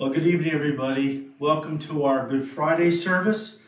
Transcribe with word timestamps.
Well, 0.00 0.10
good 0.10 0.28
evening, 0.28 0.52
everybody. 0.52 1.32
Welcome 1.40 1.80
to 1.80 2.04
our 2.04 2.28
Good 2.28 2.46
Friday 2.48 2.92
service. 2.92 3.58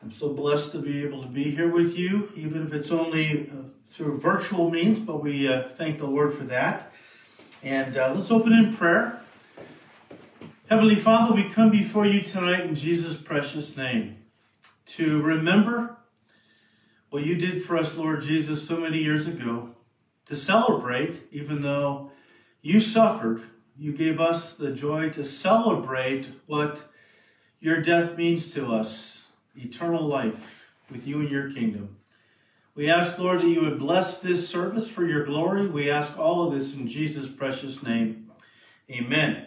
I'm 0.00 0.12
so 0.12 0.32
blessed 0.32 0.70
to 0.70 0.78
be 0.78 1.02
able 1.02 1.20
to 1.22 1.28
be 1.28 1.50
here 1.50 1.68
with 1.68 1.98
you, 1.98 2.30
even 2.36 2.64
if 2.64 2.72
it's 2.72 2.92
only 2.92 3.50
uh, 3.50 3.70
through 3.84 4.20
virtual 4.20 4.70
means, 4.70 5.00
but 5.00 5.20
we 5.20 5.48
uh, 5.48 5.64
thank 5.70 5.98
the 5.98 6.06
Lord 6.06 6.34
for 6.34 6.44
that. 6.44 6.92
And 7.64 7.96
uh, 7.96 8.12
let's 8.14 8.30
open 8.30 8.52
in 8.52 8.72
prayer. 8.72 9.20
Heavenly 10.70 10.94
Father, 10.94 11.34
we 11.34 11.48
come 11.48 11.72
before 11.72 12.06
you 12.06 12.20
tonight 12.20 12.60
in 12.60 12.76
Jesus' 12.76 13.16
precious 13.16 13.76
name 13.76 14.18
to 14.86 15.20
remember 15.22 15.96
what 17.10 17.24
you 17.24 17.34
did 17.34 17.64
for 17.64 17.76
us, 17.76 17.96
Lord 17.96 18.22
Jesus, 18.22 18.64
so 18.64 18.76
many 18.76 18.98
years 18.98 19.26
ago, 19.26 19.70
to 20.26 20.36
celebrate, 20.36 21.24
even 21.32 21.62
though 21.62 22.12
you 22.62 22.78
suffered 22.78 23.42
you 23.76 23.92
gave 23.92 24.20
us 24.20 24.54
the 24.54 24.72
joy 24.72 25.10
to 25.10 25.24
celebrate 25.24 26.28
what 26.46 26.84
your 27.60 27.80
death 27.82 28.16
means 28.16 28.52
to 28.54 28.72
us 28.72 29.26
eternal 29.56 30.06
life 30.06 30.72
with 30.90 31.06
you 31.06 31.20
in 31.20 31.28
your 31.28 31.50
kingdom. 31.50 31.96
We 32.74 32.90
ask, 32.90 33.18
Lord, 33.18 33.40
that 33.40 33.48
you 33.48 33.62
would 33.62 33.78
bless 33.78 34.18
this 34.18 34.48
service 34.48 34.88
for 34.88 35.06
your 35.06 35.24
glory. 35.24 35.66
We 35.66 35.90
ask 35.90 36.18
all 36.18 36.46
of 36.46 36.54
this 36.54 36.76
in 36.76 36.88
Jesus' 36.88 37.28
precious 37.28 37.82
name. 37.82 38.30
Amen. 38.90 39.46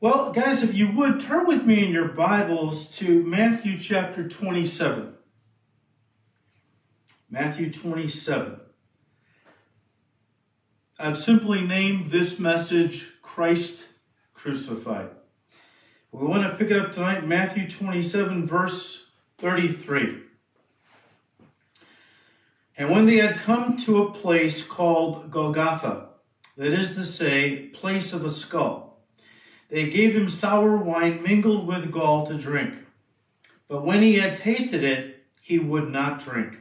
Well, 0.00 0.30
guys, 0.32 0.62
if 0.62 0.74
you 0.74 0.90
would 0.90 1.20
turn 1.20 1.46
with 1.46 1.64
me 1.64 1.86
in 1.86 1.90
your 1.90 2.08
Bibles 2.08 2.88
to 2.98 3.22
Matthew 3.22 3.78
chapter 3.78 4.28
27. 4.28 5.14
Matthew 7.30 7.72
27. 7.72 8.60
I've 10.98 11.18
simply 11.18 11.62
named 11.62 12.10
this 12.10 12.38
message 12.38 13.13
Christ 13.24 13.86
crucified. 14.34 15.08
We 16.12 16.24
want 16.24 16.44
to 16.44 16.56
pick 16.56 16.70
it 16.70 16.80
up 16.80 16.92
tonight, 16.92 17.26
Matthew 17.26 17.68
27, 17.68 18.46
verse 18.46 19.10
33. 19.38 20.20
And 22.76 22.90
when 22.90 23.06
they 23.06 23.16
had 23.16 23.38
come 23.38 23.76
to 23.78 24.02
a 24.02 24.12
place 24.12 24.64
called 24.64 25.30
Golgotha, 25.32 26.10
that 26.56 26.72
is 26.72 26.94
to 26.94 27.02
say, 27.02 27.70
place 27.72 28.12
of 28.12 28.24
a 28.24 28.30
skull, 28.30 29.00
they 29.68 29.90
gave 29.90 30.14
him 30.14 30.28
sour 30.28 30.76
wine 30.76 31.22
mingled 31.22 31.66
with 31.66 31.90
gall 31.90 32.26
to 32.26 32.34
drink. 32.34 32.74
But 33.66 33.84
when 33.84 34.02
he 34.02 34.16
had 34.16 34.36
tasted 34.36 34.84
it, 34.84 35.24
he 35.40 35.58
would 35.58 35.90
not 35.90 36.20
drink. 36.20 36.58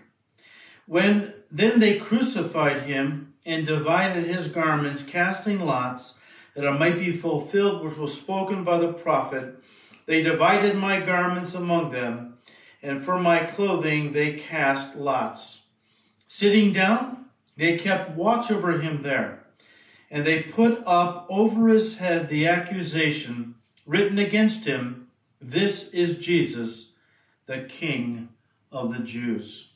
When 0.87 1.33
then 1.51 1.79
they 1.79 1.99
crucified 1.99 2.83
him 2.83 3.35
and 3.45 3.67
divided 3.67 4.25
his 4.25 4.47
garments, 4.47 5.03
casting 5.03 5.59
lots 5.59 6.17
that 6.55 6.65
it 6.65 6.79
might 6.79 6.99
be 6.99 7.11
fulfilled 7.11 7.83
which 7.83 7.97
was 7.97 8.17
spoken 8.17 8.63
by 8.63 8.77
the 8.77 8.93
prophet. 8.93 9.55
They 10.05 10.21
divided 10.21 10.75
my 10.75 10.99
garments 10.99 11.55
among 11.55 11.89
them, 11.89 12.37
and 12.81 13.03
for 13.03 13.19
my 13.19 13.39
clothing 13.39 14.11
they 14.11 14.33
cast 14.33 14.95
lots. 14.95 15.65
Sitting 16.27 16.73
down, 16.73 17.25
they 17.57 17.77
kept 17.77 18.11
watch 18.11 18.51
over 18.51 18.79
him 18.79 19.03
there, 19.03 19.45
and 20.09 20.25
they 20.25 20.43
put 20.43 20.81
up 20.85 21.25
over 21.29 21.67
his 21.69 21.99
head 21.99 22.29
the 22.29 22.47
accusation 22.47 23.55
written 23.85 24.19
against 24.19 24.65
him 24.65 25.07
This 25.41 25.89
is 25.89 26.19
Jesus, 26.19 26.93
the 27.45 27.61
King 27.61 28.29
of 28.71 28.93
the 28.93 29.03
Jews. 29.03 29.71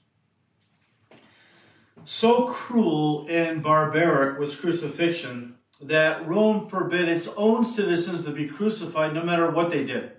So 2.04 2.48
cruel 2.48 3.28
and 3.30 3.62
barbaric 3.62 4.40
was 4.40 4.56
crucifixion 4.56 5.57
that 5.82 6.28
Rome 6.28 6.68
forbid 6.68 7.08
its 7.08 7.28
own 7.38 7.64
citizens 7.64 8.26
to 8.26 8.32
be 8.32 8.48
crucified 8.48 9.14
no 9.14 9.24
matter 9.24 9.50
what 9.50 9.70
they 9.72 9.84
did. 9.84 10.12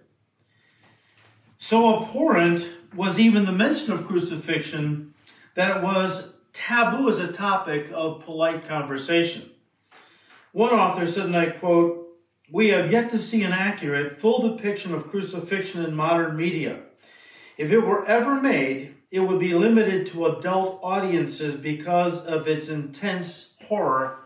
So 1.59 2.01
abhorrent 2.01 2.73
was 2.95 3.19
even 3.19 3.45
the 3.45 3.53
mention 3.53 3.93
of 3.93 4.07
crucifixion 4.07 5.15
that 5.55 5.77
it 5.77 5.83
was 5.83 6.35
taboo 6.53 7.09
as 7.09 7.19
a 7.19 7.33
topic 7.33 7.91
of 7.93 8.25
polite 8.25 8.69
conversation. 8.69 9.51
One 10.53 10.73
author 10.73 11.07
said, 11.07 11.27
and 11.27 11.37
I 11.37 11.51
quote, 11.51 12.09
We 12.51 12.69
have 12.69 12.93
yet 12.93 13.11
to 13.11 13.19
see 13.19 13.43
an 13.43 13.53
accurate, 13.53 14.21
full 14.21 14.57
depiction 14.57 14.95
of 14.95 15.11
crucifixion 15.11 15.85
in 15.85 15.95
modern 15.95 16.37
media. 16.37 16.81
If 17.57 17.73
it 17.73 17.81
were 17.81 18.07
ever 18.07 18.41
made, 18.41 18.95
it 19.11 19.21
would 19.21 19.41
be 19.41 19.55
limited 19.55 20.07
to 20.09 20.27
adult 20.27 20.81
audiences 20.83 21.57
because 21.57 22.25
of 22.25 22.47
its 22.47 22.69
intense 22.69 23.55
horror 23.67 24.18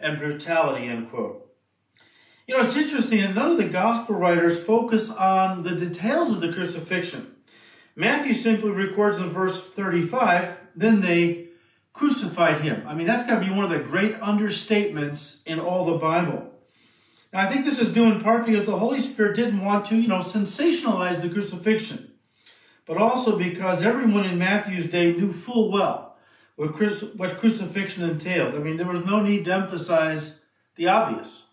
and 0.00 0.18
brutality, 0.18 0.86
end 0.86 1.10
quote. 1.10 1.46
You 2.46 2.56
know, 2.56 2.64
it's 2.64 2.76
interesting 2.76 3.20
that 3.20 3.34
none 3.34 3.52
of 3.52 3.58
the 3.58 3.68
gospel 3.68 4.16
writers 4.16 4.60
focus 4.60 5.10
on 5.10 5.62
the 5.62 5.70
details 5.70 6.32
of 6.32 6.40
the 6.40 6.52
crucifixion. 6.52 7.36
Matthew 7.94 8.32
simply 8.32 8.70
records 8.70 9.18
in 9.18 9.30
verse 9.30 9.64
35, 9.64 10.56
then 10.74 11.00
they 11.00 11.48
crucified 11.92 12.62
him. 12.62 12.82
I 12.86 12.94
mean, 12.94 13.06
that's 13.06 13.26
got 13.26 13.40
to 13.40 13.46
be 13.46 13.54
one 13.54 13.64
of 13.64 13.70
the 13.70 13.78
great 13.78 14.14
understatements 14.20 15.42
in 15.44 15.60
all 15.60 15.84
the 15.84 15.98
Bible. 15.98 16.50
Now, 17.32 17.40
I 17.40 17.46
think 17.46 17.64
this 17.64 17.80
is 17.80 17.92
due 17.92 18.10
in 18.10 18.20
part 18.20 18.46
because 18.46 18.66
the 18.66 18.78
Holy 18.78 19.00
Spirit 19.00 19.36
didn't 19.36 19.64
want 19.64 19.84
to, 19.86 19.96
you 19.96 20.08
know, 20.08 20.18
sensationalize 20.18 21.20
the 21.20 21.28
crucifixion, 21.28 22.12
but 22.86 22.96
also 22.96 23.38
because 23.38 23.82
everyone 23.82 24.24
in 24.24 24.38
Matthew's 24.38 24.88
day 24.88 25.12
knew 25.12 25.32
full 25.32 25.70
well 25.70 26.09
what, 26.60 26.78
what 27.16 27.38
crucifixion 27.38 28.08
entailed. 28.08 28.54
I 28.54 28.58
mean, 28.58 28.76
there 28.76 28.86
was 28.86 29.02
no 29.02 29.22
need 29.22 29.46
to 29.46 29.52
emphasize 29.52 30.40
the 30.76 30.88
obvious. 30.88 31.46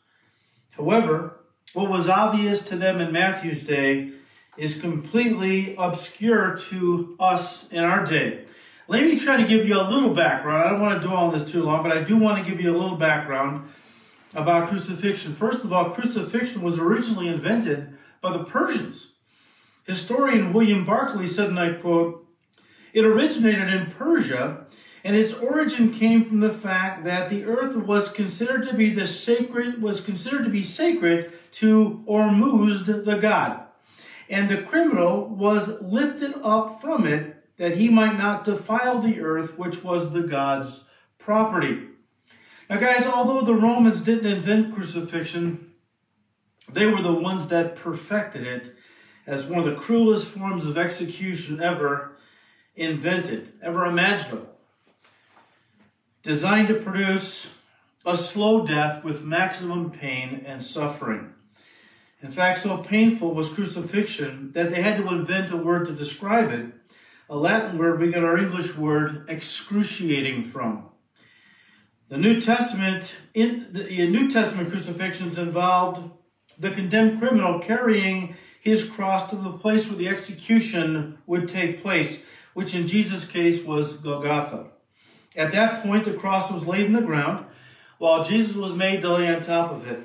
However, 0.72 1.40
what 1.74 1.90
was 1.90 2.10
obvious 2.10 2.62
to 2.66 2.76
them 2.76 3.00
in 3.00 3.14
Matthew's 3.14 3.64
day 3.64 4.12
is 4.58 4.82
completely 4.82 5.76
obscure 5.78 6.58
to 6.58 7.16
us 7.22 7.72
in 7.72 7.86
our 7.86 8.06
day. 8.06 8.44
Let 8.90 9.04
me 9.04 9.18
try 9.18 9.38
to 9.38 9.48
give 9.48 9.66
you 9.66 9.80
a 9.80 9.88
little 9.90 10.14
background. 10.14 10.66
I 10.66 10.70
don't 10.72 10.82
want 10.82 11.02
to 11.02 11.08
dwell 11.08 11.20
on 11.20 11.38
this 11.38 11.50
too 11.50 11.64
long, 11.64 11.84
but 11.84 11.96
I 11.96 12.04
do 12.04 12.18
want 12.18 12.44
to 12.44 12.50
give 12.50 12.60
you 12.60 12.76
a 12.76 12.78
little 12.78 12.98
background 12.98 13.70
about 14.34 14.70
crucifixion. 14.70 15.34
First 15.34 15.64
of 15.64 15.72
all, 15.72 15.92
crucifixion 15.92 16.62
was 16.62 16.78
originally 16.78 17.30
invented 17.30 17.98
by 18.22 18.34
the 18.34 18.44
Persians. 18.44 19.14
Historian 19.86 20.52
William 20.52 20.86
Barclay 20.86 21.28
said, 21.28 21.50
and 21.50 21.60
I 21.60 21.74
quote, 21.74 22.28
It 22.94 23.06
originated 23.06 23.70
in 23.70 23.92
Persia 23.92 24.67
and 25.08 25.16
its 25.16 25.34
origin 25.36 25.94
came 25.94 26.26
from 26.26 26.42
the 26.42 26.52
fact 26.52 27.06
that 27.06 27.30
the 27.30 27.46
earth 27.46 27.78
was 27.78 28.10
considered 28.10 28.68
to 28.68 28.74
be 28.74 28.94
the 28.94 29.08
sacred 29.08 29.82
was 29.82 30.02
considered 30.02 30.44
to 30.44 30.50
be 30.50 30.66
sacred 30.66 31.32
to 31.54 32.04
Ormuzd 32.06 33.06
the 33.06 33.16
god, 33.16 33.68
and 34.30 34.50
the 34.50 34.62
criminal 34.62 35.26
was 35.30 35.82
lifted 35.82 36.36
up 36.44 36.82
from 36.82 37.08
it 37.08 37.42
that 37.56 37.78
he 37.78 37.88
might 37.88 38.18
not 38.18 38.44
defile 38.44 39.00
the 39.00 39.22
earth, 39.22 39.58
which 39.58 39.82
was 39.82 40.12
the 40.12 40.24
god's 40.24 40.84
property. 41.18 41.88
Now, 42.70 42.76
guys, 42.76 43.08
although 43.08 43.46
the 43.46 43.56
Romans 43.56 44.02
didn't 44.02 44.30
invent 44.30 44.76
crucifixion, 44.76 45.72
they 46.70 46.86
were 46.86 47.02
the 47.02 47.14
ones 47.14 47.48
that 47.48 47.78
perfected 47.78 48.46
it 48.46 48.76
as 49.26 49.46
one 49.46 49.60
of 49.60 49.66
the 49.66 49.76
cruelest 49.76 50.28
forms 50.28 50.66
of 50.66 50.78
execution 50.78 51.62
ever 51.62 52.18
invented, 52.76 53.54
ever 53.64 53.86
imaginable 53.86 54.57
designed 56.28 56.68
to 56.68 56.74
produce 56.74 57.58
a 58.06 58.18
slow 58.18 58.68
death 58.68 59.02
with 59.02 59.24
maximum 59.24 59.90
pain 59.90 60.44
and 60.46 60.62
suffering. 60.62 61.34
In 62.22 62.32
fact, 62.32 62.60
so 62.60 62.80
painful 62.80 63.34
was 63.34 63.54
crucifixion 63.54 64.52
that 64.52 64.70
they 64.70 64.82
had 64.82 64.98
to 64.98 65.08
invent 65.08 65.54
a 65.54 65.56
word 65.56 65.88
to 65.88 65.94
describe 65.94 66.52
it, 66.52 66.66
a 67.30 67.38
Latin 67.38 67.78
word 67.78 68.02
we 68.02 68.12
get 68.12 68.26
our 68.26 68.38
English 68.38 68.76
word 68.76 69.24
excruciating 69.30 70.44
from. 70.44 70.90
The 72.10 72.18
New 72.18 72.42
Testament, 72.42 73.16
in 73.34 73.68
the 73.72 74.10
New 74.10 74.30
Testament 74.30 74.70
crucifixions 74.70 75.38
involved 75.38 76.12
the 76.60 76.72
condemned 76.72 77.20
criminal 77.20 77.60
carrying 77.60 78.36
his 78.60 78.84
cross 78.84 79.30
to 79.30 79.38
the 79.38 79.54
place 79.54 79.88
where 79.88 79.98
the 79.98 80.10
execution 80.10 81.20
would 81.26 81.48
take 81.48 81.82
place, 81.82 82.20
which 82.54 82.76
in 82.76 82.86
Jesus' 82.86 83.26
case 83.26 83.64
was 83.64 83.94
Golgotha. 83.94 84.72
At 85.38 85.52
that 85.52 85.84
point, 85.84 86.04
the 86.06 86.14
cross 86.14 86.52
was 86.52 86.66
laid 86.66 86.88
in 86.88 86.94
the 86.94 87.02
ground, 87.02 87.46
while 88.00 88.24
Jesus 88.24 88.56
was 88.56 88.74
made 88.74 89.04
to 89.04 89.14
lay 89.14 89.34
on 89.34 89.42
top 89.42 89.72
of 89.72 89.88
it. 89.88 90.00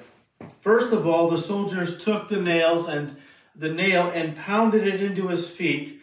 First 0.60 0.92
of 0.92 1.06
all, 1.06 1.30
the 1.30 1.38
soldiers 1.38 1.96
took 1.96 2.28
the 2.28 2.40
nails 2.40 2.86
and 2.86 3.16
the 3.56 3.72
nail 3.72 4.10
and 4.14 4.36
pounded 4.36 4.86
it 4.86 5.02
into 5.02 5.28
his 5.28 5.48
feet. 5.48 6.00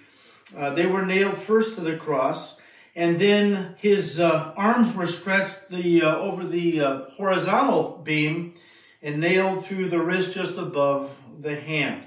Uh, 0.58 0.72
they 0.72 0.88
were 0.88 1.06
nailed 1.06 1.38
first 1.38 1.76
to 1.76 1.82
the 1.82 1.96
cross, 1.96 2.60
and 2.96 3.20
then 3.20 3.76
his 3.78 4.20
uh, 4.20 4.52
arms 4.58 4.96
were 4.96 5.06
stretched 5.06 5.70
the, 5.70 6.02
uh, 6.02 6.18
over 6.18 6.44
the 6.44 6.82
uh, 6.82 7.10
horizontal 7.12 8.02
beam 8.04 8.56
and 9.02 9.20
nailed 9.20 9.64
through 9.64 9.90
the 9.90 10.02
wrist 10.02 10.34
just 10.34 10.58
above 10.58 11.16
the 11.40 11.56
hand, 11.56 12.04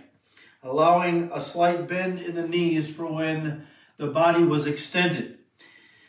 allowing 0.62 1.30
a 1.32 1.40
slight 1.40 1.86
bend 1.86 2.18
in 2.18 2.34
the 2.34 2.46
knees 2.46 2.90
for 2.90 3.06
when 3.06 3.66
the 3.96 4.08
body 4.08 4.42
was 4.42 4.66
extended. 4.66 5.38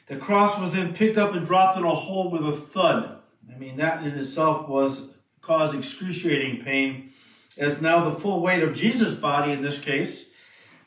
The 0.07 0.17
cross 0.17 0.59
was 0.59 0.73
then 0.73 0.93
picked 0.93 1.17
up 1.17 1.33
and 1.33 1.45
dropped 1.45 1.77
in 1.77 1.83
a 1.83 1.93
hole 1.93 2.29
with 2.29 2.45
a 2.45 2.51
thud. 2.51 3.19
I 3.53 3.57
mean, 3.57 3.77
that 3.77 4.03
in 4.03 4.11
itself 4.11 4.67
was 4.67 5.13
caused 5.41 5.75
excruciating 5.75 6.63
pain 6.63 7.11
as 7.57 7.81
now 7.81 8.03
the 8.03 8.19
full 8.19 8.41
weight 8.41 8.63
of 8.63 8.73
Jesus' 8.73 9.15
body 9.15 9.51
in 9.51 9.61
this 9.61 9.79
case 9.79 10.29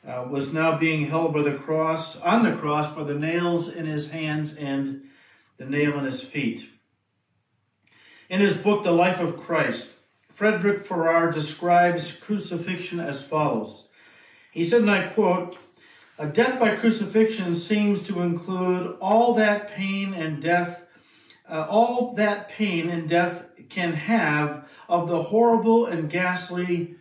uh, 0.06 0.26
was 0.28 0.52
now 0.52 0.76
being 0.76 1.06
held 1.06 1.32
by 1.32 1.42
the 1.42 1.54
cross, 1.54 2.20
on 2.20 2.42
the 2.42 2.56
cross, 2.56 2.92
by 2.92 3.04
the 3.04 3.14
nails 3.14 3.68
in 3.68 3.86
his 3.86 4.10
hands 4.10 4.54
and 4.54 5.02
the 5.56 5.66
nail 5.66 5.98
in 5.98 6.04
his 6.04 6.22
feet. 6.22 6.68
In 8.28 8.40
his 8.40 8.56
book, 8.56 8.82
The 8.82 8.92
Life 8.92 9.20
of 9.20 9.36
Christ, 9.36 9.92
Frederick 10.28 10.84
Farrar 10.84 11.30
describes 11.30 12.16
crucifixion 12.16 13.00
as 13.00 13.22
follows. 13.22 13.88
He 14.52 14.64
said, 14.64 14.82
and 14.82 14.90
I 14.90 15.08
quote, 15.08 15.56
A 16.18 16.26
death 16.26 16.58
by 16.58 16.76
crucifixion 16.76 17.54
seems 17.54 18.02
to 18.04 18.22
include 18.22 18.96
all 19.02 19.34
that 19.34 19.68
pain 19.68 20.14
and 20.14 20.42
death, 20.42 20.86
uh, 21.46 21.66
all 21.68 22.14
that 22.14 22.48
pain 22.48 22.88
and 22.88 23.06
death 23.06 23.50
can 23.68 23.92
have 23.92 24.66
of 24.88 25.08
the 25.08 25.24
horrible 25.24 25.84
and 25.84 26.08
ghastly 26.08 26.94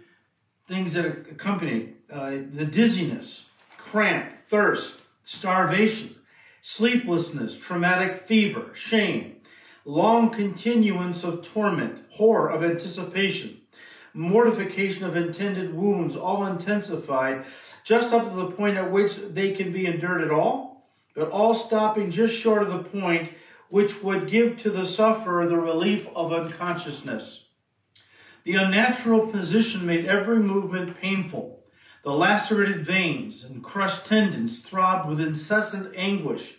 things 0.68 0.94
that 0.94 1.06
accompany 1.06 1.94
uh, 2.12 2.32
the 2.52 2.66
dizziness, 2.66 3.48
cramp, 3.78 4.34
thirst, 4.48 5.02
starvation, 5.24 6.16
sleeplessness, 6.62 7.58
traumatic 7.58 8.18
fever, 8.18 8.72
shame, 8.74 9.38
long 9.86 10.30
continuance 10.30 11.24
of 11.24 11.42
torment, 11.42 12.04
horror 12.10 12.50
of 12.50 12.66
anticipation, 12.66 13.62
mortification 14.16 15.06
of 15.06 15.16
intended 15.16 15.76
wounds, 15.76 16.16
all 16.16 16.46
intensified 16.46 17.46
just 17.84 18.14
up 18.14 18.30
to 18.30 18.36
the 18.36 18.52
point 18.52 18.78
at 18.78 18.92
which 18.92 19.18
they 19.18 19.52
can 19.52 19.72
be 19.72 19.86
endured 19.86 20.22
at 20.22 20.32
all, 20.32 20.88
but 21.14 21.30
all 21.30 21.54
stopping 21.54 22.10
just 22.10 22.36
short 22.36 22.64
of 22.64 22.70
the 22.70 22.84
point 22.84 23.32
which 23.70 24.02
would 24.02 24.28
give 24.28 24.58
to 24.58 24.70
the 24.70 24.86
sufferer 24.86 25.46
the 25.46 25.58
relief 25.58 26.08
of 26.16 26.32
unconsciousness. 26.32 27.48
The 28.46 28.56
unnatural 28.56 29.28
position 29.28 29.86
made 29.86 30.06
every 30.06 30.40
movement 30.40 31.00
painful. 31.00 31.64
The 32.04 32.14
lacerated 32.14 32.86
veins 32.86 33.44
and 33.44 33.64
crushed 33.64 34.06
tendons 34.06 34.60
throbbed 34.60 35.10
with 35.10 35.20
incessant 35.20 35.94
anguish. 35.96 36.56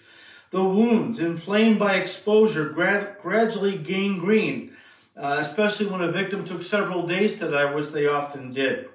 The 0.50 0.64
wounds, 0.64 1.20
inflamed 1.20 1.78
by 1.78 1.94
exposure, 1.94 2.68
grad- 2.68 3.18
gradually 3.18 3.78
gangrened, 3.78 4.72
uh, 5.16 5.36
especially 5.40 5.86
when 5.86 6.02
a 6.02 6.12
victim 6.12 6.44
took 6.44 6.62
several 6.62 7.06
days 7.06 7.38
to 7.38 7.50
die, 7.50 7.72
which 7.72 7.90
they 7.90 8.06
often 8.06 8.52
did. 8.52 8.88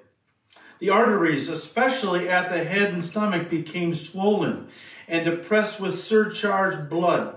The 0.78 0.90
arteries, 0.90 1.48
especially 1.48 2.28
at 2.28 2.50
the 2.50 2.64
head 2.64 2.92
and 2.92 3.04
stomach, 3.04 3.48
became 3.48 3.94
swollen 3.94 4.68
and 5.08 5.24
depressed 5.24 5.80
with 5.80 6.00
surcharged 6.00 6.88
blood. 6.88 7.36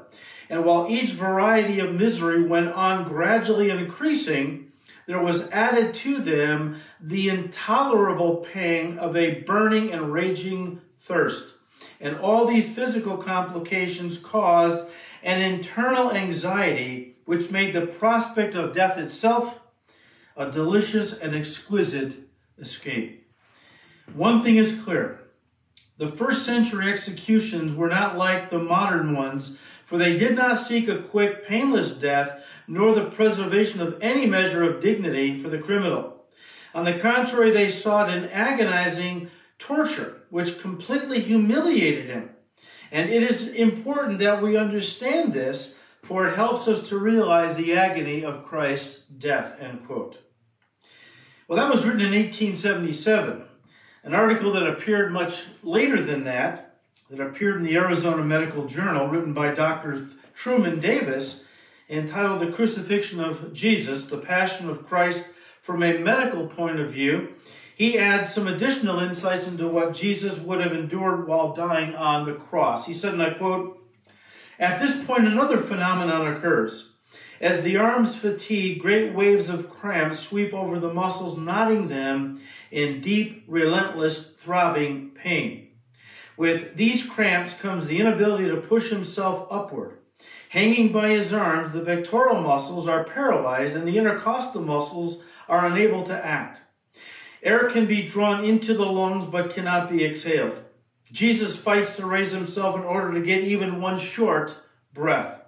And 0.50 0.64
while 0.64 0.88
each 0.90 1.12
variety 1.12 1.80
of 1.80 1.94
misery 1.94 2.44
went 2.44 2.70
on 2.70 3.08
gradually 3.08 3.70
increasing, 3.70 4.72
there 5.08 5.22
was 5.22 5.50
added 5.50 5.94
to 5.96 6.18
them 6.18 6.82
the 7.00 7.30
intolerable 7.30 8.38
pang 8.38 8.98
of 8.98 9.16
a 9.16 9.42
burning 9.42 9.92
and 9.92 10.14
raging 10.14 10.82
thirst. 10.98 11.54
And 12.00 12.18
all 12.18 12.46
these 12.46 12.74
physical 12.74 13.18
complications 13.18 14.18
caused 14.18 14.86
an 15.24 15.42
internal 15.42 16.12
anxiety 16.12 17.15
which 17.26 17.52
made 17.52 17.74
the 17.74 17.86
prospect 17.86 18.56
of 18.56 18.74
death 18.74 18.98
itself 18.98 19.60
a 20.38 20.50
delicious 20.52 21.14
and 21.14 21.36
exquisite 21.36 22.16
escape. 22.58 23.28
One 24.14 24.44
thing 24.44 24.58
is 24.58 24.80
clear 24.84 25.22
the 25.98 26.08
first 26.10 26.46
century 26.46 26.92
executions 26.92 27.74
were 27.74 27.88
not 27.88 28.18
like 28.18 28.50
the 28.50 28.60
modern 28.60 29.16
ones, 29.16 29.58
for 29.86 29.98
they 29.98 30.18
did 30.18 30.36
not 30.36 30.60
seek 30.60 30.90
a 30.90 30.98
quick, 30.98 31.48
painless 31.48 31.92
death, 31.92 32.44
nor 32.68 32.94
the 32.94 33.06
preservation 33.06 33.82
of 33.82 33.98
any 34.02 34.26
measure 34.26 34.64
of 34.64 34.82
dignity 34.82 35.42
for 35.42 35.50
the 35.50 35.58
criminal. 35.58 36.26
On 36.74 36.84
the 36.84 37.00
contrary, 37.00 37.52
they 37.52 37.70
sought 37.70 38.10
an 38.10 38.26
agonizing 38.26 39.30
torture, 39.58 40.24
which 40.30 40.60
completely 40.60 41.22
humiliated 41.22 42.08
him. 42.08 42.32
And 42.92 43.10
it 43.10 43.24
is 43.24 43.48
important 43.48 44.20
that 44.20 44.42
we 44.42 44.58
understand 44.58 45.32
this, 45.32 45.78
for 46.06 46.28
it 46.28 46.36
helps 46.36 46.68
us 46.68 46.88
to 46.90 47.00
realize 47.00 47.56
the 47.56 47.74
agony 47.74 48.24
of 48.24 48.46
Christ's 48.46 49.00
death. 49.00 49.60
End 49.60 49.86
quote. 49.88 50.20
Well, 51.48 51.58
that 51.58 51.72
was 51.72 51.84
written 51.84 52.02
in 52.02 52.14
1877. 52.14 53.44
An 54.04 54.14
article 54.14 54.52
that 54.54 54.68
appeared 54.68 55.12
much 55.12 55.48
later 55.64 56.00
than 56.00 56.24
that, 56.26 56.78
that 57.10 57.20
appeared 57.20 57.58
in 57.58 57.64
the 57.64 57.76
Arizona 57.76 58.24
Medical 58.24 58.68
Journal, 58.68 59.08
written 59.08 59.34
by 59.34 59.56
Dr. 59.56 60.06
Truman 60.36 60.80
Davis, 60.80 61.44
entitled 61.90 62.40
The 62.40 62.52
Crucifixion 62.52 63.20
of 63.20 63.52
Jesus, 63.52 64.06
the 64.06 64.20
Passion 64.20 64.70
of 64.70 64.86
Christ 64.86 65.28
from 65.64 65.82
a 65.82 65.98
Medical 65.98 66.46
Point 66.46 66.80
of 66.80 66.92
View, 66.92 67.34
he 67.76 67.98
adds 67.98 68.32
some 68.32 68.48
additional 68.48 69.00
insights 69.00 69.48
into 69.48 69.68
what 69.68 69.94
Jesus 69.94 70.40
would 70.40 70.62
have 70.62 70.72
endured 70.72 71.28
while 71.28 71.54
dying 71.54 71.96
on 71.96 72.26
the 72.26 72.36
cross. 72.36 72.86
He 72.86 72.94
said, 72.94 73.14
and 73.14 73.24
I 73.24 73.32
quote, 73.32 73.85
At 74.60 74.80
this 74.80 75.04
point, 75.04 75.28
another 75.28 75.58
phenomenon 75.58 76.28
occurs. 76.28 76.94
As 77.42 77.62
the 77.62 77.78
arms 77.78 78.16
fatigue, 78.16 78.82
great 78.82 79.14
waves 79.14 79.50
of 79.50 79.70
cramp 79.70 80.14
sweep 80.14 80.54
over 80.54 80.80
the 80.80 80.94
muscles, 80.94 81.38
knotting 81.38 81.90
them 81.90 82.42
in 82.72 83.02
deep, 83.02 83.44
relentless, 83.48 84.32
throbbing 84.32 85.12
pain. 85.12 85.68
With 86.38 86.76
these 86.76 87.06
cramps 87.06 87.54
comes 87.54 87.88
the 87.88 88.00
inability 88.00 88.50
to 88.50 88.58
push 88.58 88.90
himself 88.90 89.48
upward. 89.50 90.00
Hanging 90.50 90.92
by 90.92 91.10
his 91.10 91.34
arms, 91.34 91.74
the 91.74 91.82
pectoral 91.82 92.42
muscles 92.42 92.88
are 92.88 93.04
paralyzed 93.04 93.76
and 93.76 93.88
the 93.88 93.98
intercostal 93.98 94.62
muscles 94.62 95.22
are 95.50 95.66
unable 95.66 96.04
to 96.04 96.26
act. 96.26 96.62
Air 97.44 97.70
can 97.70 97.86
be 97.86 98.08
drawn 98.08 98.44
into 98.44 98.74
the 98.74 98.86
lungs 98.86 99.26
but 99.26 99.54
cannot 99.54 99.90
be 99.90 100.04
exhaled. 100.04 100.65
Jesus 101.12 101.56
fights 101.58 101.98
to 101.98 102.06
raise 102.06 102.32
himself 102.32 102.76
in 102.76 102.84
order 102.84 103.14
to 103.14 103.26
get 103.26 103.44
even 103.44 103.82
one 103.82 103.98
short 103.98 104.58
breath. 104.94 105.44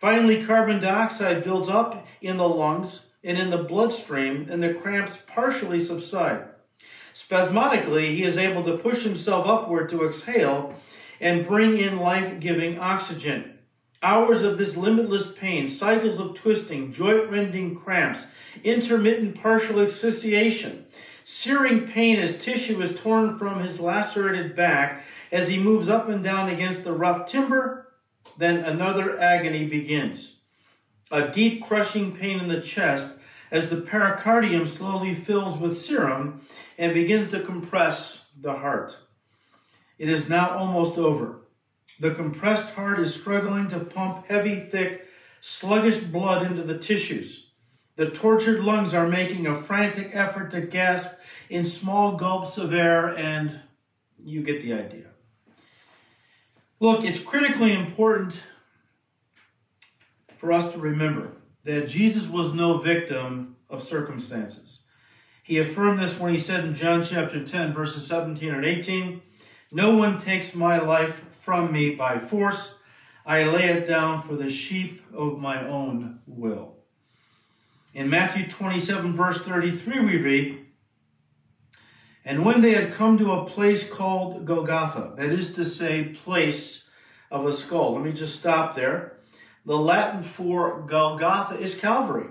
Finally, 0.00 0.44
carbon 0.44 0.80
dioxide 0.80 1.42
builds 1.42 1.68
up 1.68 2.06
in 2.20 2.36
the 2.36 2.48
lungs 2.48 3.08
and 3.24 3.38
in 3.38 3.50
the 3.50 3.58
bloodstream, 3.58 4.46
and 4.50 4.62
the 4.62 4.74
cramps 4.74 5.18
partially 5.26 5.80
subside. 5.80 6.44
Spasmodically, 7.14 8.14
he 8.14 8.22
is 8.22 8.36
able 8.36 8.62
to 8.64 8.76
push 8.76 9.02
himself 9.02 9.46
upward 9.46 9.88
to 9.88 10.06
exhale 10.06 10.74
and 11.20 11.46
bring 11.46 11.78
in 11.78 11.98
life 11.98 12.38
giving 12.38 12.78
oxygen. 12.78 13.58
Hours 14.02 14.42
of 14.42 14.58
this 14.58 14.76
limitless 14.76 15.32
pain, 15.32 15.66
cycles 15.68 16.20
of 16.20 16.34
twisting, 16.34 16.92
joint 16.92 17.30
rending 17.30 17.74
cramps, 17.74 18.26
intermittent 18.62 19.40
partial 19.40 19.80
asphyxiation, 19.80 20.83
searing 21.24 21.88
pain 21.88 22.18
as 22.18 22.38
tissue 22.38 22.80
is 22.80 23.00
torn 23.00 23.36
from 23.36 23.60
his 23.60 23.80
lacerated 23.80 24.54
back 24.54 25.02
as 25.32 25.48
he 25.48 25.58
moves 25.58 25.88
up 25.88 26.08
and 26.08 26.22
down 26.22 26.48
against 26.48 26.84
the 26.84 26.92
rough 26.92 27.26
timber. 27.26 27.92
Then 28.36 28.58
another 28.64 29.18
agony 29.18 29.66
begins. 29.66 30.40
A 31.10 31.28
deep 31.28 31.64
crushing 31.64 32.14
pain 32.14 32.38
in 32.38 32.48
the 32.48 32.60
chest 32.60 33.14
as 33.50 33.70
the 33.70 33.76
pericardium 33.76 34.66
slowly 34.66 35.14
fills 35.14 35.58
with 35.58 35.78
serum 35.78 36.42
and 36.78 36.94
begins 36.94 37.30
to 37.30 37.40
compress 37.40 38.26
the 38.40 38.54
heart. 38.54 38.98
It 39.98 40.08
is 40.08 40.28
now 40.28 40.50
almost 40.50 40.98
over. 40.98 41.40
The 42.00 42.14
compressed 42.14 42.74
heart 42.74 42.98
is 42.98 43.14
struggling 43.14 43.68
to 43.68 43.78
pump 43.78 44.26
heavy, 44.26 44.60
thick, 44.60 45.06
sluggish 45.40 46.00
blood 46.00 46.44
into 46.44 46.62
the 46.62 46.78
tissues. 46.78 47.52
The 47.96 48.10
tortured 48.10 48.64
lungs 48.64 48.92
are 48.92 49.06
making 49.06 49.46
a 49.46 49.54
frantic 49.54 50.10
effort 50.12 50.50
to 50.50 50.60
gasp 50.60 51.12
in 51.54 51.64
small 51.64 52.16
gulps 52.16 52.58
of 52.58 52.74
air, 52.74 53.16
and 53.16 53.60
you 54.18 54.42
get 54.42 54.60
the 54.60 54.72
idea. 54.72 55.06
Look, 56.80 57.04
it's 57.04 57.20
critically 57.20 57.72
important 57.72 58.42
for 60.36 60.50
us 60.50 60.72
to 60.72 60.78
remember 60.80 61.30
that 61.62 61.88
Jesus 61.88 62.28
was 62.28 62.52
no 62.52 62.78
victim 62.78 63.54
of 63.70 63.84
circumstances. 63.84 64.80
He 65.44 65.58
affirmed 65.58 66.00
this 66.00 66.18
when 66.18 66.34
he 66.34 66.40
said 66.40 66.64
in 66.64 66.74
John 66.74 67.04
chapter 67.04 67.44
10, 67.44 67.72
verses 67.72 68.04
17 68.08 68.52
and 68.52 68.64
18, 68.64 69.22
No 69.70 69.96
one 69.96 70.18
takes 70.18 70.56
my 70.56 70.80
life 70.80 71.24
from 71.40 71.70
me 71.70 71.94
by 71.94 72.18
force. 72.18 72.78
I 73.24 73.44
lay 73.44 73.66
it 73.66 73.86
down 73.86 74.20
for 74.20 74.34
the 74.34 74.50
sheep 74.50 75.02
of 75.14 75.38
my 75.38 75.64
own 75.64 76.18
will. 76.26 76.74
In 77.94 78.10
Matthew 78.10 78.48
27, 78.48 79.14
verse 79.14 79.40
33, 79.40 80.00
we 80.00 80.16
read, 80.16 80.63
And 82.24 82.44
when 82.44 82.62
they 82.62 82.72
had 82.72 82.94
come 82.94 83.18
to 83.18 83.32
a 83.32 83.44
place 83.44 83.88
called 83.88 84.46
Golgotha, 84.46 85.12
that 85.16 85.30
is 85.30 85.52
to 85.54 85.64
say, 85.64 86.04
place 86.04 86.88
of 87.30 87.44
a 87.44 87.52
skull. 87.52 87.94
Let 87.94 88.02
me 88.02 88.12
just 88.12 88.38
stop 88.38 88.74
there. 88.74 89.18
The 89.66 89.76
Latin 89.76 90.22
for 90.22 90.80
Golgotha 90.82 91.58
is 91.60 91.76
Calvary. 91.76 92.28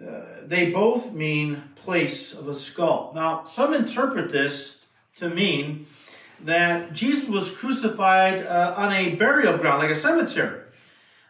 Uh, 0.00 0.22
they 0.44 0.70
both 0.70 1.12
mean 1.12 1.62
place 1.74 2.32
of 2.32 2.46
a 2.46 2.54
skull. 2.54 3.12
Now, 3.14 3.44
some 3.44 3.74
interpret 3.74 4.30
this 4.30 4.84
to 5.16 5.28
mean 5.28 5.86
that 6.40 6.92
Jesus 6.92 7.28
was 7.28 7.50
crucified 7.50 8.46
uh, 8.46 8.74
on 8.76 8.92
a 8.92 9.16
burial 9.16 9.58
ground, 9.58 9.82
like 9.82 9.90
a 9.90 9.96
cemetery. 9.96 10.62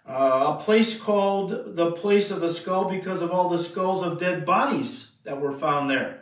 Uh, 0.06 0.56
a 0.58 0.62
place 0.62 1.00
called 1.00 1.76
the 1.76 1.92
place 1.92 2.30
of 2.30 2.42
a 2.42 2.48
skull 2.48 2.90
because 2.90 3.22
of 3.22 3.30
all 3.30 3.48
the 3.48 3.58
skulls 3.58 4.02
of 4.02 4.18
dead 4.18 4.44
bodies 4.44 5.12
that 5.24 5.40
were 5.40 5.52
found 5.52 5.88
there. 5.90 6.17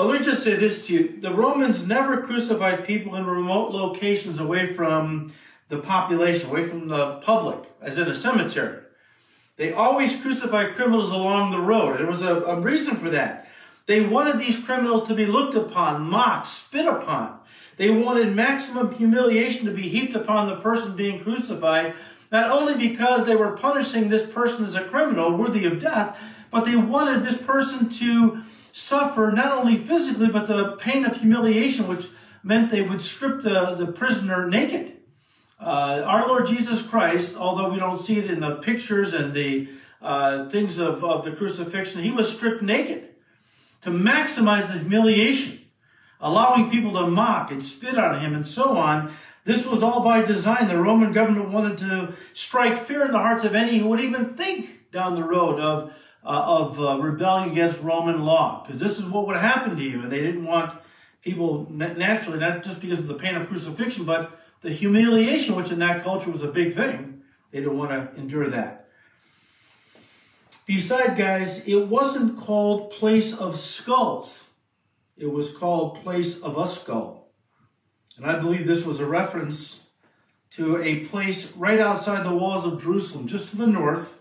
But 0.00 0.06
let 0.06 0.20
me 0.20 0.24
just 0.24 0.42
say 0.42 0.54
this 0.54 0.86
to 0.86 0.94
you. 0.94 1.20
The 1.20 1.30
Romans 1.30 1.86
never 1.86 2.22
crucified 2.22 2.86
people 2.86 3.16
in 3.16 3.26
remote 3.26 3.70
locations 3.70 4.40
away 4.40 4.72
from 4.72 5.34
the 5.68 5.76
population, 5.76 6.48
away 6.48 6.64
from 6.64 6.88
the 6.88 7.16
public, 7.16 7.68
as 7.82 7.98
in 7.98 8.08
a 8.08 8.14
cemetery. 8.14 8.78
They 9.58 9.74
always 9.74 10.18
crucified 10.18 10.74
criminals 10.74 11.10
along 11.10 11.50
the 11.50 11.60
road. 11.60 11.98
There 11.98 12.06
was 12.06 12.22
a, 12.22 12.34
a 12.34 12.58
reason 12.58 12.96
for 12.96 13.10
that. 13.10 13.46
They 13.84 14.00
wanted 14.00 14.38
these 14.38 14.64
criminals 14.64 15.06
to 15.06 15.14
be 15.14 15.26
looked 15.26 15.54
upon, 15.54 16.08
mocked, 16.08 16.48
spit 16.48 16.86
upon. 16.86 17.38
They 17.76 17.90
wanted 17.90 18.34
maximum 18.34 18.94
humiliation 18.94 19.66
to 19.66 19.70
be 19.70 19.86
heaped 19.86 20.16
upon 20.16 20.48
the 20.48 20.56
person 20.56 20.96
being 20.96 21.22
crucified, 21.22 21.92
not 22.32 22.50
only 22.50 22.74
because 22.74 23.26
they 23.26 23.36
were 23.36 23.54
punishing 23.54 24.08
this 24.08 24.26
person 24.26 24.64
as 24.64 24.74
a 24.74 24.84
criminal 24.84 25.36
worthy 25.36 25.66
of 25.66 25.78
death, 25.78 26.18
but 26.50 26.64
they 26.64 26.74
wanted 26.74 27.22
this 27.22 27.36
person 27.36 27.90
to 27.90 28.42
suffer 28.72 29.32
not 29.34 29.52
only 29.52 29.76
physically, 29.76 30.28
but 30.28 30.46
the 30.46 30.76
pain 30.76 31.04
of 31.04 31.16
humiliation, 31.16 31.88
which 31.88 32.08
meant 32.42 32.70
they 32.70 32.82
would 32.82 33.00
strip 33.00 33.42
the, 33.42 33.74
the 33.74 33.92
prisoner 33.92 34.48
naked. 34.48 34.96
Uh, 35.60 36.02
our 36.06 36.26
Lord 36.26 36.46
Jesus 36.46 36.80
Christ, 36.80 37.36
although 37.36 37.70
we 37.70 37.78
don't 37.78 37.98
see 37.98 38.18
it 38.18 38.30
in 38.30 38.40
the 38.40 38.56
pictures 38.56 39.12
and 39.12 39.34
the 39.34 39.68
uh, 40.00 40.48
things 40.48 40.78
of, 40.78 41.04
of 41.04 41.24
the 41.24 41.32
crucifixion, 41.32 42.02
he 42.02 42.10
was 42.10 42.32
stripped 42.32 42.62
naked 42.62 43.08
to 43.82 43.90
maximize 43.90 44.66
the 44.66 44.78
humiliation, 44.78 45.58
allowing 46.20 46.70
people 46.70 46.92
to 46.92 47.06
mock 47.06 47.50
and 47.50 47.62
spit 47.62 47.98
on 47.98 48.20
him 48.20 48.34
and 48.34 48.46
so 48.46 48.76
on. 48.76 49.12
This 49.44 49.66
was 49.66 49.82
all 49.82 50.02
by 50.02 50.22
design. 50.22 50.68
The 50.68 50.78
Roman 50.78 51.12
government 51.12 51.50
wanted 51.50 51.78
to 51.78 52.14
strike 52.32 52.78
fear 52.78 53.04
in 53.04 53.12
the 53.12 53.18
hearts 53.18 53.44
of 53.44 53.54
any 53.54 53.78
who 53.78 53.88
would 53.88 54.00
even 54.00 54.34
think 54.34 54.90
down 54.90 55.14
the 55.14 55.24
road 55.24 55.60
of, 55.60 55.92
uh, 56.24 56.28
of 56.28 56.80
uh, 56.80 56.98
rebelling 57.00 57.50
against 57.50 57.82
Roman 57.82 58.24
law, 58.24 58.62
because 58.62 58.80
this 58.80 58.98
is 58.98 59.06
what 59.06 59.26
would 59.26 59.36
happen 59.36 59.76
to 59.76 59.82
you. 59.82 60.02
And 60.02 60.12
they 60.12 60.20
didn't 60.20 60.44
want 60.44 60.78
people 61.22 61.66
naturally, 61.70 62.38
not 62.38 62.62
just 62.62 62.80
because 62.80 63.00
of 63.00 63.06
the 63.06 63.14
pain 63.14 63.36
of 63.36 63.48
crucifixion, 63.48 64.04
but 64.04 64.38
the 64.62 64.70
humiliation, 64.70 65.56
which 65.56 65.72
in 65.72 65.78
that 65.78 66.02
culture 66.02 66.30
was 66.30 66.42
a 66.42 66.48
big 66.48 66.74
thing, 66.74 67.22
they 67.50 67.60
didn't 67.60 67.78
want 67.78 67.90
to 67.90 68.20
endure 68.20 68.48
that. 68.48 68.88
Beside, 70.66 71.16
guys, 71.16 71.66
it 71.66 71.88
wasn't 71.88 72.38
called 72.38 72.92
place 72.92 73.36
of 73.36 73.58
skulls. 73.58 74.50
It 75.16 75.32
was 75.32 75.56
called 75.56 76.02
place 76.02 76.40
of 76.40 76.56
a 76.56 76.66
skull. 76.66 77.32
And 78.16 78.24
I 78.24 78.38
believe 78.38 78.66
this 78.66 78.86
was 78.86 79.00
a 79.00 79.06
reference 79.06 79.86
to 80.50 80.82
a 80.82 81.06
place 81.06 81.56
right 81.56 81.80
outside 81.80 82.24
the 82.24 82.34
walls 82.34 82.64
of 82.64 82.82
Jerusalem, 82.82 83.26
just 83.26 83.50
to 83.50 83.56
the 83.56 83.66
north, 83.66 84.19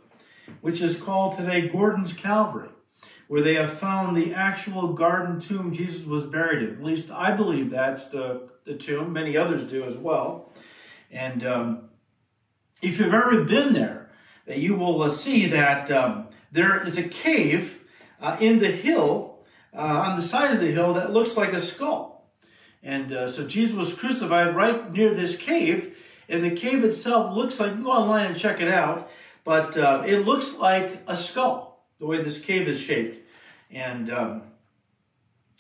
which 0.62 0.82
is 0.82 1.02
called 1.02 1.38
today 1.38 1.68
Gordon's 1.68 2.14
Calvary, 2.14 2.70
where 3.28 3.42
they 3.42 3.56
have 3.56 3.74
found 3.74 4.16
the 4.16 4.34
actual 4.34 4.94
garden 4.94 5.40
tomb 5.40 5.72
Jesus 5.72 6.06
was 6.06 6.26
buried 6.26 6.64
in. 6.64 6.76
At 6.76 6.84
least 6.84 7.12
I 7.12 7.32
believe 7.36 7.70
that's 7.70 8.08
the 8.08 8.50
the 8.66 8.76
tomb. 8.76 9.14
Many 9.14 9.36
others 9.36 9.64
do 9.64 9.84
as 9.84 9.98
well. 9.98 10.52
And 11.12 11.46
um, 11.46 11.90
if 12.82 13.00
you've 13.00 13.14
ever 13.14 13.44
been 13.44 13.74
there, 13.74 14.12
that 14.46 14.60
you 14.60 14.76
will 14.76 15.02
uh, 15.02 15.10
see 15.10 15.48
that 15.48 15.92
um, 15.92 16.28
there 16.52 16.86
is 16.86 16.98
a 16.98 17.04
cave 17.04 17.80
uh, 18.22 18.38
in 18.40 18.60
the 18.60 18.72
hill, 18.72 19.40
uh, 19.76 19.80
on 19.80 20.16
the 20.16 20.22
side 20.22 20.54
of 20.54 20.60
the 20.60 20.72
hill, 20.72 20.94
that 20.94 21.14
looks 21.14 21.36
like 21.36 21.54
a 21.54 21.60
skull. 21.60 22.32
And 22.84 23.12
uh, 23.12 23.28
so 23.28 23.48
Jesus 23.48 23.76
was 23.76 23.94
crucified 23.94 24.56
right 24.56 24.92
near 24.92 25.14
this 25.14 25.36
cave, 25.36 25.98
and 26.28 26.44
the 26.44 26.52
cave 26.56 26.84
itself 26.84 27.36
looks 27.36 27.60
like, 27.60 27.76
you 27.76 27.84
go 27.84 27.92
online 27.92 28.28
and 28.28 28.38
check 28.38 28.62
it 28.62 28.68
out, 28.68 29.10
but 29.50 29.76
uh, 29.80 30.04
it 30.06 30.28
looks 30.28 30.58
like 30.58 31.02
a 31.08 31.18
skull, 31.18 31.84
the 31.98 32.06
way 32.06 32.22
this 32.22 32.40
cave 32.40 32.68
is 32.68 32.80
shaped. 32.80 33.28
And 33.72 34.14
um, 34.14 34.44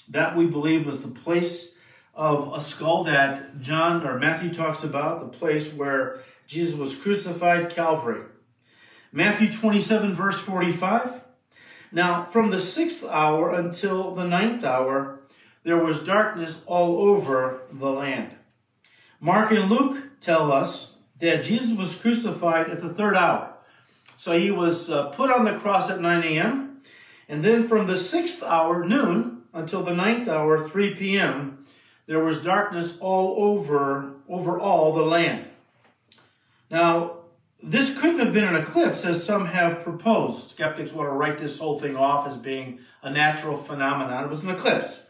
that 0.07 0.37
we 0.37 0.45
believe 0.45 0.85
was 0.85 1.01
the 1.01 1.07
place 1.07 1.73
of 2.13 2.53
a 2.53 2.61
skull 2.61 3.03
that 3.05 3.59
John 3.59 4.05
or 4.05 4.19
Matthew 4.19 4.53
talks 4.53 4.83
about, 4.83 5.21
the 5.21 5.35
place 5.35 5.73
where 5.73 6.21
Jesus 6.45 6.77
was 6.79 6.95
crucified, 6.95 7.71
Calvary. 7.71 8.25
Matthew 9.11 9.51
27, 9.51 10.13
verse 10.13 10.37
45. 10.37 11.23
Now, 11.91 12.25
from 12.25 12.51
the 12.51 12.59
sixth 12.59 13.03
hour 13.03 13.49
until 13.49 14.13
the 14.13 14.27
ninth 14.27 14.63
hour, 14.63 15.21
there 15.63 15.83
was 15.83 16.03
darkness 16.03 16.61
all 16.67 17.09
over 17.09 17.61
the 17.71 17.89
land. 17.89 18.35
Mark 19.19 19.49
and 19.49 19.67
Luke 19.67 20.21
tell 20.21 20.51
us 20.51 20.97
that 21.17 21.43
Jesus 21.43 21.75
was 21.75 21.95
crucified 21.99 22.69
at 22.69 22.83
the 22.83 22.93
third 22.93 23.15
hour. 23.15 23.48
So 24.19 24.37
he 24.37 24.51
was 24.51 24.89
uh, 24.89 25.05
put 25.11 25.31
on 25.31 25.45
the 25.45 25.55
cross 25.55 25.89
at 25.89 26.01
9 26.01 26.23
a.m. 26.25 26.81
And 27.29 27.41
then 27.41 27.65
from 27.65 27.87
the 27.87 27.95
sixth 27.95 28.43
hour, 28.43 28.83
noon, 28.83 29.43
until 29.53 29.81
the 29.81 29.93
ninth 29.93 30.27
hour, 30.27 30.67
3 30.67 30.93
p.m., 30.95 31.65
there 32.05 32.19
was 32.19 32.43
darkness 32.43 32.97
all 32.99 33.41
over, 33.41 34.15
over 34.27 34.59
all 34.59 34.91
the 34.91 35.03
land. 35.03 35.45
Now, 36.69 37.19
this 37.63 37.97
couldn't 37.97 38.19
have 38.19 38.33
been 38.33 38.43
an 38.43 38.57
eclipse, 38.57 39.05
as 39.05 39.23
some 39.23 39.45
have 39.45 39.83
proposed. 39.83 40.49
Skeptics 40.49 40.91
want 40.91 41.07
to 41.07 41.13
write 41.13 41.37
this 41.37 41.57
whole 41.57 41.79
thing 41.79 41.95
off 41.95 42.27
as 42.27 42.35
being 42.35 42.79
a 43.01 43.09
natural 43.09 43.55
phenomenon. 43.55 44.25
It 44.25 44.29
was 44.29 44.43
an 44.43 44.49
eclipse. 44.49 45.01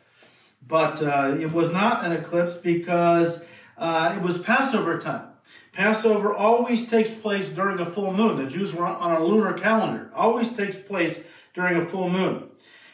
But 0.68 1.01
uh, 1.01 1.36
it 1.39 1.51
was 1.51 1.72
not 1.72 2.06
an 2.06 2.12
eclipse 2.12 2.58
because 2.58 3.44
uh, 3.75 4.13
it 4.16 4.22
was 4.22 4.38
Passover 4.38 5.00
time. 5.00 5.30
Passover 5.74 6.34
always 6.34 6.90
takes 6.90 7.14
place 7.14 7.50
during 7.50 7.80
a 7.80 7.86
full 7.86 8.14
moon. 8.14 8.44
The 8.44 8.50
Jews 8.50 8.74
were 8.74 8.86
on 8.86 9.22
a 9.22 9.24
lunar 9.24 9.54
calendar. 9.54 10.12
Always 10.16 10.52
takes 10.52 10.78
place 10.78 11.22
during 11.54 11.78
a 11.78 11.86
full 11.86 12.10
moon. 12.10 12.50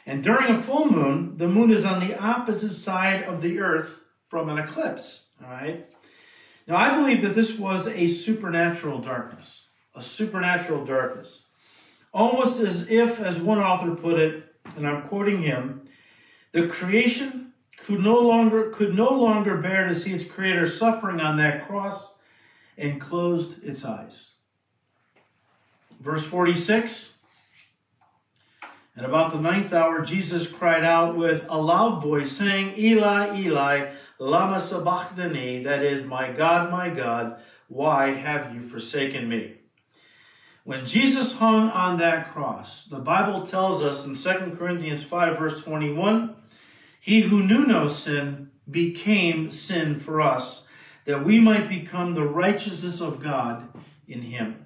And 0.05 0.23
during 0.23 0.53
a 0.53 0.61
full 0.61 0.89
moon, 0.89 1.37
the 1.37 1.47
moon 1.47 1.71
is 1.71 1.85
on 1.85 2.05
the 2.05 2.19
opposite 2.19 2.73
side 2.73 3.23
of 3.23 3.41
the 3.41 3.59
earth 3.59 4.03
from 4.27 4.49
an 4.49 4.57
eclipse. 4.57 5.29
All 5.43 5.49
right. 5.49 5.87
Now, 6.67 6.77
I 6.77 6.95
believe 6.95 7.21
that 7.21 7.35
this 7.35 7.57
was 7.57 7.87
a 7.87 8.07
supernatural 8.07 8.99
darkness, 8.99 9.65
a 9.95 10.01
supernatural 10.01 10.85
darkness. 10.85 11.45
Almost 12.13 12.59
as 12.61 12.89
if, 12.89 13.19
as 13.19 13.41
one 13.41 13.59
author 13.59 13.95
put 13.95 14.19
it, 14.19 14.43
and 14.75 14.87
I'm 14.87 15.03
quoting 15.03 15.41
him, 15.41 15.87
the 16.51 16.67
creation 16.67 17.53
could 17.77 17.99
no 17.99 18.19
longer 18.19 18.69
could 18.69 18.95
no 18.95 19.09
longer 19.09 19.57
bear 19.57 19.87
to 19.87 19.95
see 19.95 20.13
its 20.13 20.23
creator 20.23 20.65
suffering 20.65 21.19
on 21.19 21.37
that 21.37 21.67
cross 21.67 22.14
and 22.77 22.99
closed 22.99 23.63
its 23.63 23.85
eyes. 23.85 24.33
Verse 25.99 26.25
46 26.25 27.15
at 28.97 29.03
about 29.03 29.33
the 29.33 29.41
ninth 29.41 29.73
hour, 29.73 30.05
Jesus 30.05 30.49
cried 30.49 30.85
out 30.85 31.17
with 31.17 31.45
a 31.49 31.61
loud 31.61 32.01
voice, 32.01 32.31
saying, 32.31 32.77
Eli, 32.77 33.37
Eli, 33.37 33.91
lama 34.19 34.57
sabachthani, 34.57 35.63
that 35.63 35.83
is, 35.83 36.05
my 36.05 36.31
God, 36.31 36.71
my 36.71 36.87
God, 36.87 37.37
why 37.67 38.11
have 38.11 38.55
you 38.55 38.61
forsaken 38.61 39.27
me? 39.27 39.55
When 40.63 40.85
Jesus 40.85 41.39
hung 41.39 41.69
on 41.69 41.97
that 41.97 42.31
cross, 42.31 42.85
the 42.85 42.99
Bible 42.99 43.45
tells 43.45 43.83
us 43.83 44.05
in 44.05 44.15
2 44.15 44.55
Corinthians 44.57 45.03
5, 45.03 45.37
verse 45.37 45.61
21, 45.61 46.33
he 47.01 47.21
who 47.21 47.43
knew 47.43 47.65
no 47.65 47.89
sin 47.89 48.49
became 48.71 49.51
sin 49.51 49.99
for 49.99 50.21
us, 50.21 50.64
that 51.05 51.23
we 51.23 51.39
might 51.39 51.69
become 51.69 52.13
the 52.13 52.23
righteousness 52.23 52.99
of 52.99 53.23
God 53.23 53.67
in 54.07 54.23
him. 54.23 54.65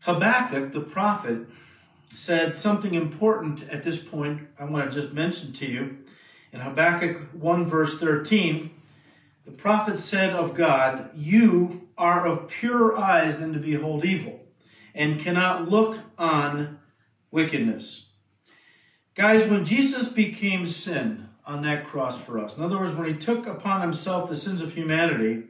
Habakkuk, 0.00 0.72
the 0.72 0.80
prophet, 0.80 1.46
said 2.14 2.56
something 2.56 2.94
important 2.94 3.68
at 3.68 3.82
this 3.82 4.02
point 4.02 4.48
I 4.58 4.64
want 4.64 4.90
to 4.90 5.00
just 5.00 5.12
mention 5.12 5.52
to 5.54 5.66
you. 5.66 5.98
In 6.52 6.60
Habakkuk 6.60 7.34
1, 7.34 7.66
verse 7.66 7.98
13, 7.98 8.70
the 9.44 9.52
prophet 9.52 9.98
said 9.98 10.30
of 10.30 10.54
God, 10.54 11.10
You 11.14 11.88
are 11.98 12.26
of 12.26 12.48
purer 12.48 12.96
eyes 12.96 13.38
than 13.38 13.52
to 13.52 13.58
behold 13.58 14.04
evil, 14.04 14.40
and 14.94 15.20
cannot 15.20 15.68
look 15.68 15.98
on 16.16 16.78
wickedness. 17.30 18.10
Guys, 19.14 19.48
when 19.48 19.64
Jesus 19.64 20.08
became 20.08 20.66
sin 20.66 21.27
on 21.48 21.62
that 21.62 21.86
cross 21.86 22.20
for 22.20 22.38
us, 22.38 22.56
in 22.56 22.62
other 22.62 22.78
words, 22.78 22.94
when 22.94 23.08
he 23.08 23.14
took 23.14 23.46
upon 23.46 23.80
himself 23.80 24.28
the 24.28 24.36
sins 24.36 24.60
of 24.60 24.74
humanity, 24.74 25.44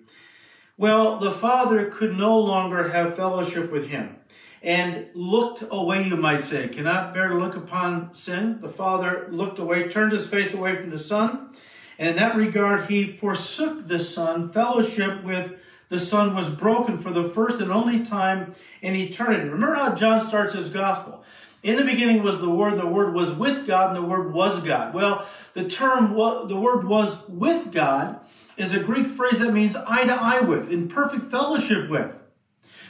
well, 0.77 1.19
the 1.19 1.33
Father 1.33 1.91
could 1.91 2.17
no 2.17 2.39
longer 2.39 2.91
have 2.91 3.17
fellowship 3.17 3.73
with 3.73 3.89
him 3.89 4.17
and 4.63 5.09
looked 5.13 5.65
away, 5.71 6.07
you 6.07 6.15
might 6.17 6.45
say. 6.45 6.69
Cannot 6.69 7.13
bear 7.13 7.29
to 7.29 7.37
look 7.37 7.57
upon 7.57 8.15
sin. 8.15 8.61
The 8.61 8.69
Father 8.69 9.27
looked 9.31 9.59
away, 9.59 9.89
turned 9.89 10.13
his 10.13 10.27
face 10.27 10.55
away 10.55 10.77
from 10.77 10.91
the 10.91 10.99
Son. 10.99 11.51
And 11.99 12.11
in 12.11 12.17
that 12.17 12.37
regard, 12.37 12.87
he 12.87 13.05
forsook 13.05 13.89
the 13.89 13.99
Son. 13.99 14.53
Fellowship 14.53 15.25
with 15.25 15.59
the 15.89 15.99
Son 15.99 16.35
was 16.35 16.51
broken 16.51 16.97
for 16.97 17.11
the 17.11 17.25
first 17.25 17.61
and 17.61 17.73
only 17.73 18.05
time 18.05 18.55
in 18.81 18.95
eternity. 18.95 19.49
Remember 19.49 19.75
how 19.75 19.95
John 19.95 20.21
starts 20.21 20.55
his 20.55 20.71
gospel. 20.71 21.25
In 21.63 21.77
the 21.77 21.85
beginning 21.85 22.23
was 22.23 22.41
the 22.41 22.51
Word, 22.51 22.79
the 22.79 22.87
Word 22.87 23.15
was 23.15 23.35
with 23.35 23.67
God, 23.67 23.89
and 23.89 23.97
the 23.97 24.09
Word 24.09 24.33
was 24.33 24.61
God. 24.63 24.95
Well, 24.95 25.27
the 25.59 25.69
term, 25.69 26.11
the 26.49 26.57
word 26.57 26.87
was 26.87 27.29
with 27.29 27.73
God, 27.73 28.21
is 28.57 28.75
a 28.75 28.81
Greek 28.81 29.09
phrase 29.09 29.41
that 29.41 29.53
means 29.53 29.75
eye 29.75 30.05
to 30.05 30.13
eye 30.13 30.41
with, 30.41 30.71
in 30.71 30.89
perfect 30.89 31.31
fellowship 31.31 31.91
with. 31.91 32.23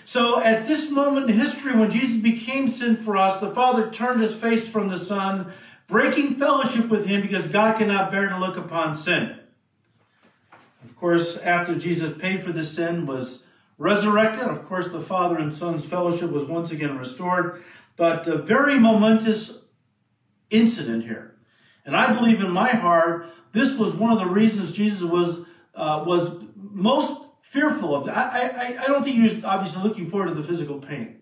So 0.05 0.41
at 0.41 0.67
this 0.67 0.91
moment 0.91 1.31
in 1.31 1.37
history, 1.39 1.75
when 1.75 1.91
Jesus 1.91 2.19
became 2.19 2.69
sin 2.69 2.97
for 2.97 3.17
us, 3.17 3.41
the 3.41 3.55
Father 3.55 3.91
turned 3.91 4.21
his 4.21 4.35
face 4.37 4.69
from 4.69 4.89
the 4.89 4.99
Son, 4.99 5.53
breaking 5.87 6.35
fellowship 6.35 6.89
with 6.89 7.07
him 7.07 7.23
because 7.23 7.49
God 7.49 7.79
cannot 7.79 8.11
bear 8.11 8.29
to 8.29 8.39
look 8.39 8.57
upon 8.57 8.95
sin. 8.95 9.39
Of 10.85 10.97
course, 10.97 11.39
after 11.39 11.75
Jesus 11.75 12.17
paid 12.17 12.43
for 12.43 12.53
the 12.53 12.65
sin, 12.65 13.07
was 13.07 13.45
resurrected, 13.79 14.47
of 14.47 14.67
course, 14.67 14.89
the 14.89 15.01
Father 15.01 15.39
and 15.39 15.53
Son's 15.53 15.85
fellowship 15.85 16.31
was 16.31 16.45
once 16.45 16.71
again 16.71 16.99
restored. 16.99 17.63
But 17.99 18.27
a 18.27 18.39
very 18.39 18.79
momentous 18.79 19.59
incident 20.49 21.05
here. 21.05 21.37
And 21.85 21.95
I 21.95 22.13
believe 22.13 22.41
in 22.41 22.51
my 22.51 22.71
heart, 22.71 23.27
this 23.53 23.77
was 23.77 23.95
one 23.95 24.13
of 24.13 24.19
the 24.19 24.27
reasons 24.27 24.73
Jesus 24.73 25.03
was 25.03 25.41
uh, 25.75 26.05
was 26.07 26.31
most 26.57 27.21
fearful 27.43 27.95
of. 27.95 28.09
I, 28.09 28.77
I, 28.79 28.85
I 28.85 28.87
don't 28.87 29.05
think 29.05 29.17
he 29.17 29.23
was 29.23 29.45
obviously 29.45 29.83
looking 29.83 30.11
forward 30.11 30.29
to 30.29 30.35
the 30.35 30.43
physical 30.43 30.81
pain. 30.81 31.21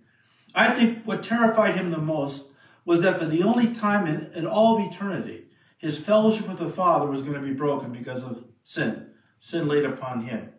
I 0.54 0.72
think 0.72 1.04
what 1.04 1.22
terrified 1.22 1.74
him 1.74 1.90
the 1.90 1.98
most 1.98 2.50
was 2.84 3.02
that 3.02 3.18
for 3.18 3.26
the 3.26 3.42
only 3.42 3.72
time 3.74 4.06
in, 4.06 4.32
in 4.32 4.46
all 4.46 4.78
of 4.78 4.92
eternity, 4.92 5.44
his 5.76 5.98
fellowship 5.98 6.48
with 6.48 6.58
the 6.58 6.70
Father 6.70 7.06
was 7.06 7.22
going 7.22 7.34
to 7.34 7.46
be 7.46 7.52
broken 7.52 7.92
because 7.92 8.24
of 8.24 8.44
sin, 8.64 9.10
sin 9.38 9.68
laid 9.68 9.84
upon 9.84 10.22
him. 10.22 10.50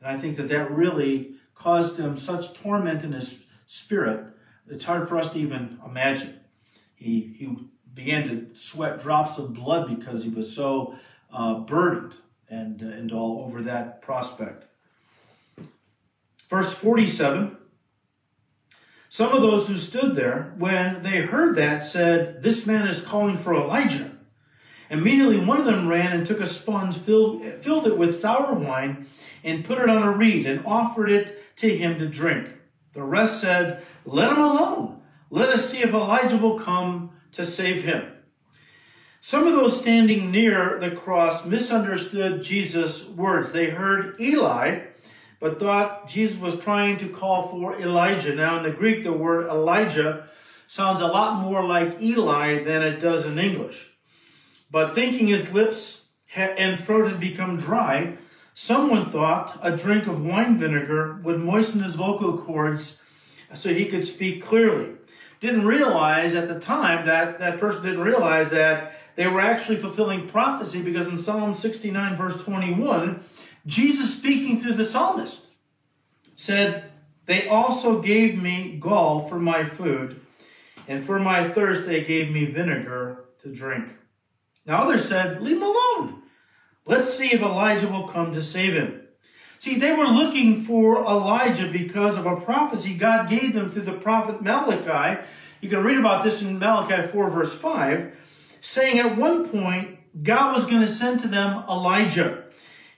And 0.00 0.08
I 0.08 0.18
think 0.18 0.36
that 0.36 0.48
that 0.48 0.70
really 0.70 1.36
caused 1.54 1.98
him 1.98 2.16
such 2.16 2.52
torment 2.52 3.04
in 3.04 3.12
his 3.12 3.44
spirit, 3.66 4.33
it's 4.68 4.84
hard 4.84 5.08
for 5.08 5.18
us 5.18 5.32
to 5.32 5.38
even 5.38 5.78
imagine. 5.84 6.40
He, 6.94 7.34
he 7.38 7.56
began 7.92 8.28
to 8.28 8.54
sweat 8.54 9.00
drops 9.00 9.38
of 9.38 9.54
blood 9.54 9.88
because 9.94 10.24
he 10.24 10.30
was 10.30 10.54
so 10.54 10.96
uh, 11.32 11.60
burdened 11.60 12.14
and, 12.48 12.82
uh, 12.82 12.86
and 12.86 13.12
all 13.12 13.44
over 13.44 13.62
that 13.62 14.02
prospect. 14.02 14.66
Verse 16.48 16.74
47 16.74 17.56
Some 19.08 19.32
of 19.32 19.42
those 19.42 19.68
who 19.68 19.76
stood 19.76 20.14
there, 20.14 20.54
when 20.58 21.02
they 21.02 21.22
heard 21.22 21.56
that, 21.56 21.84
said, 21.84 22.42
This 22.42 22.66
man 22.66 22.86
is 22.86 23.00
calling 23.02 23.38
for 23.38 23.54
Elijah. 23.54 24.12
Immediately 24.90 25.38
one 25.38 25.58
of 25.58 25.64
them 25.64 25.88
ran 25.88 26.12
and 26.12 26.26
took 26.26 26.40
a 26.40 26.46
sponge, 26.46 26.96
filled, 26.96 27.44
filled 27.44 27.86
it 27.86 27.98
with 27.98 28.18
sour 28.18 28.54
wine, 28.54 29.06
and 29.42 29.64
put 29.64 29.78
it 29.78 29.88
on 29.88 30.02
a 30.02 30.12
reed, 30.12 30.46
and 30.46 30.64
offered 30.66 31.10
it 31.10 31.56
to 31.56 31.76
him 31.76 31.98
to 31.98 32.06
drink. 32.06 32.48
The 32.94 33.02
rest 33.02 33.40
said, 33.40 33.84
Let 34.04 34.30
him 34.30 34.38
alone. 34.38 35.00
Let 35.30 35.50
us 35.50 35.68
see 35.68 35.82
if 35.82 35.92
Elijah 35.92 36.36
will 36.36 36.58
come 36.58 37.10
to 37.32 37.42
save 37.42 37.84
him. 37.84 38.12
Some 39.20 39.46
of 39.46 39.54
those 39.54 39.80
standing 39.80 40.30
near 40.30 40.78
the 40.78 40.90
cross 40.90 41.46
misunderstood 41.46 42.42
Jesus' 42.42 43.08
words. 43.08 43.52
They 43.52 43.70
heard 43.70 44.20
Eli, 44.20 44.82
but 45.40 45.58
thought 45.58 46.06
Jesus 46.06 46.38
was 46.38 46.60
trying 46.60 46.98
to 46.98 47.08
call 47.08 47.48
for 47.48 47.74
Elijah. 47.80 48.34
Now, 48.34 48.58
in 48.58 48.62
the 48.62 48.70
Greek, 48.70 49.02
the 49.02 49.12
word 49.12 49.48
Elijah 49.48 50.28
sounds 50.68 51.00
a 51.00 51.06
lot 51.06 51.40
more 51.40 51.64
like 51.64 52.00
Eli 52.00 52.62
than 52.62 52.82
it 52.82 53.00
does 53.00 53.24
in 53.24 53.38
English. 53.38 53.92
But 54.70 54.94
thinking 54.94 55.28
his 55.28 55.52
lips 55.52 56.08
and 56.36 56.78
throat 56.78 57.08
had 57.08 57.18
become 57.18 57.56
dry, 57.56 58.18
someone 58.54 59.04
thought 59.04 59.58
a 59.60 59.76
drink 59.76 60.06
of 60.06 60.24
wine 60.24 60.56
vinegar 60.56 61.20
would 61.22 61.40
moisten 61.40 61.82
his 61.82 61.96
vocal 61.96 62.38
cords 62.38 63.02
so 63.52 63.74
he 63.74 63.86
could 63.86 64.04
speak 64.04 64.42
clearly. 64.42 64.92
Didn't 65.40 65.66
realize 65.66 66.34
at 66.34 66.48
the 66.48 66.58
time 66.58 67.04
that 67.06 67.38
that 67.38 67.58
person 67.58 67.84
didn't 67.84 68.00
realize 68.00 68.50
that 68.50 68.98
they 69.16 69.26
were 69.26 69.40
actually 69.40 69.76
fulfilling 69.76 70.28
prophecy 70.28 70.82
because 70.82 71.06
in 71.06 71.18
Psalm 71.18 71.54
69, 71.54 72.16
verse 72.16 72.42
21, 72.42 73.22
Jesus 73.66 74.16
speaking 74.16 74.58
through 74.58 74.74
the 74.74 74.84
psalmist 74.84 75.48
said, 76.36 76.90
They 77.26 77.46
also 77.46 78.00
gave 78.00 78.40
me 78.40 78.76
gall 78.78 79.28
for 79.28 79.38
my 79.38 79.64
food, 79.64 80.20
and 80.88 81.04
for 81.04 81.18
my 81.18 81.48
thirst 81.48 81.86
they 81.86 82.02
gave 82.02 82.30
me 82.30 82.46
vinegar 82.46 83.24
to 83.42 83.52
drink. 83.52 83.88
Now 84.66 84.82
others 84.82 85.08
said, 85.08 85.42
Leave 85.42 85.56
him 85.56 85.62
alone. 85.62 86.23
Let's 86.86 87.14
see 87.14 87.32
if 87.32 87.40
Elijah 87.40 87.88
will 87.88 88.06
come 88.06 88.32
to 88.32 88.42
save 88.42 88.74
him. 88.74 89.00
See, 89.58 89.76
they 89.76 89.92
were 89.92 90.06
looking 90.06 90.64
for 90.64 90.98
Elijah 90.98 91.66
because 91.66 92.18
of 92.18 92.26
a 92.26 92.36
prophecy 92.36 92.94
God 92.94 93.30
gave 93.30 93.54
them 93.54 93.70
through 93.70 93.82
the 93.82 93.92
prophet 93.92 94.42
Malachi. 94.42 95.22
You 95.62 95.70
can 95.70 95.82
read 95.82 95.96
about 95.96 96.22
this 96.22 96.42
in 96.42 96.58
Malachi 96.58 97.08
4, 97.08 97.30
verse 97.30 97.54
5, 97.54 98.14
saying 98.60 98.98
at 98.98 99.16
one 99.16 99.48
point, 99.48 99.98
God 100.22 100.54
was 100.54 100.66
going 100.66 100.82
to 100.82 100.86
send 100.86 101.20
to 101.20 101.28
them 101.28 101.64
Elijah. 101.68 102.44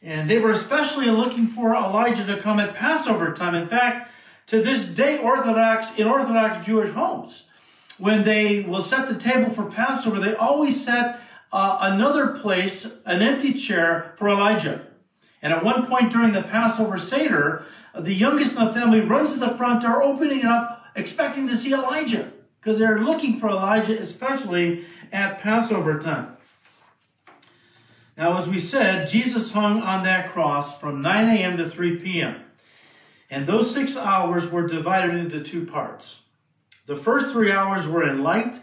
And 0.02 0.28
they 0.28 0.40
were 0.40 0.50
especially 0.50 1.06
looking 1.06 1.46
for 1.46 1.72
Elijah 1.74 2.26
to 2.26 2.38
come 2.38 2.58
at 2.58 2.74
Passover 2.74 3.32
time. 3.32 3.54
In 3.54 3.68
fact, 3.68 4.10
to 4.46 4.60
this 4.60 4.84
day, 4.84 5.18
Orthodox, 5.18 5.96
in 5.96 6.08
Orthodox 6.08 6.64
Jewish 6.66 6.90
homes, 6.90 7.50
when 7.98 8.24
they 8.24 8.62
will 8.62 8.82
set 8.82 9.08
the 9.08 9.14
table 9.14 9.50
for 9.50 9.64
Passover, 9.64 10.18
they 10.18 10.34
always 10.34 10.84
set 10.84 11.20
uh, 11.52 11.78
another 11.80 12.28
place, 12.28 12.96
an 13.04 13.22
empty 13.22 13.54
chair 13.54 14.14
for 14.16 14.28
Elijah. 14.28 14.86
And 15.42 15.52
at 15.52 15.64
one 15.64 15.86
point 15.86 16.12
during 16.12 16.32
the 16.32 16.42
Passover 16.42 16.98
Seder, 16.98 17.64
the 17.94 18.14
youngest 18.14 18.56
in 18.56 18.64
the 18.64 18.72
family 18.72 19.00
runs 19.00 19.32
to 19.32 19.38
the 19.38 19.56
front 19.56 19.82
door, 19.82 20.02
opening 20.02 20.40
it 20.40 20.44
up, 20.44 20.84
expecting 20.94 21.46
to 21.48 21.56
see 21.56 21.72
Elijah, 21.72 22.32
because 22.60 22.78
they're 22.78 23.00
looking 23.00 23.38
for 23.38 23.48
Elijah, 23.48 23.98
especially 23.98 24.86
at 25.12 25.40
Passover 25.40 25.98
time. 25.98 26.36
Now, 28.16 28.38
as 28.38 28.48
we 28.48 28.60
said, 28.60 29.08
Jesus 29.08 29.52
hung 29.52 29.82
on 29.82 30.02
that 30.04 30.32
cross 30.32 30.78
from 30.78 31.02
9 31.02 31.36
a.m. 31.36 31.56
to 31.58 31.68
3 31.68 31.96
p.m. 31.96 32.42
And 33.28 33.46
those 33.46 33.72
six 33.72 33.96
hours 33.96 34.50
were 34.50 34.66
divided 34.66 35.14
into 35.14 35.42
two 35.42 35.66
parts. 35.66 36.22
The 36.86 36.96
first 36.96 37.30
three 37.30 37.52
hours 37.52 37.86
were 37.86 38.08
in 38.08 38.22
light, 38.22 38.60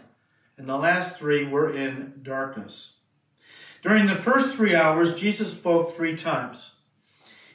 and 0.56 0.68
the 0.68 0.76
last 0.76 1.18
three 1.18 1.46
were 1.46 1.72
in 1.72 2.20
darkness. 2.22 2.98
During 3.82 4.06
the 4.06 4.14
first 4.14 4.56
three 4.56 4.74
hours, 4.74 5.14
Jesus 5.14 5.52
spoke 5.52 5.96
three 5.96 6.16
times. 6.16 6.76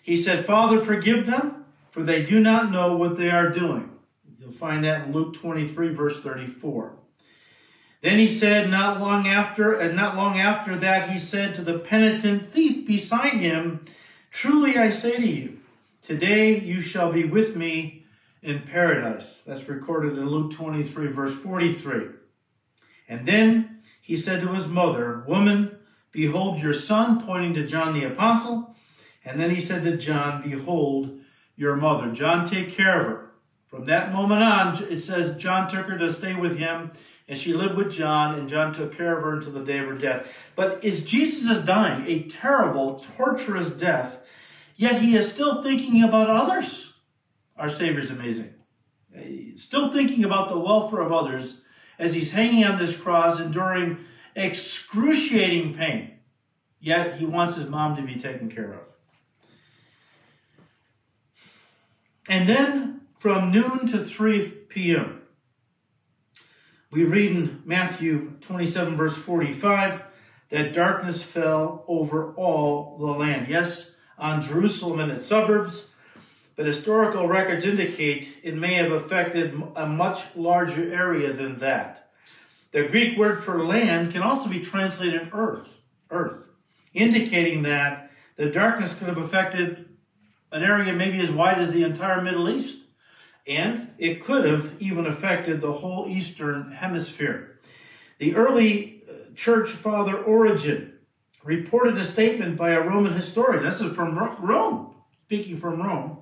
He 0.02 0.16
said, 0.16 0.46
Father, 0.46 0.80
forgive 0.80 1.26
them, 1.26 1.66
for 1.92 2.04
they 2.04 2.24
do 2.24 2.40
not 2.40 2.72
know 2.72 2.96
what 2.96 3.18
they 3.18 3.30
are 3.30 3.50
doing. 3.50 3.92
You'll 4.40 4.52
find 4.52 4.84
that 4.84 5.08
in 5.08 5.14
Luke 5.14 5.34
23, 5.34 5.94
verse 5.94 6.22
34. 6.22 6.94
Then 8.02 8.18
he 8.18 8.28
said, 8.28 8.70
not 8.70 9.02
long 9.02 9.28
after, 9.28 9.74
and 9.74 9.96
not 9.96 10.16
long 10.16 10.40
after 10.40 10.78
that, 10.78 11.10
he 11.10 11.20
said 11.20 11.54
to 11.56 11.62
the 11.62 11.80
penitent 11.80 12.52
thief 12.52 12.88
beside 12.88 13.34
him, 13.34 13.86
Truly 14.32 14.78
I 14.78 14.92
say 14.92 15.18
to 15.18 15.28
you, 15.28 15.60
today 16.02 16.60
you 16.60 16.82
shall 16.82 17.12
be 17.12 17.26
with 17.26 17.56
me 17.56 18.06
in 18.42 18.62
paradise. 18.62 19.44
That's 19.46 19.68
recorded 19.68 20.18
in 20.18 20.30
Luke 20.30 20.54
23, 20.54 21.08
verse 21.08 21.34
43. 21.34 22.19
And 23.10 23.28
then 23.28 23.82
he 24.00 24.16
said 24.16 24.42
to 24.42 24.54
his 24.54 24.68
mother, 24.68 25.24
Woman, 25.28 25.78
behold 26.12 26.62
your 26.62 26.76
son, 26.76 27.26
pointing 27.26 27.56
to 27.56 27.66
John 27.66 27.94
the 27.94 28.06
Apostle. 28.06 28.76
And 29.26 29.40
then 29.40 29.50
he 29.50 29.60
said 29.60 29.84
to 29.84 29.98
John, 29.98 30.44
Behold 30.48 31.20
your 31.58 31.76
mother. 31.76 32.12
John, 32.12 32.46
take 32.46 32.72
care 32.72 33.02
of 33.02 33.08
her. 33.08 33.32
From 33.68 33.86
that 33.86 34.14
moment 34.14 34.42
on, 34.42 34.84
it 34.86 35.00
says 35.00 35.38
John 35.38 35.68
took 35.70 35.88
her 35.88 35.98
to 35.98 36.12
stay 36.12 36.36
with 36.36 36.58
him, 36.58 36.92
and 37.28 37.38
she 37.38 37.54
lived 37.54 37.76
with 37.76 37.92
John, 37.92 38.34
and 38.34 38.50
John 38.50 38.74
took 38.74 38.96
care 38.96 39.16
of 39.18 39.24
her 39.24 39.36
until 39.36 39.52
the 39.52 39.64
day 39.64 39.78
of 39.78 39.88
her 39.88 39.98
death. 39.98 40.36
But 40.56 40.84
is 40.84 41.04
Jesus 41.04 41.50
is 41.56 41.64
dying 41.64 42.08
a 42.08 42.24
terrible, 42.24 43.00
torturous 43.16 43.70
death, 43.70 44.26
yet 44.76 45.02
he 45.02 45.16
is 45.16 45.32
still 45.32 45.62
thinking 45.62 46.02
about 46.02 46.30
others. 46.30 46.94
Our 47.58 47.70
Savior's 47.70 48.10
amazing. 48.10 48.56
Still 49.56 49.92
thinking 49.92 50.24
about 50.24 50.50
the 50.50 50.58
welfare 50.58 51.02
of 51.02 51.12
others 51.12 51.62
as 52.00 52.16
he's 52.16 52.32
hanging 52.32 52.64
on 52.64 52.80
this 52.80 52.98
cross, 52.98 53.40
enduring 53.40 53.98
excruciating 54.36 55.76
pain. 55.76 56.14
Yet 56.80 57.18
he 57.18 57.26
wants 57.26 57.58
his 57.58 57.70
mom 57.70 57.98
to 57.98 58.02
be 58.02 58.16
taken 58.16 58.50
care 58.50 58.74
of. 58.74 58.80
And 62.30 62.48
then 62.48 63.02
from 63.18 63.52
noon 63.52 63.86
to 63.88 64.00
3 64.00 64.48
p.m., 64.70 65.22
we 66.92 67.04
read 67.04 67.32
in 67.32 67.62
Matthew 67.66 68.34
27, 68.42 68.96
verse 68.96 69.18
45, 69.18 70.04
that 70.50 70.74
darkness 70.74 71.22
fell 71.22 71.84
over 71.88 72.34
all 72.34 72.98
the 72.98 73.06
land. 73.06 73.48
Yes, 73.48 73.96
on 74.18 74.42
Jerusalem 74.42 75.00
and 75.00 75.12
its 75.12 75.28
suburbs, 75.28 75.92
but 76.60 76.66
historical 76.66 77.26
records 77.26 77.64
indicate 77.64 78.36
it 78.44 78.54
may 78.54 78.74
have 78.74 78.92
affected 78.92 79.64
a 79.78 79.86
much 79.88 80.36
larger 80.36 80.94
area 80.94 81.32
than 81.32 81.58
that. 81.60 82.12
The 82.72 82.84
Greek 82.84 83.18
word 83.18 83.42
for 83.42 83.66
land 83.66 84.12
can 84.12 84.22
also 84.22 84.50
be 84.50 84.60
translated 84.60 85.30
earth, 85.32 85.80
earth, 86.12 86.50
indicating 86.94 87.62
that 87.62 88.12
the 88.36 88.48
darkness 88.48 88.94
could 88.94 89.08
have 89.08 89.18
affected 89.18 89.88
an 90.52 90.64
area 90.64 90.92
maybe 90.92 91.22
as 91.22 91.32
wide 91.32 91.60
as 91.60 91.72
the 91.72 91.84
entire 91.86 92.22
Middle 92.22 92.50
East. 92.50 92.80
And 93.48 93.94
it 93.98 94.22
could 94.22 94.44
have 94.44 94.74
even 94.82 95.06
affected 95.06 95.62
the 95.62 95.72
whole 95.72 96.10
Eastern 96.10 96.74
Hemisphere. 96.74 97.58
The 98.18 98.36
early 98.36 99.04
uh, 99.08 99.34
church 99.34 99.70
father 99.70 100.22
Origen 100.22 100.96
reported 101.42 101.98
a 101.98 102.04
statement 102.04 102.58
by 102.58 102.72
a 102.72 102.82
Roman 102.82 103.14
historian. 103.14 103.64
This 103.64 103.80
is 103.80 103.96
from 103.96 104.20
Rome, 104.20 104.94
speaking 105.24 105.56
from 105.56 105.82
Rome 105.82 106.18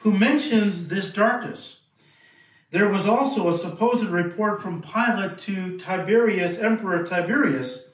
who 0.00 0.16
mentions 0.16 0.88
this 0.88 1.12
darkness. 1.12 1.80
There 2.70 2.88
was 2.88 3.06
also 3.06 3.48
a 3.48 3.52
supposed 3.52 4.06
report 4.06 4.62
from 4.62 4.82
Pilate 4.82 5.38
to 5.38 5.78
Tiberius, 5.78 6.58
Emperor 6.58 7.02
Tiberius, 7.02 7.88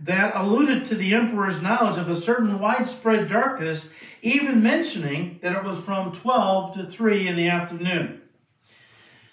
that 0.00 0.34
alluded 0.34 0.84
to 0.86 0.94
the 0.94 1.14
emperor's 1.14 1.62
knowledge 1.62 1.96
of 1.96 2.08
a 2.08 2.14
certain 2.14 2.58
widespread 2.58 3.28
darkness, 3.28 3.88
even 4.20 4.62
mentioning 4.62 5.38
that 5.42 5.56
it 5.56 5.64
was 5.64 5.80
from 5.80 6.12
12 6.12 6.74
to 6.74 6.86
3 6.86 7.28
in 7.28 7.36
the 7.36 7.48
afternoon. 7.48 8.20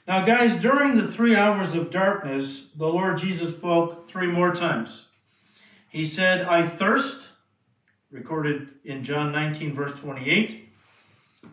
Now, 0.07 0.25
guys, 0.25 0.55
during 0.55 0.97
the 0.97 1.07
three 1.07 1.35
hours 1.35 1.73
of 1.73 1.89
darkness, 1.89 2.69
the 2.69 2.87
Lord 2.87 3.17
Jesus 3.17 3.55
spoke 3.55 4.09
three 4.09 4.27
more 4.27 4.53
times. 4.53 5.07
He 5.89 6.05
said, 6.05 6.45
I 6.45 6.67
thirst, 6.67 7.29
recorded 8.11 8.67
in 8.83 9.03
John 9.03 9.31
19, 9.31 9.73
verse 9.73 9.97
28. 9.99 10.72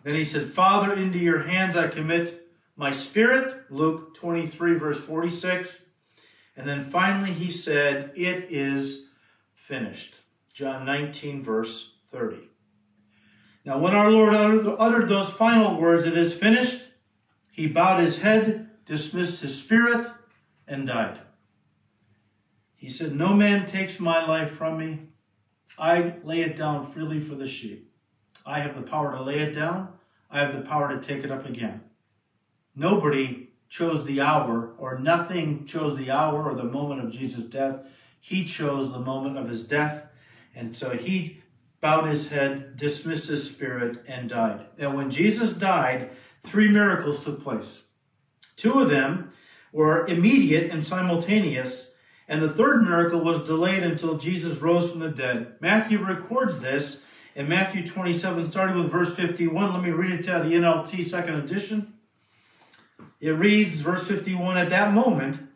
Then 0.03 0.15
he 0.15 0.25
said, 0.25 0.47
Father, 0.47 0.93
into 0.93 1.19
your 1.19 1.43
hands 1.43 1.75
I 1.75 1.87
commit 1.87 2.47
my 2.75 2.91
spirit, 2.91 3.65
Luke 3.69 4.15
23, 4.15 4.75
verse 4.75 4.99
46. 4.99 5.83
And 6.55 6.67
then 6.67 6.83
finally 6.83 7.31
he 7.31 7.51
said, 7.51 8.11
It 8.15 8.47
is 8.49 9.09
finished, 9.53 10.15
John 10.53 10.85
19, 10.85 11.43
verse 11.43 11.97
30. 12.09 12.49
Now, 13.63 13.77
when 13.77 13.93
our 13.93 14.09
Lord 14.09 14.33
uttered 14.79 15.07
those 15.07 15.29
final 15.29 15.79
words, 15.79 16.05
It 16.05 16.17
is 16.17 16.33
finished, 16.33 16.83
he 17.51 17.67
bowed 17.67 17.99
his 17.99 18.19
head, 18.19 18.69
dismissed 18.85 19.41
his 19.41 19.57
spirit, 19.57 20.09
and 20.67 20.87
died. 20.87 21.19
He 22.75 22.89
said, 22.89 23.13
No 23.13 23.33
man 23.33 23.67
takes 23.67 23.99
my 23.99 24.25
life 24.25 24.51
from 24.51 24.79
me. 24.79 25.09
I 25.77 26.15
lay 26.23 26.41
it 26.41 26.57
down 26.57 26.91
freely 26.91 27.19
for 27.19 27.35
the 27.35 27.47
sheep. 27.47 27.90
I 28.45 28.59
have 28.59 28.75
the 28.75 28.81
power 28.81 29.15
to 29.15 29.23
lay 29.23 29.39
it 29.39 29.53
down. 29.53 29.89
I 30.29 30.39
have 30.39 30.53
the 30.55 30.61
power 30.61 30.95
to 30.95 31.01
take 31.01 31.23
it 31.23 31.31
up 31.31 31.45
again. 31.45 31.81
Nobody 32.75 33.49
chose 33.69 34.05
the 34.05 34.21
hour, 34.21 34.73
or 34.77 34.99
nothing 34.99 35.65
chose 35.65 35.97
the 35.97 36.11
hour 36.11 36.43
or 36.43 36.55
the 36.55 36.63
moment 36.63 37.03
of 37.03 37.11
Jesus' 37.11 37.43
death. 37.43 37.85
He 38.19 38.43
chose 38.43 38.91
the 38.91 38.99
moment 38.99 39.37
of 39.37 39.49
his 39.49 39.63
death. 39.63 40.07
And 40.53 40.75
so 40.75 40.91
he 40.91 41.41
bowed 41.79 42.07
his 42.07 42.29
head, 42.29 42.77
dismissed 42.77 43.29
his 43.29 43.49
spirit, 43.49 44.03
and 44.07 44.29
died. 44.29 44.65
And 44.77 44.95
when 44.95 45.09
Jesus 45.09 45.53
died, 45.53 46.11
three 46.45 46.69
miracles 46.69 47.23
took 47.23 47.43
place. 47.43 47.83
Two 48.55 48.79
of 48.79 48.89
them 48.89 49.31
were 49.71 50.05
immediate 50.05 50.69
and 50.69 50.83
simultaneous, 50.83 51.91
and 52.27 52.41
the 52.41 52.53
third 52.53 52.83
miracle 52.83 53.21
was 53.21 53.43
delayed 53.43 53.83
until 53.83 54.17
Jesus 54.17 54.61
rose 54.61 54.91
from 54.91 54.99
the 54.99 55.09
dead. 55.09 55.55
Matthew 55.59 56.03
records 56.03 56.59
this 56.59 57.00
in 57.35 57.47
Matthew 57.47 57.87
27, 57.87 58.45
starting 58.45 58.77
with 58.77 58.91
verse 58.91 59.13
51. 59.15 59.73
Let 59.73 59.83
me 59.83 59.91
read 59.91 60.19
it 60.19 60.23
to 60.23 60.31
the 60.31 60.55
NLT 60.55 61.03
second 61.05 61.35
edition. 61.35 61.93
It 63.19 63.31
reads, 63.31 63.81
verse 63.81 64.07
51 64.07 64.57
At 64.57 64.69
that 64.69 64.93
moment, 64.93 65.47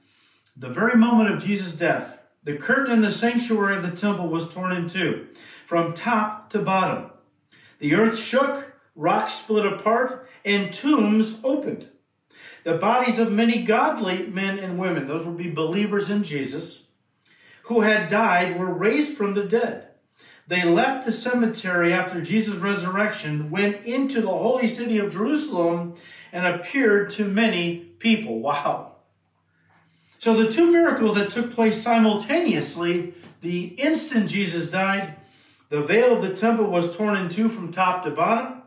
the 0.56 0.70
very 0.70 0.98
moment 0.98 1.34
of 1.34 1.44
Jesus' 1.44 1.74
death, 1.74 2.20
the 2.44 2.56
curtain 2.56 2.94
in 2.94 3.02
the 3.02 3.12
sanctuary 3.12 3.76
of 3.76 3.82
the 3.82 3.96
temple 3.96 4.28
was 4.28 4.54
torn 4.54 4.72
in 4.72 4.88
two, 4.88 5.28
from 5.66 5.94
top 5.94 6.50
to 6.52 6.60
bottom. 6.60 7.10
The 7.80 7.96
earth 7.96 8.18
shook, 8.18 8.74
rocks 8.96 9.34
split 9.34 9.66
apart, 9.66 10.30
and 10.46 10.74
tombs 10.74 11.42
opened. 11.44 11.90
The 12.64 12.78
bodies 12.78 13.20
of 13.20 13.32
many 13.32 13.64
godly 13.64 14.28
men 14.28 14.58
and 14.60 14.80
women, 14.80 15.08
those 15.08 15.26
would 15.26 15.38
be 15.38 15.50
believers 15.50 16.10
in 16.10 16.24
Jesus, 16.24 16.88
who 17.64 17.82
had 17.82 18.10
died, 18.10 18.58
were 18.58 18.74
raised 18.74 19.18
from 19.18 19.34
the 19.34 19.44
dead. 19.44 19.90
They 20.48 20.64
left 20.64 21.06
the 21.06 21.12
cemetery 21.12 21.92
after 21.92 22.22
Jesus' 22.22 22.58
resurrection, 22.58 23.50
went 23.50 23.84
into 23.86 24.22
the 24.22 24.30
holy 24.30 24.68
city 24.68 25.00
of 25.00 25.12
Jerusalem, 25.12 25.96
and 26.32 26.46
appeared 26.46 27.10
to 27.12 27.26
many 27.26 27.78
people. 28.00 28.40
Wow. 28.40 28.92
So 30.20 30.36
the 30.36 30.52
two 30.52 30.72
miracles 30.72 31.16
that 31.16 31.30
took 31.30 31.52
place 31.52 31.82
simultaneously, 31.82 33.14
the 33.42 33.68
instant 33.78 34.30
Jesus 34.30 34.70
died, 34.70 35.16
the 35.70 35.82
veil 35.82 36.16
of 36.16 36.22
the 36.22 36.34
temple 36.34 36.68
was 36.68 36.96
torn 36.96 37.18
in 37.18 37.30
two 37.30 37.50
from 37.50 37.72
top 37.72 38.04
to 38.04 38.12
bottom, 38.12 38.62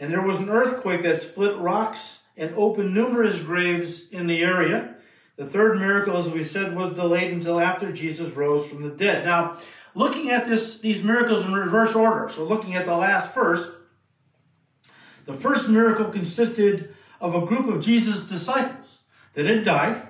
and 0.00 0.12
there 0.12 0.22
was 0.22 0.38
an 0.38 0.50
earthquake 0.50 1.02
that 1.02 1.20
split 1.20 1.56
rocks 1.58 2.24
and 2.36 2.52
opened 2.54 2.92
numerous 2.92 3.40
graves 3.40 4.08
in 4.10 4.26
the 4.26 4.42
area. 4.42 4.96
The 5.36 5.46
third 5.46 5.78
miracle, 5.78 6.16
as 6.16 6.30
we 6.30 6.44
said, 6.44 6.74
was 6.74 6.94
delayed 6.94 7.32
until 7.32 7.60
after 7.60 7.92
Jesus 7.92 8.34
rose 8.36 8.66
from 8.66 8.82
the 8.82 8.90
dead. 8.90 9.24
Now, 9.24 9.58
looking 9.94 10.30
at 10.30 10.46
this, 10.46 10.78
these 10.78 11.02
miracles 11.02 11.44
in 11.44 11.52
reverse 11.52 11.94
order. 11.94 12.28
So, 12.28 12.44
looking 12.44 12.74
at 12.74 12.86
the 12.86 12.96
last 12.96 13.32
first, 13.32 13.72
the 15.24 15.34
first 15.34 15.68
miracle 15.68 16.06
consisted 16.06 16.94
of 17.20 17.34
a 17.34 17.46
group 17.46 17.68
of 17.68 17.82
Jesus' 17.82 18.24
disciples 18.24 19.02
that 19.34 19.46
had 19.46 19.64
died, 19.64 20.02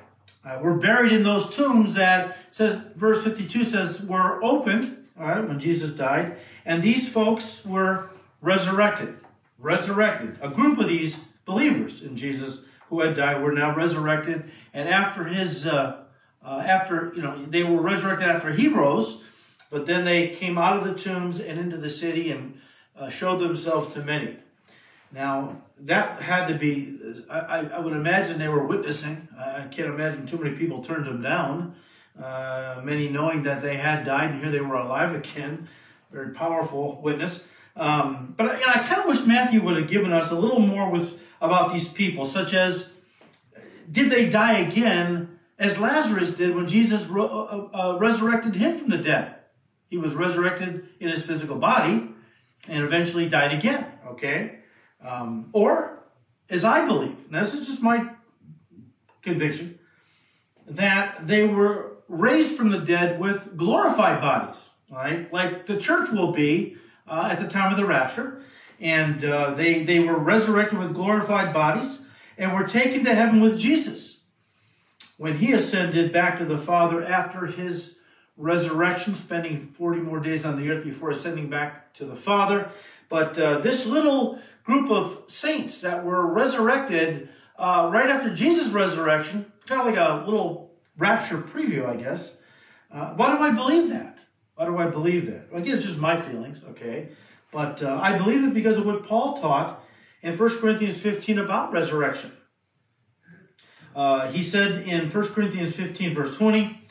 uh, 0.44 0.58
were 0.60 0.74
buried 0.74 1.12
in 1.12 1.22
those 1.22 1.54
tombs 1.54 1.94
that 1.94 2.36
says, 2.50 2.80
verse 2.94 3.24
52 3.24 3.64
says, 3.64 4.02
were 4.02 4.42
opened, 4.44 5.04
when 5.16 5.58
Jesus 5.58 5.90
died, 5.90 6.36
and 6.64 6.82
these 6.82 7.08
folks 7.08 7.64
were 7.64 8.10
resurrected. 8.40 9.16
Resurrected. 9.58 10.36
A 10.42 10.48
group 10.48 10.78
of 10.78 10.88
these 10.88 11.24
believers 11.44 12.02
in 12.02 12.16
Jesus 12.16 12.62
who 12.88 13.00
had 13.00 13.16
died 13.16 13.42
were 13.42 13.52
now 13.52 13.74
resurrected, 13.74 14.50
and 14.72 14.88
after 14.88 15.24
his, 15.24 15.66
uh, 15.66 16.04
uh, 16.44 16.62
after, 16.66 17.12
you 17.14 17.22
know, 17.22 17.44
they 17.46 17.62
were 17.62 17.80
resurrected 17.80 18.28
after 18.28 18.52
he 18.52 18.68
rose, 18.68 19.22
but 19.74 19.86
then 19.86 20.04
they 20.04 20.28
came 20.28 20.56
out 20.56 20.76
of 20.76 20.84
the 20.84 20.94
tombs 20.94 21.40
and 21.40 21.58
into 21.58 21.76
the 21.76 21.90
city 21.90 22.30
and 22.30 22.60
uh, 22.96 23.10
showed 23.10 23.40
themselves 23.40 23.92
to 23.92 24.00
many. 24.04 24.36
Now, 25.10 25.56
that 25.80 26.22
had 26.22 26.46
to 26.46 26.54
be, 26.54 26.96
I, 27.28 27.66
I, 27.66 27.80
would 27.80 27.92
imagine 27.92 28.38
they 28.38 28.46
were 28.46 28.64
witnessing. 28.64 29.26
I 29.36 29.66
can't 29.72 29.88
imagine 29.88 30.26
too 30.26 30.38
many 30.38 30.54
people 30.54 30.84
turned 30.84 31.06
them 31.06 31.22
down. 31.22 31.74
Uh, 32.16 32.82
many 32.84 33.08
knowing 33.08 33.42
that 33.42 33.62
they 33.62 33.76
had 33.76 34.04
died 34.04 34.30
and 34.30 34.40
here 34.40 34.52
they 34.52 34.60
were 34.60 34.76
alive 34.76 35.12
again. 35.12 35.68
Very 36.12 36.32
powerful 36.32 37.00
witness. 37.02 37.44
Um, 37.74 38.32
but 38.36 38.48
I 38.48 38.78
kind 38.84 39.00
of 39.00 39.08
wish 39.08 39.26
Matthew 39.26 39.60
would 39.60 39.76
have 39.76 39.88
given 39.88 40.12
us 40.12 40.30
a 40.30 40.38
little 40.38 40.60
more 40.60 40.88
with 40.88 41.20
about 41.40 41.72
these 41.72 41.88
people, 41.88 42.26
such 42.26 42.54
as 42.54 42.92
did 43.90 44.08
they 44.08 44.30
die 44.30 44.58
again 44.58 45.40
as 45.58 45.80
Lazarus 45.80 46.30
did 46.30 46.54
when 46.54 46.68
Jesus 46.68 47.10
uh, 47.10 47.24
uh, 47.24 47.96
resurrected 47.98 48.54
him 48.54 48.78
from 48.78 48.90
the 48.90 48.98
dead? 48.98 49.34
He 49.88 49.96
was 49.96 50.14
resurrected 50.14 50.88
in 51.00 51.08
his 51.08 51.22
physical 51.22 51.56
body 51.56 52.10
and 52.68 52.84
eventually 52.84 53.28
died 53.28 53.56
again, 53.56 53.86
okay? 54.06 54.60
Um, 55.04 55.50
or, 55.52 56.04
as 56.48 56.64
I 56.64 56.86
believe, 56.86 57.16
and 57.26 57.34
this 57.34 57.54
is 57.54 57.66
just 57.66 57.82
my 57.82 58.10
conviction, 59.22 59.78
that 60.66 61.26
they 61.26 61.46
were 61.46 61.92
raised 62.08 62.56
from 62.56 62.70
the 62.70 62.78
dead 62.78 63.20
with 63.20 63.56
glorified 63.56 64.20
bodies, 64.20 64.70
right? 64.90 65.32
Like 65.32 65.66
the 65.66 65.78
church 65.78 66.10
will 66.10 66.32
be 66.32 66.76
uh, 67.06 67.28
at 67.32 67.40
the 67.40 67.48
time 67.48 67.70
of 67.70 67.76
the 67.76 67.86
rapture. 67.86 68.42
And 68.80 69.24
uh, 69.24 69.54
they, 69.54 69.84
they 69.84 70.00
were 70.00 70.18
resurrected 70.18 70.78
with 70.78 70.94
glorified 70.94 71.54
bodies 71.54 72.00
and 72.36 72.52
were 72.52 72.66
taken 72.66 73.04
to 73.04 73.14
heaven 73.14 73.40
with 73.40 73.58
Jesus 73.58 74.24
when 75.16 75.38
he 75.38 75.52
ascended 75.52 76.12
back 76.12 76.38
to 76.38 76.44
the 76.44 76.58
Father 76.58 77.04
after 77.04 77.46
his 77.46 77.98
resurrection, 78.36 79.14
spending 79.14 79.68
40 79.68 80.00
more 80.00 80.20
days 80.20 80.44
on 80.44 80.60
the 80.60 80.70
earth 80.70 80.84
before 80.84 81.10
ascending 81.10 81.48
back 81.48 81.94
to 81.94 82.04
the 82.04 82.16
Father. 82.16 82.70
But 83.08 83.38
uh, 83.38 83.58
this 83.58 83.86
little 83.86 84.38
group 84.64 84.90
of 84.90 85.24
saints 85.28 85.80
that 85.82 86.04
were 86.04 86.26
resurrected 86.26 87.28
uh, 87.58 87.88
right 87.92 88.10
after 88.10 88.34
Jesus' 88.34 88.70
resurrection, 88.70 89.52
kind 89.66 89.80
of 89.80 89.86
like 89.86 89.96
a 89.96 90.24
little 90.24 90.72
rapture 90.96 91.38
preview, 91.38 91.86
I 91.86 91.96
guess. 91.96 92.36
Uh, 92.90 93.14
why 93.14 93.36
do 93.36 93.42
I 93.42 93.50
believe 93.50 93.90
that? 93.90 94.18
Why 94.54 94.66
do 94.66 94.78
I 94.78 94.86
believe 94.86 95.26
that? 95.26 95.50
Well, 95.50 95.60
again, 95.60 95.76
it's 95.76 95.84
just 95.84 95.98
my 95.98 96.20
feelings, 96.20 96.62
okay? 96.70 97.10
But 97.52 97.82
uh, 97.82 97.98
I 98.00 98.16
believe 98.16 98.44
it 98.44 98.54
because 98.54 98.78
of 98.78 98.86
what 98.86 99.04
Paul 99.04 99.36
taught 99.36 99.84
in 100.22 100.36
1 100.36 100.58
Corinthians 100.58 100.96
15 100.98 101.38
about 101.38 101.72
resurrection. 101.72 102.32
Uh, 103.94 104.30
he 104.32 104.42
said 104.42 104.88
in 104.88 105.08
1 105.08 105.24
Corinthians 105.28 105.74
15, 105.74 106.14
verse 106.14 106.36
20, 106.36 106.83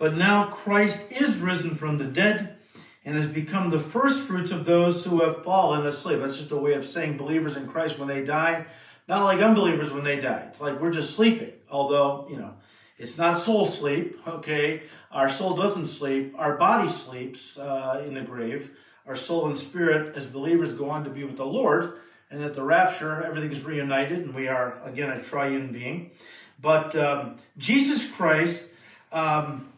but 0.00 0.16
now 0.16 0.46
Christ 0.46 1.12
is 1.12 1.38
risen 1.38 1.76
from 1.76 1.98
the 1.98 2.06
dead 2.06 2.56
and 3.04 3.16
has 3.16 3.26
become 3.26 3.68
the 3.68 3.78
first 3.78 4.22
fruits 4.22 4.50
of 4.50 4.64
those 4.64 5.04
who 5.04 5.20
have 5.20 5.44
fallen 5.44 5.86
asleep. 5.86 6.20
That's 6.20 6.38
just 6.38 6.50
a 6.50 6.56
way 6.56 6.72
of 6.72 6.86
saying 6.86 7.18
believers 7.18 7.54
in 7.58 7.68
Christ 7.68 7.98
when 7.98 8.08
they 8.08 8.24
die, 8.24 8.64
not 9.06 9.24
like 9.24 9.40
unbelievers 9.40 9.92
when 9.92 10.02
they 10.02 10.18
die. 10.18 10.46
It's 10.48 10.60
like 10.60 10.80
we're 10.80 10.90
just 10.90 11.14
sleeping, 11.14 11.52
although, 11.70 12.26
you 12.30 12.38
know, 12.38 12.54
it's 12.96 13.18
not 13.18 13.38
soul 13.38 13.66
sleep, 13.66 14.18
okay? 14.26 14.84
Our 15.12 15.28
soul 15.28 15.54
doesn't 15.54 15.86
sleep. 15.86 16.34
Our 16.38 16.56
body 16.56 16.88
sleeps 16.88 17.58
uh, 17.58 18.02
in 18.06 18.14
the 18.14 18.22
grave. 18.22 18.70
Our 19.06 19.16
soul 19.16 19.48
and 19.48 19.56
spirit, 19.56 20.16
as 20.16 20.26
believers, 20.26 20.72
go 20.72 20.88
on 20.88 21.04
to 21.04 21.10
be 21.10 21.24
with 21.24 21.36
the 21.36 21.44
Lord. 21.44 21.98
And 22.30 22.42
at 22.42 22.54
the 22.54 22.62
rapture, 22.62 23.22
everything 23.22 23.52
is 23.52 23.64
reunited, 23.64 24.20
and 24.20 24.34
we 24.34 24.48
are, 24.48 24.80
again, 24.82 25.10
a 25.10 25.20
triune 25.20 25.72
being. 25.72 26.12
But 26.58 26.96
um, 26.96 27.36
Jesus 27.58 28.10
Christ 28.10 28.66
um, 29.12 29.69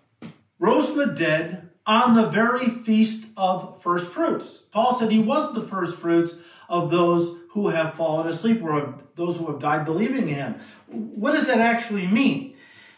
rose 0.62 0.90
from 0.90 0.98
the 0.98 1.06
dead 1.06 1.68
on 1.84 2.14
the 2.14 2.28
very 2.28 2.70
feast 2.70 3.26
of 3.36 3.82
first 3.82 4.12
fruits. 4.12 4.58
Paul 4.70 4.94
said 4.94 5.10
he 5.10 5.18
was 5.18 5.52
the 5.52 5.60
first 5.60 5.96
fruits 5.96 6.36
of 6.68 6.88
those 6.88 7.36
who 7.50 7.68
have 7.68 7.94
fallen 7.94 8.28
asleep 8.28 8.62
or 8.62 8.78
of 8.78 9.02
those 9.16 9.38
who 9.38 9.48
have 9.48 9.58
died 9.58 9.84
believing 9.84 10.28
in 10.28 10.34
him. 10.36 10.54
What 10.86 11.32
does 11.32 11.48
that 11.48 11.58
actually 11.58 12.06
mean? 12.06 12.54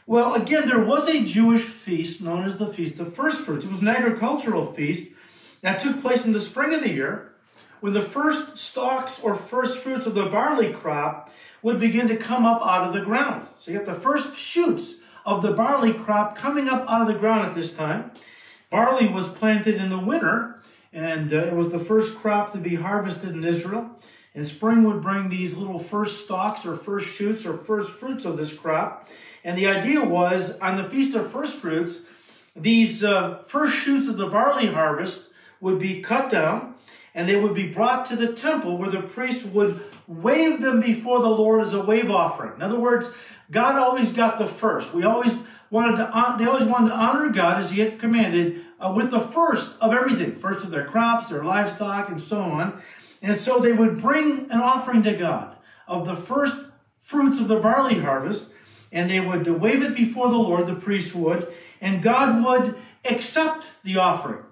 Well, 0.07 0.35
again, 0.35 0.69
there 0.69 0.85
was 0.85 1.09
a 1.09 1.25
Jewish 1.25 1.63
feast 1.63 2.21
known 2.21 2.45
as 2.45 2.59
the 2.59 2.67
Feast 2.67 3.01
of 3.01 3.15
First 3.15 3.41
Fruits. 3.41 3.65
It 3.65 3.71
was 3.71 3.81
an 3.81 3.89
agricultural 3.89 4.71
feast 4.71 5.11
that 5.63 5.81
took 5.81 6.03
place 6.03 6.27
in 6.27 6.35
the 6.35 6.41
spring 6.41 6.75
of 6.75 6.83
the 6.83 6.93
year 6.93 7.33
when 7.81 7.95
the 7.95 8.03
first 8.03 8.59
stalks 8.59 9.19
or 9.23 9.35
first 9.35 9.79
fruits 9.79 10.05
of 10.05 10.15
the 10.15 10.27
barley 10.27 10.71
crop 10.71 11.33
would 11.63 11.81
begin 11.81 12.09
to 12.09 12.17
come 12.19 12.45
up 12.45 12.61
out 12.61 12.87
of 12.87 12.93
the 12.93 13.01
ground. 13.01 13.49
So 13.57 13.71
you 13.71 13.79
get 13.79 13.87
the 13.87 13.95
first 13.95 14.37
shoots 14.37 14.97
of 15.25 15.43
the 15.43 15.53
barley 15.53 15.93
crop 15.93 16.37
coming 16.37 16.69
up 16.69 16.85
out 16.89 17.01
of 17.01 17.07
the 17.07 17.15
ground 17.15 17.47
at 17.47 17.55
this 17.55 17.73
time. 17.73 18.11
Barley 18.71 19.07
was 19.07 19.29
planted 19.29 19.77
in 19.77 19.89
the 19.89 19.99
winter, 19.99 20.63
and 20.93 21.33
uh, 21.33 21.37
it 21.37 21.55
was 21.55 21.71
the 21.71 21.79
first 21.79 22.17
crop 22.17 22.53
to 22.53 22.59
be 22.59 22.75
harvested 22.75 23.31
in 23.31 23.45
Israel. 23.45 23.91
And 24.35 24.47
spring 24.47 24.83
would 24.85 25.01
bring 25.01 25.29
these 25.29 25.57
little 25.57 25.79
first 25.79 26.25
stalks 26.25 26.67
or 26.67 26.77
first 26.77 27.07
shoots 27.07 27.47
or 27.47 27.57
first 27.57 27.91
fruits 27.91 28.25
of 28.25 28.37
this 28.37 28.53
crop. 28.53 29.09
And 29.45 29.57
the 29.57 29.69
idea 29.69 30.05
was 30.05 30.59
on 30.59 30.77
the 30.77 30.85
Feast 30.85 31.15
of 31.15 31.31
First 31.31 31.57
Fruits, 31.59 32.03
these 32.57 33.05
uh, 33.05 33.43
first 33.47 33.77
shoots 33.77 34.09
of 34.09 34.17
the 34.17 34.27
barley 34.27 34.67
harvest 34.67 35.29
would 35.61 35.79
be 35.79 36.01
cut 36.01 36.31
down 36.31 36.75
and 37.15 37.29
they 37.29 37.37
would 37.37 37.55
be 37.55 37.69
brought 37.69 38.07
to 38.07 38.17
the 38.17 38.33
temple 38.33 38.77
where 38.77 38.91
the 38.91 39.01
priest 39.01 39.47
would 39.49 39.81
wave 40.07 40.61
them 40.61 40.81
before 40.81 41.21
the 41.21 41.29
Lord 41.29 41.63
as 41.63 41.73
a 41.73 41.83
wave 41.83 42.11
offering. 42.11 42.55
In 42.57 42.63
other 42.63 42.79
words, 42.79 43.11
God 43.55 43.77
always 43.77 44.13
got 44.13 44.39
the 44.39 44.49
first. 44.49 44.93
We 44.93 45.05
always 45.05 45.37
wanted 45.71 45.97
to, 45.99 46.35
they 46.39 46.45
always 46.45 46.65
wanted 46.65 46.89
to 46.89 46.97
honor 46.97 47.31
God 47.31 47.61
as 47.61 47.71
he 47.71 47.81
had 47.81 48.01
commanded 48.01 48.63
uh, 48.81 48.93
with 48.95 49.13
the 49.13 49.21
first 49.21 49.77
of 49.81 49.93
everything, 49.93 50.35
first 50.35 50.65
of 50.65 50.73
their 50.73 50.85
crops, 50.85 51.29
their 51.29 51.45
livestock, 51.45 52.09
and 52.09 52.21
so 52.21 52.41
on. 52.41 52.83
And 53.23 53.37
so 53.37 53.61
they 53.61 53.73
would 53.73 54.03
bring 54.03 54.51
an 54.51 54.61
offering 54.61 55.05
to 55.05 55.15
God 55.15 55.57
of 55.87 56.05
the 56.05 56.17
first 56.17 56.57
fruits 57.01 57.39
of 57.39 57.47
the 57.47 57.61
barley 57.61 58.01
harvest, 58.01 58.49
and 58.91 59.09
they 59.09 59.21
would 59.21 59.47
wave 59.47 59.83
it 59.83 59.95
before 59.95 60.31
the 60.31 60.37
Lord, 60.37 60.67
the 60.67 60.75
priest 60.75 61.15
would, 61.15 61.47
and 61.81 62.03
God 62.03 62.45
would 62.45 62.75
accept 63.05 63.71
the 63.85 63.99
offering. 63.99 64.43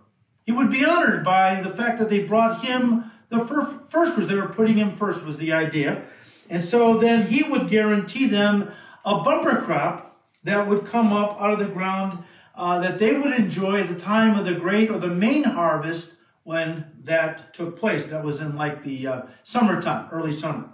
He 0.45 0.53
would 0.53 0.71
be 0.71 0.85
honored 0.85 1.25
by 1.25 1.61
the 1.61 1.71
fact 1.71 1.99
that 1.99 2.09
they 2.09 2.21
brought 2.21 2.65
him 2.65 3.11
the 3.31 3.45
first 3.45 4.15
fruits. 4.15 4.29
They 4.29 4.37
were 4.37 4.47
putting 4.47 4.77
him 4.77 4.97
first, 4.97 5.25
was 5.25 5.38
the 5.38 5.53
idea. 5.53 6.05
And 6.49 6.62
so 6.62 6.99
then 6.99 7.23
he 7.23 7.43
would 7.43 7.69
guarantee 7.69 8.27
them 8.27 8.71
a 9.05 9.23
bumper 9.23 9.61
crop 9.61 10.21
that 10.45 10.67
would 10.67 10.85
come 10.85 11.12
up 11.12 11.41
out 11.41 11.53
of 11.53 11.59
the 11.59 11.67
ground 11.67 12.25
uh, 12.55 12.79
that 12.81 12.99
they 12.99 13.15
would 13.15 13.33
enjoy 13.33 13.81
at 13.81 13.88
the 13.88 13.99
time 13.99 14.38
of 14.38 14.45
the 14.45 14.55
great 14.55 14.91
or 14.91 14.99
the 14.99 15.09
main 15.09 15.45
harvest 15.45 16.15
when 16.45 16.85
that 17.05 17.55
took 17.55 17.79
place. 17.79 18.05
That 18.05 18.25
was 18.25 18.41
in 18.41 18.57
like 18.57 18.85
the 18.85 19.07
uh, 19.07 19.23
summertime, 19.43 20.09
early 20.12 20.33
summer, 20.33 20.69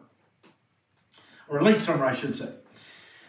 or 1.48 1.62
late 1.62 1.80
summer, 1.80 2.04
I 2.04 2.14
should 2.14 2.34
say. 2.34 2.50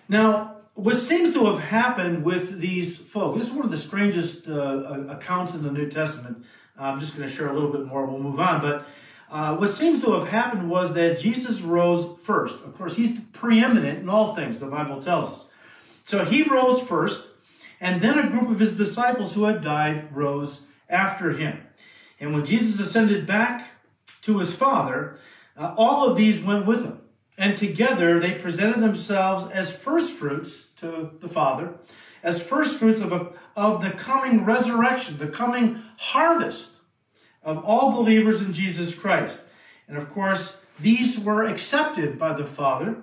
Now, 0.07 0.57
what 0.73 0.97
seems 0.97 1.33
to 1.35 1.45
have 1.45 1.59
happened 1.59 2.23
with 2.23 2.59
these 2.59 2.97
folk, 2.97 3.35
this 3.35 3.47
is 3.47 3.53
one 3.53 3.65
of 3.65 3.71
the 3.71 3.77
strangest 3.77 4.47
uh, 4.47 5.05
accounts 5.09 5.53
in 5.53 5.63
the 5.63 5.71
New 5.71 5.89
Testament. 5.89 6.45
I'm 6.77 6.99
just 6.99 7.17
going 7.17 7.27
to 7.27 7.33
share 7.33 7.49
a 7.49 7.53
little 7.53 7.71
bit 7.71 7.85
more, 7.85 8.05
we'll 8.05 8.19
move 8.19 8.39
on. 8.39 8.61
But 8.61 8.87
uh, 9.31 9.55
what 9.55 9.69
seems 9.69 10.03
to 10.03 10.13
have 10.13 10.27
happened 10.27 10.69
was 10.69 10.93
that 10.95 11.19
Jesus 11.19 11.61
rose 11.61 12.17
first. 12.23 12.63
Of 12.63 12.75
course, 12.75 12.95
he's 12.95 13.19
preeminent 13.31 13.99
in 13.99 14.09
all 14.09 14.33
things, 14.33 14.59
the 14.59 14.67
Bible 14.67 15.01
tells 15.01 15.29
us. 15.29 15.45
So 16.05 16.25
he 16.25 16.43
rose 16.43 16.81
first, 16.81 17.27
and 17.79 18.01
then 18.01 18.17
a 18.17 18.29
group 18.29 18.49
of 18.49 18.59
his 18.59 18.75
disciples 18.75 19.35
who 19.35 19.43
had 19.43 19.61
died 19.61 20.15
rose 20.15 20.65
after 20.89 21.31
him. 21.31 21.59
And 22.19 22.33
when 22.33 22.43
Jesus 22.43 22.79
ascended 22.79 23.27
back 23.27 23.69
to 24.23 24.39
his 24.39 24.53
Father, 24.53 25.17
uh, 25.55 25.75
all 25.77 26.09
of 26.09 26.17
these 26.17 26.41
went 26.41 26.65
with 26.65 26.83
him. 26.83 26.99
And 27.37 27.55
together 27.55 28.19
they 28.19 28.31
presented 28.31 28.81
themselves 28.81 29.49
as 29.51 29.71
firstfruits 29.71 30.69
to 30.77 31.11
the 31.21 31.29
Father, 31.29 31.75
as 32.23 32.41
firstfruits 32.41 32.99
of, 32.99 33.13
a, 33.13 33.31
of 33.55 33.81
the 33.81 33.91
coming 33.91 34.43
resurrection, 34.43 35.17
the 35.17 35.27
coming 35.27 35.81
harvest 35.97 36.78
of 37.43 37.63
all 37.63 37.91
believers 37.91 38.41
in 38.41 38.53
Jesus 38.53 38.95
Christ. 38.95 39.43
And 39.87 39.97
of 39.97 40.11
course, 40.11 40.61
these 40.79 41.19
were 41.19 41.43
accepted 41.43 42.17
by 42.17 42.33
the 42.33 42.45
Father, 42.45 42.97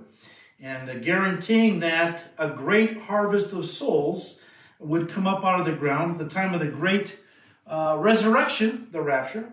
and 0.61 1.05
guaranteeing 1.05 1.81
that 1.81 2.25
a 2.38 2.49
great 2.49 2.99
harvest 3.03 3.53
of 3.53 3.66
souls 3.66 4.38
would 4.79 5.09
come 5.09 5.27
up 5.27 5.44
out 5.44 5.61
of 5.61 5.66
the 5.66 5.72
ground 5.72 6.12
at 6.12 6.18
the 6.18 6.35
time 6.35 6.55
of 6.55 6.61
the 6.61 6.66
great 6.66 7.18
uh, 7.66 7.96
resurrection, 7.99 8.88
the 8.92 9.03
rapture, 9.03 9.53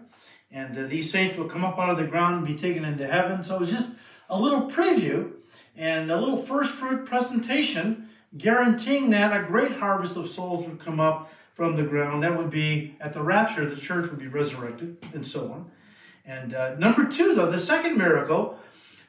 and 0.52 0.78
uh, 0.78 0.86
these 0.86 1.12
saints 1.12 1.36
will 1.36 1.50
come 1.50 1.66
up 1.66 1.78
out 1.80 1.90
of 1.90 1.98
the 1.98 2.06
ground 2.06 2.38
and 2.38 2.46
be 2.46 2.56
taken 2.56 2.86
into 2.86 3.08
heaven. 3.08 3.44
So 3.44 3.56
it 3.56 3.60
was 3.60 3.72
just 3.72 3.92
a 4.30 4.40
little 4.40 4.70
preview 4.70 5.32
and 5.76 6.12
a 6.12 6.20
little 6.20 6.38
first 6.38 6.72
fruit 6.72 7.06
presentation 7.06 8.10
guaranteeing 8.38 9.10
that 9.12 9.36
a 9.36 9.46
great 9.46 9.74
harvest 9.74 10.18
of 10.18 10.30
souls 10.30 10.68
would 10.68 10.80
come 10.80 11.00
up 11.00 11.32
from 11.54 11.76
the 11.76 11.84
ground. 11.84 12.24
That 12.24 12.38
would 12.38 12.50
be 12.50 12.96
at 13.00 13.14
the 13.14 13.22
rapture, 13.22 13.68
the 13.68 13.76
church 13.76 14.10
would 14.10 14.20
be 14.20 14.28
resurrected, 14.28 14.98
and 15.14 15.26
so 15.26 15.52
on. 15.52 15.72
And 16.26 16.54
uh, 16.54 16.76
number 16.76 17.06
two, 17.06 17.36
though, 17.36 17.52
the 17.52 17.60
second 17.60 17.98
miracle 17.98 18.60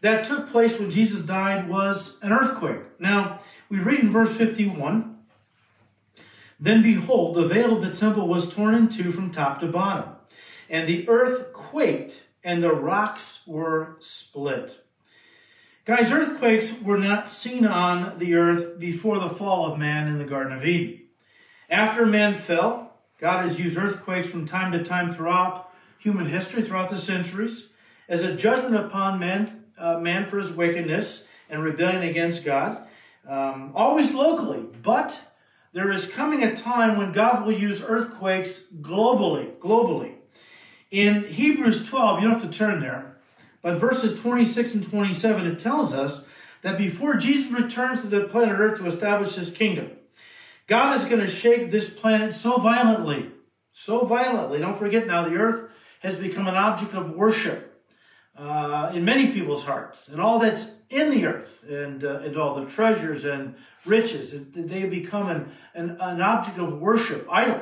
that 0.00 0.24
took 0.24 0.48
place 0.48 0.78
when 0.78 0.90
Jesus 0.90 1.24
died 1.24 1.68
was 1.68 2.18
an 2.22 2.32
earthquake. 2.32 2.80
Now, 2.98 3.40
we 3.68 3.78
read 3.78 4.00
in 4.00 4.10
verse 4.10 4.34
51 4.36 5.14
then 6.64 6.82
behold, 6.82 7.34
the 7.34 7.46
veil 7.46 7.76
of 7.76 7.82
the 7.82 7.94
temple 7.94 8.28
was 8.28 8.52
torn 8.52 8.74
in 8.74 8.88
two 8.88 9.10
from 9.12 9.30
top 9.30 9.60
to 9.60 9.66
bottom, 9.66 10.14
and 10.70 10.88
the 10.88 11.08
earth 11.08 11.52
quaked, 11.52 12.22
and 12.42 12.62
the 12.62 12.72
rocks 12.72 13.42
were 13.46 13.96
split. 14.00 14.80
Guys, 15.84 16.12
earthquakes 16.12 16.80
were 16.80 16.96
not 16.96 17.28
seen 17.28 17.66
on 17.66 18.18
the 18.18 18.34
earth 18.34 18.78
before 18.78 19.18
the 19.18 19.28
fall 19.28 19.70
of 19.70 19.78
man 19.78 20.08
in 20.08 20.18
the 20.18 20.24
Garden 20.24 20.56
of 20.56 20.64
Eden. 20.64 21.02
After 21.70 22.06
man 22.06 22.34
fell, 22.34 22.92
God 23.18 23.42
has 23.42 23.58
used 23.58 23.78
earthquakes 23.78 24.28
from 24.28 24.46
time 24.46 24.72
to 24.72 24.84
time 24.84 25.12
throughout 25.12 25.70
human 25.98 26.26
history, 26.26 26.62
throughout 26.62 26.90
the 26.90 26.98
centuries, 26.98 27.70
as 28.08 28.22
a 28.22 28.36
judgment 28.36 28.76
upon 28.76 29.18
man, 29.18 29.64
uh, 29.78 29.98
man 29.98 30.26
for 30.26 30.38
his 30.38 30.52
wickedness 30.52 31.26
and 31.48 31.62
rebellion 31.62 32.02
against 32.02 32.44
God, 32.44 32.86
um, 33.26 33.72
always 33.74 34.14
locally, 34.14 34.64
but 34.82 35.20
there 35.72 35.90
is 35.90 36.06
coming 36.06 36.42
a 36.42 36.54
time 36.54 36.98
when 36.98 37.12
God 37.12 37.44
will 37.44 37.58
use 37.58 37.82
earthquakes 37.82 38.64
globally, 38.80 39.56
globally. 39.56 40.14
In 40.90 41.24
Hebrews 41.24 41.88
12, 41.88 42.20
you 42.20 42.28
don't 42.28 42.40
have 42.40 42.50
to 42.50 42.56
turn 42.56 42.80
there, 42.80 43.16
but 43.62 43.80
verses 43.80 44.20
26 44.20 44.74
and 44.74 44.84
27, 44.88 45.46
it 45.46 45.58
tells 45.58 45.94
us 45.94 46.26
that 46.62 46.78
before 46.78 47.14
Jesus 47.14 47.50
returns 47.50 48.02
to 48.02 48.06
the 48.06 48.24
planet 48.24 48.58
Earth 48.58 48.78
to 48.78 48.86
establish 48.86 49.34
his 49.34 49.50
kingdom, 49.50 49.90
God 50.66 50.96
is 50.96 51.04
going 51.04 51.20
to 51.20 51.26
shake 51.26 51.70
this 51.70 51.90
planet 51.90 52.34
so 52.34 52.56
violently, 52.58 53.30
so 53.70 54.04
violently. 54.04 54.58
Don't 54.58 54.78
forget 54.78 55.06
now, 55.06 55.28
the 55.28 55.36
earth 55.36 55.70
has 56.00 56.16
become 56.16 56.46
an 56.46 56.54
object 56.54 56.94
of 56.94 57.10
worship 57.10 57.82
uh, 58.36 58.90
in 58.94 59.04
many 59.04 59.30
people's 59.30 59.64
hearts, 59.64 60.08
and 60.08 60.20
all 60.20 60.38
that's 60.38 60.72
in 60.90 61.10
the 61.10 61.26
earth, 61.26 61.64
and, 61.68 62.04
uh, 62.04 62.20
and 62.20 62.36
all 62.36 62.54
the 62.54 62.66
treasures 62.66 63.24
and 63.24 63.54
riches. 63.84 64.34
They 64.54 64.84
become 64.84 65.28
an, 65.28 65.52
an, 65.74 65.96
an 66.00 66.20
object 66.20 66.58
of 66.58 66.80
worship, 66.80 67.26
idol. 67.30 67.60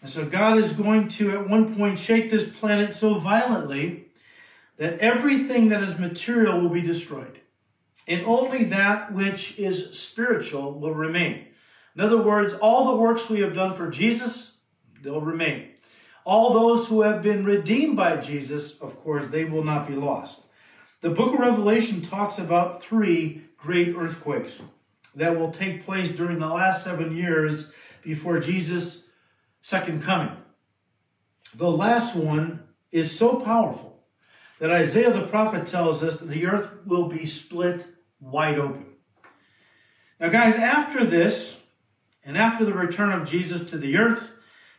And 0.00 0.10
so 0.10 0.24
God 0.24 0.58
is 0.58 0.72
going 0.72 1.08
to, 1.08 1.32
at 1.32 1.48
one 1.48 1.74
point, 1.74 1.98
shake 1.98 2.30
this 2.30 2.48
planet 2.48 2.94
so 2.94 3.18
violently 3.18 4.06
that 4.76 4.98
everything 4.98 5.68
that 5.70 5.82
is 5.82 5.98
material 5.98 6.60
will 6.60 6.68
be 6.68 6.82
destroyed. 6.82 7.40
And 8.06 8.24
only 8.24 8.64
that 8.64 9.12
which 9.12 9.58
is 9.58 9.98
spiritual 9.98 10.78
will 10.78 10.94
remain. 10.94 11.46
In 11.96 12.02
other 12.02 12.20
words, 12.20 12.52
all 12.52 12.92
the 12.92 13.00
works 13.00 13.30
we 13.30 13.40
have 13.40 13.54
done 13.54 13.74
for 13.74 13.90
Jesus, 13.90 14.58
they'll 15.02 15.20
remain. 15.20 15.70
All 16.24 16.52
those 16.52 16.88
who 16.88 17.02
have 17.02 17.22
been 17.22 17.44
redeemed 17.44 17.96
by 17.96 18.16
Jesus, 18.16 18.78
of 18.80 19.00
course, 19.00 19.26
they 19.26 19.44
will 19.44 19.64
not 19.64 19.88
be 19.88 19.94
lost. 19.94 20.42
The 21.00 21.10
book 21.10 21.32
of 21.32 21.40
Revelation 21.40 22.02
talks 22.02 22.38
about 22.38 22.82
three 22.82 23.44
great 23.56 23.94
earthquakes 23.96 24.60
that 25.14 25.38
will 25.38 25.50
take 25.50 25.86
place 25.86 26.10
during 26.10 26.38
the 26.38 26.48
last 26.48 26.84
seven 26.84 27.16
years 27.16 27.72
before 28.02 28.40
Jesus' 28.40 29.04
second 29.62 30.02
coming. 30.02 30.36
The 31.54 31.70
last 31.70 32.14
one 32.14 32.64
is 32.90 33.16
so 33.16 33.40
powerful 33.40 34.04
that 34.58 34.70
Isaiah 34.70 35.12
the 35.12 35.26
prophet 35.26 35.66
tells 35.66 36.02
us 36.02 36.18
that 36.18 36.28
the 36.28 36.46
earth 36.46 36.70
will 36.84 37.08
be 37.08 37.24
split 37.24 37.86
wide 38.20 38.58
open. 38.58 38.86
Now, 40.20 40.28
guys, 40.28 40.56
after 40.56 41.04
this, 41.04 41.60
and 42.26 42.36
after 42.36 42.64
the 42.64 42.74
return 42.74 43.12
of 43.12 43.28
Jesus 43.28 43.70
to 43.70 43.78
the 43.78 43.96
earth, 43.96 44.32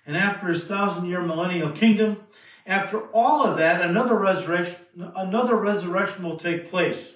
and 0.05 0.15
after 0.15 0.47
his 0.47 0.65
thousand 0.65 1.05
year 1.05 1.21
millennial 1.21 1.71
kingdom, 1.71 2.17
after 2.65 2.99
all 3.07 3.45
of 3.45 3.57
that, 3.57 3.81
another 3.81 4.15
resurrection, 4.15 4.79
another 5.15 5.55
resurrection 5.55 6.23
will 6.23 6.37
take 6.37 6.69
place. 6.69 7.15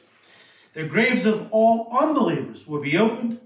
The 0.73 0.85
graves 0.85 1.25
of 1.25 1.49
all 1.51 1.89
unbelievers 1.91 2.65
will 2.65 2.81
be 2.81 2.97
opened, 2.97 3.39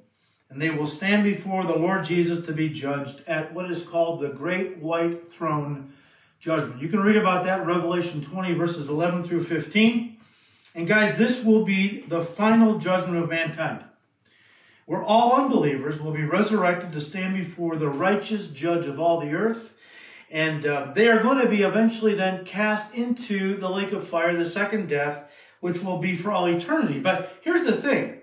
and 0.49 0.61
they 0.61 0.69
will 0.69 0.85
stand 0.85 1.23
before 1.23 1.63
the 1.65 1.75
Lord 1.75 2.05
Jesus 2.05 2.45
to 2.45 2.53
be 2.53 2.69
judged 2.69 3.23
at 3.27 3.53
what 3.53 3.71
is 3.71 3.83
called 3.83 4.21
the 4.21 4.29
Great 4.29 4.77
White 4.77 5.31
Throne 5.31 5.93
judgment. 6.39 6.79
You 6.79 6.87
can 6.87 6.99
read 6.99 7.17
about 7.17 7.43
that 7.45 7.61
in 7.61 7.67
Revelation 7.67 8.21
20, 8.21 8.53
verses 8.53 8.87
11 8.87 9.23
through 9.23 9.43
15. 9.43 10.17
And 10.75 10.87
guys, 10.87 11.17
this 11.17 11.43
will 11.43 11.65
be 11.65 12.01
the 12.01 12.23
final 12.23 12.77
judgment 12.77 13.23
of 13.23 13.29
mankind, 13.29 13.83
where 14.85 15.03
all 15.03 15.33
unbelievers 15.33 15.99
will 15.99 16.11
be 16.11 16.23
resurrected 16.23 16.91
to 16.91 17.01
stand 17.01 17.35
before 17.35 17.75
the 17.75 17.89
righteous 17.89 18.47
judge 18.47 18.85
of 18.85 18.99
all 18.99 19.19
the 19.19 19.33
earth. 19.33 19.73
And 20.29 20.65
uh, 20.65 20.91
they 20.93 21.07
are 21.07 21.21
going 21.21 21.39
to 21.39 21.49
be 21.49 21.61
eventually 21.61 22.13
then 22.13 22.45
cast 22.45 22.93
into 22.93 23.55
the 23.55 23.69
lake 23.69 23.91
of 23.91 24.07
fire, 24.07 24.35
the 24.35 24.45
second 24.45 24.87
death, 24.87 25.31
which 25.59 25.81
will 25.81 25.97
be 25.97 26.15
for 26.15 26.31
all 26.31 26.45
eternity. 26.45 26.99
But 26.99 27.33
here's 27.41 27.63
the 27.63 27.79
thing 27.79 28.21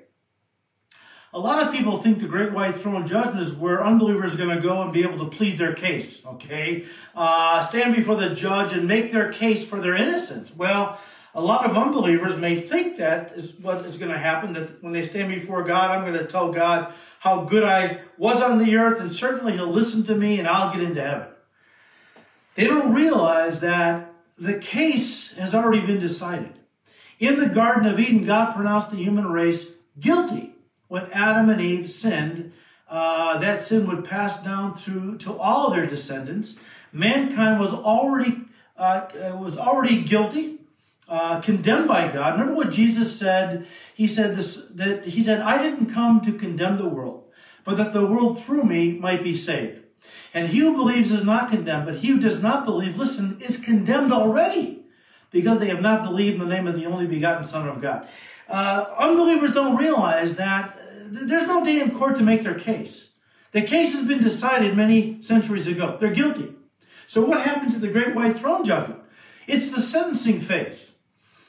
a 1.34 1.38
lot 1.38 1.66
of 1.66 1.72
people 1.72 1.96
think 1.96 2.18
the 2.18 2.26
great 2.26 2.52
white 2.52 2.76
throne 2.76 3.06
judgment 3.06 3.40
is 3.40 3.54
where 3.54 3.82
unbelievers 3.82 4.34
are 4.34 4.36
going 4.36 4.54
to 4.54 4.60
go 4.60 4.82
and 4.82 4.92
be 4.92 5.02
able 5.02 5.18
to 5.18 5.34
plead 5.34 5.56
their 5.56 5.72
case, 5.72 6.26
okay? 6.26 6.84
Uh, 7.14 7.58
stand 7.60 7.96
before 7.96 8.16
the 8.16 8.34
judge 8.34 8.74
and 8.74 8.86
make 8.86 9.12
their 9.12 9.32
case 9.32 9.64
for 9.64 9.80
their 9.80 9.96
innocence. 9.96 10.54
Well, 10.54 10.98
a 11.34 11.40
lot 11.40 11.68
of 11.68 11.76
unbelievers 11.76 12.36
may 12.36 12.60
think 12.60 12.98
that 12.98 13.32
is 13.32 13.54
what 13.54 13.84
is 13.86 13.96
going 13.96 14.12
to 14.12 14.18
happen, 14.18 14.52
that 14.52 14.82
when 14.82 14.92
they 14.92 15.02
stand 15.02 15.28
before 15.28 15.62
God, 15.62 15.90
I'm 15.90 16.04
going 16.04 16.18
to 16.18 16.30
tell 16.30 16.52
God 16.52 16.92
how 17.20 17.44
good 17.44 17.64
I 17.64 18.00
was 18.18 18.42
on 18.42 18.58
the 18.58 18.76
earth, 18.76 19.00
and 19.00 19.12
certainly 19.12 19.52
He'll 19.54 19.66
listen 19.66 20.02
to 20.04 20.14
me 20.14 20.38
and 20.38 20.48
I'll 20.48 20.72
get 20.72 20.82
into 20.82 21.02
heaven. 21.02 21.28
They 22.54 22.64
don't 22.64 22.92
realize 22.92 23.60
that 23.60 24.12
the 24.38 24.58
case 24.58 25.34
has 25.36 25.54
already 25.54 25.86
been 25.86 26.00
decided. 26.00 26.52
In 27.18 27.38
the 27.38 27.48
Garden 27.48 27.90
of 27.90 28.00
Eden, 28.00 28.24
God 28.24 28.54
pronounced 28.54 28.90
the 28.90 28.96
human 28.96 29.28
race 29.28 29.68
guilty 29.98 30.52
when 30.88 31.10
Adam 31.12 31.48
and 31.48 31.60
Eve 31.60 31.90
sinned, 31.90 32.52
uh, 32.88 33.38
that 33.38 33.60
sin 33.60 33.86
would 33.86 34.04
pass 34.04 34.42
down 34.42 34.74
through 34.74 35.16
to 35.16 35.38
all 35.38 35.68
of 35.68 35.74
their 35.74 35.86
descendants. 35.86 36.58
Mankind 36.92 37.58
was 37.58 37.72
already 37.72 38.42
uh, 38.76 39.06
was 39.40 39.56
already 39.56 40.02
guilty, 40.02 40.58
uh, 41.08 41.40
condemned 41.40 41.88
by 41.88 42.08
God. 42.08 42.34
Remember 42.34 42.54
what 42.54 42.70
Jesus 42.70 43.18
said? 43.18 43.66
He 43.94 44.06
said 44.06 44.36
this 44.36 44.66
that 44.74 45.06
he 45.06 45.22
said, 45.22 45.40
"I 45.40 45.62
didn't 45.62 45.86
come 45.86 46.20
to 46.22 46.32
condemn 46.32 46.78
the 46.78 46.88
world, 46.88 47.24
but 47.64 47.76
that 47.76 47.92
the 47.92 48.06
world 48.06 48.42
through 48.42 48.64
me 48.64 48.98
might 48.98 49.22
be 49.22 49.34
saved." 49.34 49.80
And 50.34 50.48
he 50.48 50.58
who 50.58 50.74
believes 50.74 51.12
is 51.12 51.24
not 51.24 51.50
condemned, 51.50 51.86
but 51.86 51.96
he 51.96 52.08
who 52.08 52.18
does 52.18 52.42
not 52.42 52.64
believe, 52.64 52.96
listen, 52.96 53.40
is 53.40 53.56
condemned 53.58 54.12
already 54.12 54.84
because 55.30 55.58
they 55.58 55.68
have 55.68 55.80
not 55.80 56.02
believed 56.02 56.40
in 56.40 56.48
the 56.48 56.54
name 56.54 56.66
of 56.66 56.74
the 56.74 56.86
only 56.86 57.06
begotten 57.06 57.44
Son 57.44 57.68
of 57.68 57.80
God. 57.80 58.08
Uh, 58.48 58.86
unbelievers 58.98 59.52
don't 59.52 59.76
realize 59.76 60.36
that 60.36 60.76
there's 61.06 61.46
no 61.46 61.64
day 61.64 61.80
in 61.80 61.90
court 61.90 62.16
to 62.16 62.22
make 62.22 62.42
their 62.42 62.58
case. 62.58 63.14
The 63.52 63.62
case 63.62 63.92
has 63.94 64.06
been 64.06 64.22
decided 64.22 64.76
many 64.76 65.20
centuries 65.22 65.66
ago. 65.66 65.96
They're 66.00 66.12
guilty. 66.12 66.54
So 67.06 67.24
what 67.24 67.42
happens 67.42 67.74
at 67.74 67.80
the 67.80 67.88
great 67.88 68.14
white 68.14 68.36
throne 68.36 68.64
judgment? 68.64 69.00
It's 69.46 69.70
the 69.70 69.80
sentencing 69.80 70.40
phase. 70.40 70.91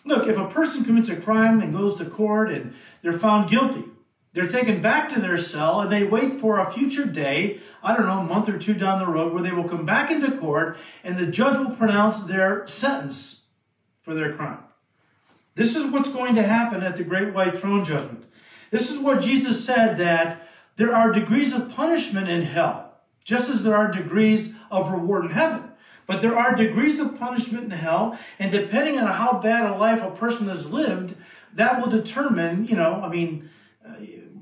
Look, 0.06 0.28
if 0.28 0.38
a 0.38 0.48
person 0.48 0.84
commits 0.84 1.10
a 1.10 1.16
crime 1.16 1.62
and 1.62 1.74
goes 1.74 1.96
to 1.96 2.06
court 2.06 2.52
and 2.52 2.74
they're 3.02 3.14
found 3.14 3.50
guilty, 3.50 3.86
they're 4.34 4.50
taken 4.50 4.82
back 4.82 5.14
to 5.14 5.22
their 5.22 5.38
cell 5.38 5.82
and 5.82 5.92
they 5.92 6.04
wait 6.04 6.40
for 6.40 6.60
a 6.60 6.72
future 6.72 7.06
day, 7.06 7.60
I 7.82 7.96
don't 7.96 8.08
know, 8.08 8.20
a 8.20 8.24
month 8.24 8.50
or 8.50 8.58
two 8.58 8.74
down 8.74 9.00
the 9.00 9.08
road, 9.08 9.32
where 9.32 9.44
they 9.44 9.52
will 9.52 9.70
come 9.70 9.86
back 9.86 10.12
into 10.12 10.38
court 10.38 10.78
and 11.04 11.18
the 11.18 11.28
judge 11.28 11.58
will 11.58 11.76
pronounce 11.76 12.20
their 12.20 12.68
sentence 12.68 13.46
for 14.02 14.14
their 14.14 14.34
crime. 14.34 14.60
This 15.56 15.76
is 15.76 15.92
what's 15.92 16.10
going 16.10 16.36
to 16.36 16.44
happen 16.44 16.82
at 16.82 16.98
the 16.98 17.04
great 17.04 17.34
white 17.34 17.56
throne 17.56 17.86
judgment. 17.86 18.26
This 18.72 18.90
is 18.90 18.98
what 18.98 19.22
Jesus 19.22 19.64
said 19.64 19.98
that 20.00 20.48
there 20.78 20.96
are 20.96 21.12
degrees 21.12 21.54
of 21.54 21.72
punishment 21.72 22.28
in 22.28 22.42
hell, 22.42 22.96
just 23.24 23.52
as 23.52 23.62
there 23.62 23.78
are 23.78 23.92
degrees 23.92 24.56
of 24.72 24.92
reward 24.92 25.26
in 25.26 25.32
heaven. 25.32 25.70
But 26.06 26.22
there 26.22 26.38
are 26.38 26.56
degrees 26.56 27.00
of 27.00 27.18
punishment 27.18 27.66
in 27.66 27.72
hell, 27.72 28.18
and 28.40 28.52
depending 28.52 29.00
on 29.00 29.08
how 29.08 29.40
bad 29.40 29.70
a 29.70 29.76
life 29.76 30.02
a 30.02 30.12
person 30.12 30.48
has 30.48 30.72
lived, 30.72 31.16
that 31.54 31.80
will 31.80 31.90
determine, 31.90 32.68
you 32.68 32.76
know, 32.76 32.96
I 32.96 33.10
mean, 33.10 33.50
uh, 33.88 33.96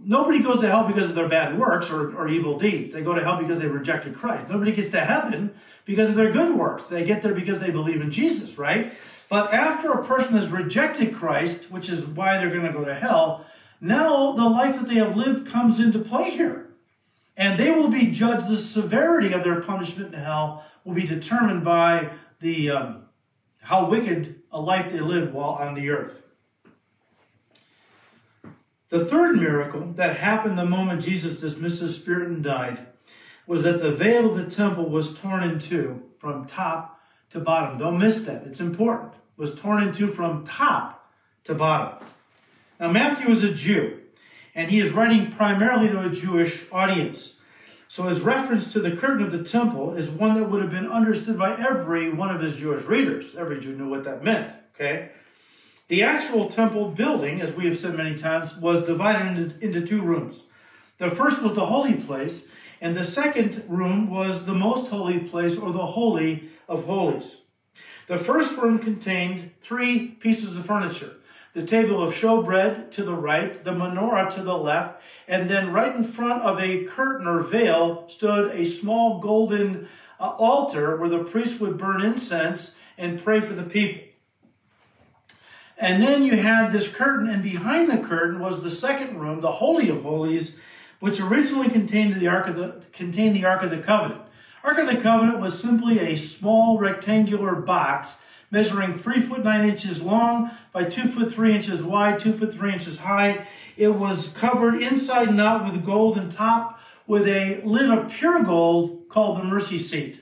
nobody 0.04 0.42
goes 0.42 0.62
to 0.62 0.70
hell 0.70 0.88
because 0.88 1.10
of 1.10 1.16
their 1.16 1.30
bad 1.30 1.60
works 1.60 1.92
or, 1.92 2.16
or 2.16 2.28
evil 2.28 2.58
deeds. 2.58 2.94
They 2.94 3.02
go 3.02 3.14
to 3.14 3.24
hell 3.24 3.38
because 3.38 3.60
they 3.60 3.68
rejected 3.68 4.16
Christ. 4.16 4.50
Nobody 4.50 4.72
gets 4.72 4.90
to 4.90 5.02
heaven 5.02 5.54
because 5.86 6.10
of 6.10 6.16
their 6.16 6.32
good 6.32 6.56
works. 6.56 6.88
They 6.88 7.04
get 7.04 7.22
there 7.22 7.34
because 7.34 7.60
they 7.60 7.72
believe 7.72 8.02
in 8.02 8.12
Jesus, 8.12 8.58
right? 8.58 8.94
But 9.30 9.54
after 9.54 9.92
a 9.92 10.04
person 10.04 10.36
has 10.36 10.50
rejected 10.50 11.16
Christ, 11.16 11.72
which 11.72 11.90
is 11.90 12.06
why 12.06 12.38
they're 12.38 12.50
going 12.50 12.66
to 12.66 12.74
go 12.74 12.86
to 12.86 12.94
hell, 12.94 13.46
now 13.80 14.34
the 14.34 14.46
life 14.46 14.78
that 14.78 14.88
they 14.88 14.96
have 14.96 15.16
lived 15.16 15.48
comes 15.48 15.80
into 15.80 16.00
play 16.00 16.32
here. 16.32 16.68
And 17.38 17.60
they 17.60 17.72
will 17.72 17.88
be 17.88 18.08
judged, 18.08 18.48
the 18.48 18.58
severity 18.58 19.34
of 19.34 19.44
their 19.44 19.62
punishment 19.62 20.14
in 20.14 20.20
hell 20.20 20.66
will 20.84 20.94
be 20.94 21.06
determined 21.06 21.64
by 21.64 22.12
the 22.40 22.70
um, 22.70 23.04
how 23.62 23.90
wicked 23.90 24.42
a 24.52 24.60
life 24.60 24.92
they 24.92 25.00
lived 25.00 25.34
while 25.34 25.52
on 25.52 25.76
the 25.76 25.90
earth. 25.90 26.24
The 28.90 29.06
third 29.06 29.38
miracle 29.38 29.94
that 29.94 30.18
happened 30.18 30.58
the 30.58 30.66
moment 30.66 31.04
Jesus 31.04 31.40
dismissed 31.40 31.82
his 31.82 31.96
spirit 31.96 32.28
and 32.28 32.44
died 32.44 32.88
was 33.48 33.64
that 33.64 33.82
the 33.82 33.92
veil 33.92 34.30
of 34.30 34.36
the 34.36 34.54
temple 34.54 34.90
was 34.90 35.18
torn 35.18 35.44
in 35.44 35.60
two 35.60 36.04
from 36.20 36.46
top 36.46 37.00
to 37.30 37.40
bottom. 37.40 37.78
Don't 37.78 37.98
miss 37.98 38.22
that. 38.24 38.46
It's 38.46 38.60
important. 38.60 39.14
It 39.14 39.40
was 39.42 39.56
torn 39.56 39.84
in 39.84 39.94
two 39.94 40.08
from 40.08 40.44
top 40.44 41.10
to 41.46 41.56
bottom. 41.56 42.06
Now, 42.80 42.92
Matthew 42.92 43.30
is 43.30 43.44
a 43.44 43.54
Jew, 43.54 44.00
and 44.54 44.70
he 44.70 44.80
is 44.80 44.92
writing 44.92 45.32
primarily 45.32 45.88
to 45.90 46.02
a 46.02 46.10
Jewish 46.10 46.66
audience. 46.72 47.40
So 47.92 48.04
his 48.04 48.22
reference 48.22 48.72
to 48.72 48.80
the 48.80 48.96
curtain 48.96 49.22
of 49.22 49.34
the 49.34 49.44
temple 49.44 49.96
is 49.96 50.10
one 50.10 50.36
that 50.36 50.50
would 50.50 50.62
have 50.62 50.72
been 50.72 50.90
understood 50.90 51.38
by 51.38 51.58
every 51.58 52.10
one 52.10 52.34
of 52.34 52.40
his 52.40 52.56
Jewish 52.56 52.86
readers. 52.86 53.36
Every 53.36 53.60
Jew 53.60 53.76
knew 53.76 53.90
what 53.90 54.06
that 54.06 54.24
meant, 54.24 54.54
okay? 54.74 55.10
The 55.90 56.02
actual 56.02 56.48
temple 56.48 56.92
building, 56.92 57.42
as 57.42 57.52
we 57.52 57.66
have 57.66 57.78
said 57.78 57.98
many 57.98 58.18
times, 58.18 58.56
was 58.56 58.86
divided 58.86 59.38
into, 59.38 59.60
into 59.60 59.86
two 59.86 60.02
rooms. 60.02 60.46
The 61.00 61.10
first 61.10 61.44
was 61.44 61.54
the 61.54 61.66
holy 61.66 61.96
place, 61.96 62.46
and 62.80 62.96
the 62.96 63.04
second 63.04 63.66
room 63.68 64.10
was 64.10 64.46
the 64.46 64.56
most 64.56 64.90
holy 64.90 65.20
place, 65.20 65.60
or 65.60 65.74
the 65.74 65.88
Holy 65.88 66.50
of 66.70 66.86
Holies. 66.86 67.42
The 68.08 68.18
first 68.18 68.58
room 68.58 68.80
contained 68.80 69.52
three 69.60 70.08
pieces 70.08 70.58
of 70.58 70.66
furniture 70.66 71.18
the 71.54 71.66
table 71.66 72.02
of 72.02 72.14
showbread 72.14 72.92
to 72.92 73.04
the 73.04 73.16
right, 73.16 73.64
the 73.64 73.72
menorah 73.72 74.30
to 74.36 74.42
the 74.42 74.58
left, 74.58 75.02
and 75.28 75.50
then 75.50 75.74
right 75.74 75.96
in 75.96 76.04
front 76.04 76.42
of 76.44 76.60
a 76.60 76.86
curtain 76.86 77.28
or 77.28 77.42
veil 77.42 78.06
stood 78.08 78.52
a 78.52 78.66
small 78.66 79.20
golden 79.20 79.88
uh, 80.20 80.30
altar 80.38 80.96
where 80.98 81.10
the 81.10 81.24
priest 81.24 81.60
would 81.60 81.78
burn 81.78 82.02
incense 82.02 82.76
and 82.98 83.24
pray 83.24 83.42
for 83.42 83.54
the 83.54 83.64
people. 83.64 84.02
And 85.78 86.02
then 86.02 86.24
you 86.24 86.38
had 86.38 86.72
this 86.72 86.88
curtain, 86.88 87.28
and 87.28 87.42
behind 87.42 87.90
the 87.90 87.98
curtain 87.98 88.40
was 88.40 88.62
the 88.62 88.70
second 88.70 89.20
room, 89.20 89.42
the 89.42 89.54
Holy 89.54 89.90
of 89.90 90.04
Holies, 90.04 90.56
which 91.00 91.20
originally 91.20 91.70
contained 91.70 92.14
the 92.14 92.28
Ark 92.28 92.48
of 92.48 92.56
the, 92.56 92.84
contained 92.94 93.36
the 93.36 93.46
Ark 93.46 93.64
of 93.64 93.72
the 93.72 93.80
Covenant. 93.80 94.22
Ark 94.64 94.78
of 94.78 94.86
the 94.86 95.02
Covenant 95.02 95.40
was 95.40 95.60
simply 95.60 96.00
a 96.00 96.16
small 96.16 96.78
rectangular 96.78 97.56
box 97.56 98.20
measuring 98.52 98.94
three 98.94 99.22
foot 99.22 99.44
nine 99.44 99.68
inches 99.68 100.02
long 100.02 100.52
by 100.74 100.84
two 100.84 101.08
foot 101.08 101.32
three 101.32 101.56
inches 101.56 101.84
wide, 101.84 102.20
two 102.20 102.34
foot 102.34 102.54
three 102.54 102.74
inches 102.74 103.00
high. 103.00 103.48
It 103.78 103.96
was 103.96 104.28
covered 104.30 104.82
inside 104.82 105.30
and 105.30 105.42
out 105.42 105.66
with 105.66 105.86
gold 105.86 106.18
and 106.18 106.32
top 106.32 106.80
with 107.08 107.28
a 107.28 107.62
lid 107.64 107.90
of 107.90 108.12
pure 108.12 108.44
gold 108.44 109.10
called 109.10 109.40
the 109.40 109.44
mercy 109.44 109.78
seat. 109.78 110.22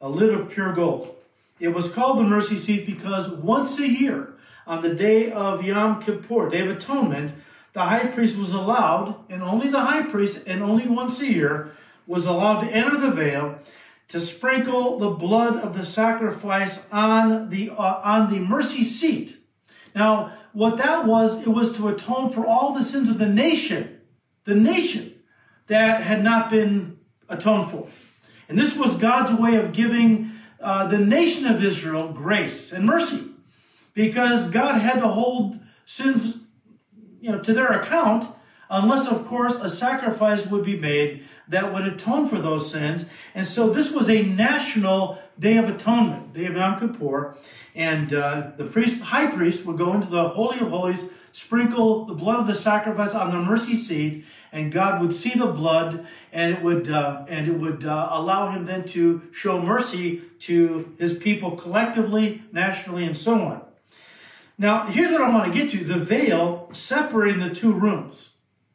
A 0.00 0.08
lid 0.08 0.34
of 0.34 0.50
pure 0.50 0.72
gold. 0.72 1.14
It 1.60 1.68
was 1.68 1.92
called 1.92 2.18
the 2.18 2.24
mercy 2.24 2.56
seat 2.56 2.86
because 2.86 3.30
once 3.30 3.78
a 3.78 3.86
year, 3.86 4.34
on 4.66 4.82
the 4.82 4.94
day 4.94 5.30
of 5.30 5.62
Yom 5.62 6.02
Kippur, 6.02 6.48
Day 6.48 6.60
of 6.60 6.76
Atonement, 6.76 7.34
the 7.72 7.84
high 7.84 8.06
priest 8.06 8.36
was 8.36 8.52
allowed, 8.52 9.14
and 9.30 9.42
only 9.42 9.68
the 9.68 9.80
high 9.80 10.02
priest, 10.02 10.46
and 10.46 10.62
only 10.62 10.86
once 10.86 11.20
a 11.20 11.26
year, 11.26 11.72
was 12.06 12.26
allowed 12.26 12.60
to 12.60 12.70
enter 12.70 12.98
the 12.98 13.10
veil 13.10 13.58
to 14.12 14.20
sprinkle 14.20 14.98
the 14.98 15.08
blood 15.08 15.56
of 15.56 15.72
the 15.72 15.86
sacrifice 15.86 16.86
on 16.92 17.48
the 17.48 17.70
uh, 17.70 18.00
on 18.04 18.30
the 18.30 18.38
mercy 18.38 18.84
seat. 18.84 19.38
Now, 19.94 20.34
what 20.52 20.76
that 20.76 21.06
was, 21.06 21.40
it 21.40 21.48
was 21.48 21.72
to 21.78 21.88
atone 21.88 22.30
for 22.30 22.46
all 22.46 22.74
the 22.74 22.84
sins 22.84 23.08
of 23.08 23.16
the 23.16 23.26
nation, 23.26 24.02
the 24.44 24.54
nation 24.54 25.14
that 25.68 26.02
had 26.02 26.22
not 26.22 26.50
been 26.50 26.98
atoned 27.30 27.70
for. 27.70 27.88
And 28.50 28.58
this 28.58 28.76
was 28.76 28.96
God's 28.96 29.32
way 29.32 29.56
of 29.56 29.72
giving 29.72 30.32
uh, 30.60 30.88
the 30.88 30.98
nation 30.98 31.46
of 31.46 31.64
Israel 31.64 32.12
grace 32.12 32.70
and 32.70 32.84
mercy, 32.84 33.30
because 33.94 34.50
God 34.50 34.78
had 34.78 35.00
to 35.00 35.08
hold 35.08 35.58
sins, 35.86 36.36
you 37.22 37.32
know, 37.32 37.38
to 37.38 37.54
their 37.54 37.68
account, 37.68 38.26
unless, 38.72 39.06
of 39.06 39.26
course, 39.26 39.54
a 39.56 39.68
sacrifice 39.68 40.46
would 40.46 40.64
be 40.64 40.78
made 40.78 41.24
that 41.46 41.72
would 41.72 41.86
atone 41.86 42.26
for 42.26 42.38
those 42.38 42.70
sins. 42.70 43.04
And 43.34 43.46
so 43.46 43.70
this 43.70 43.92
was 43.92 44.08
a 44.08 44.22
national 44.22 45.18
day 45.38 45.58
of 45.58 45.68
atonement, 45.68 46.32
day 46.32 46.46
of 46.46 46.54
Yom 46.54 46.80
Kippur. 46.80 47.36
And 47.74 48.14
uh, 48.14 48.52
the 48.56 48.64
priest, 48.64 49.02
high 49.02 49.26
priest 49.26 49.66
would 49.66 49.76
go 49.76 49.92
into 49.92 50.08
the 50.08 50.30
Holy 50.30 50.58
of 50.60 50.68
Holies, 50.68 51.04
sprinkle 51.32 52.06
the 52.06 52.14
blood 52.14 52.40
of 52.40 52.46
the 52.46 52.54
sacrifice 52.54 53.14
on 53.14 53.30
the 53.30 53.38
mercy 53.38 53.74
seat, 53.74 54.24
and 54.52 54.72
God 54.72 55.00
would 55.00 55.14
see 55.14 55.38
the 55.38 55.46
blood, 55.46 56.06
and 56.30 56.54
it 56.54 56.62
would 56.62 56.90
uh, 56.90 57.24
and 57.26 57.48
it 57.48 57.58
would 57.58 57.86
uh, 57.86 58.08
allow 58.10 58.50
Him 58.50 58.66
then 58.66 58.86
to 58.88 59.22
show 59.32 59.60
mercy 59.60 60.22
to 60.40 60.94
His 60.98 61.16
people 61.16 61.52
collectively, 61.56 62.42
nationally, 62.52 63.04
and 63.04 63.16
so 63.16 63.40
on. 63.40 63.62
Now, 64.58 64.84
here's 64.84 65.10
what 65.10 65.22
I 65.22 65.30
want 65.30 65.50
to 65.50 65.58
get 65.58 65.70
to: 65.70 65.82
the 65.82 65.98
veil 65.98 66.68
separating 66.72 67.40
the 67.40 67.54
two 67.54 67.72
rooms. 67.72 68.31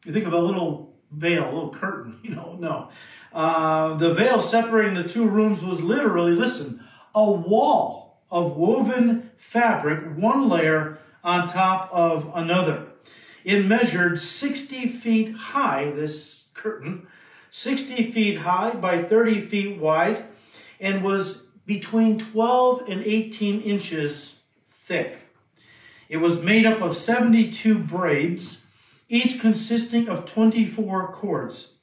You 0.07 0.13
think 0.13 0.25
of 0.25 0.31
a 0.31 0.39
little 0.39 0.93
veil, 1.11 1.43
a 1.43 1.51
little 1.51 1.69
curtain. 1.69 2.19
You 2.23 2.33
know, 2.33 2.55
no. 2.57 2.89
Uh, 3.33 3.95
the 3.95 4.13
veil 4.13 4.39
separating 4.39 4.93
the 4.93 5.03
two 5.03 5.27
rooms 5.27 5.63
was 5.63 5.81
literally, 5.81 6.31
listen, 6.31 6.81
a 7.13 7.29
wall 7.29 8.21
of 8.31 8.55
woven 8.55 9.31
fabric, 9.35 10.17
one 10.17 10.47
layer 10.47 10.99
on 11.25 11.49
top 11.49 11.89
of 11.91 12.31
another. 12.33 12.87
It 13.43 13.65
measured 13.65 14.19
60 14.19 14.87
feet 14.87 15.35
high, 15.35 15.91
this 15.91 16.45
curtain, 16.53 17.07
60 17.51 18.09
feet 18.11 18.37
high 18.39 18.71
by 18.71 19.03
30 19.03 19.41
feet 19.41 19.77
wide, 19.77 20.25
and 20.79 21.03
was 21.03 21.43
between 21.65 22.17
12 22.17 22.87
and 22.87 23.03
18 23.03 23.61
inches 23.61 24.39
thick. 24.69 25.19
It 26.07 26.17
was 26.17 26.41
made 26.41 26.65
up 26.65 26.81
of 26.81 26.95
72 26.95 27.77
braids, 27.77 28.66
each 29.09 29.39
consisting 29.39 30.09
of 30.09 30.25
24 30.25 31.11
cords. 31.13 31.75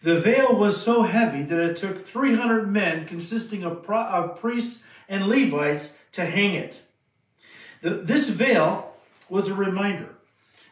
The 0.00 0.20
veil 0.20 0.54
was 0.54 0.82
so 0.82 1.02
heavy 1.02 1.42
that 1.42 1.58
it 1.58 1.76
took 1.76 1.98
300 1.98 2.70
men, 2.70 3.06
consisting 3.06 3.64
of, 3.64 3.82
pro- 3.82 4.04
of 4.04 4.40
priests 4.40 4.84
and 5.08 5.26
Levites, 5.26 5.96
to 6.12 6.24
hang 6.24 6.54
it. 6.54 6.82
The, 7.82 7.90
this 7.90 8.28
veil 8.28 8.94
was 9.28 9.48
a 9.48 9.54
reminder 9.54 10.14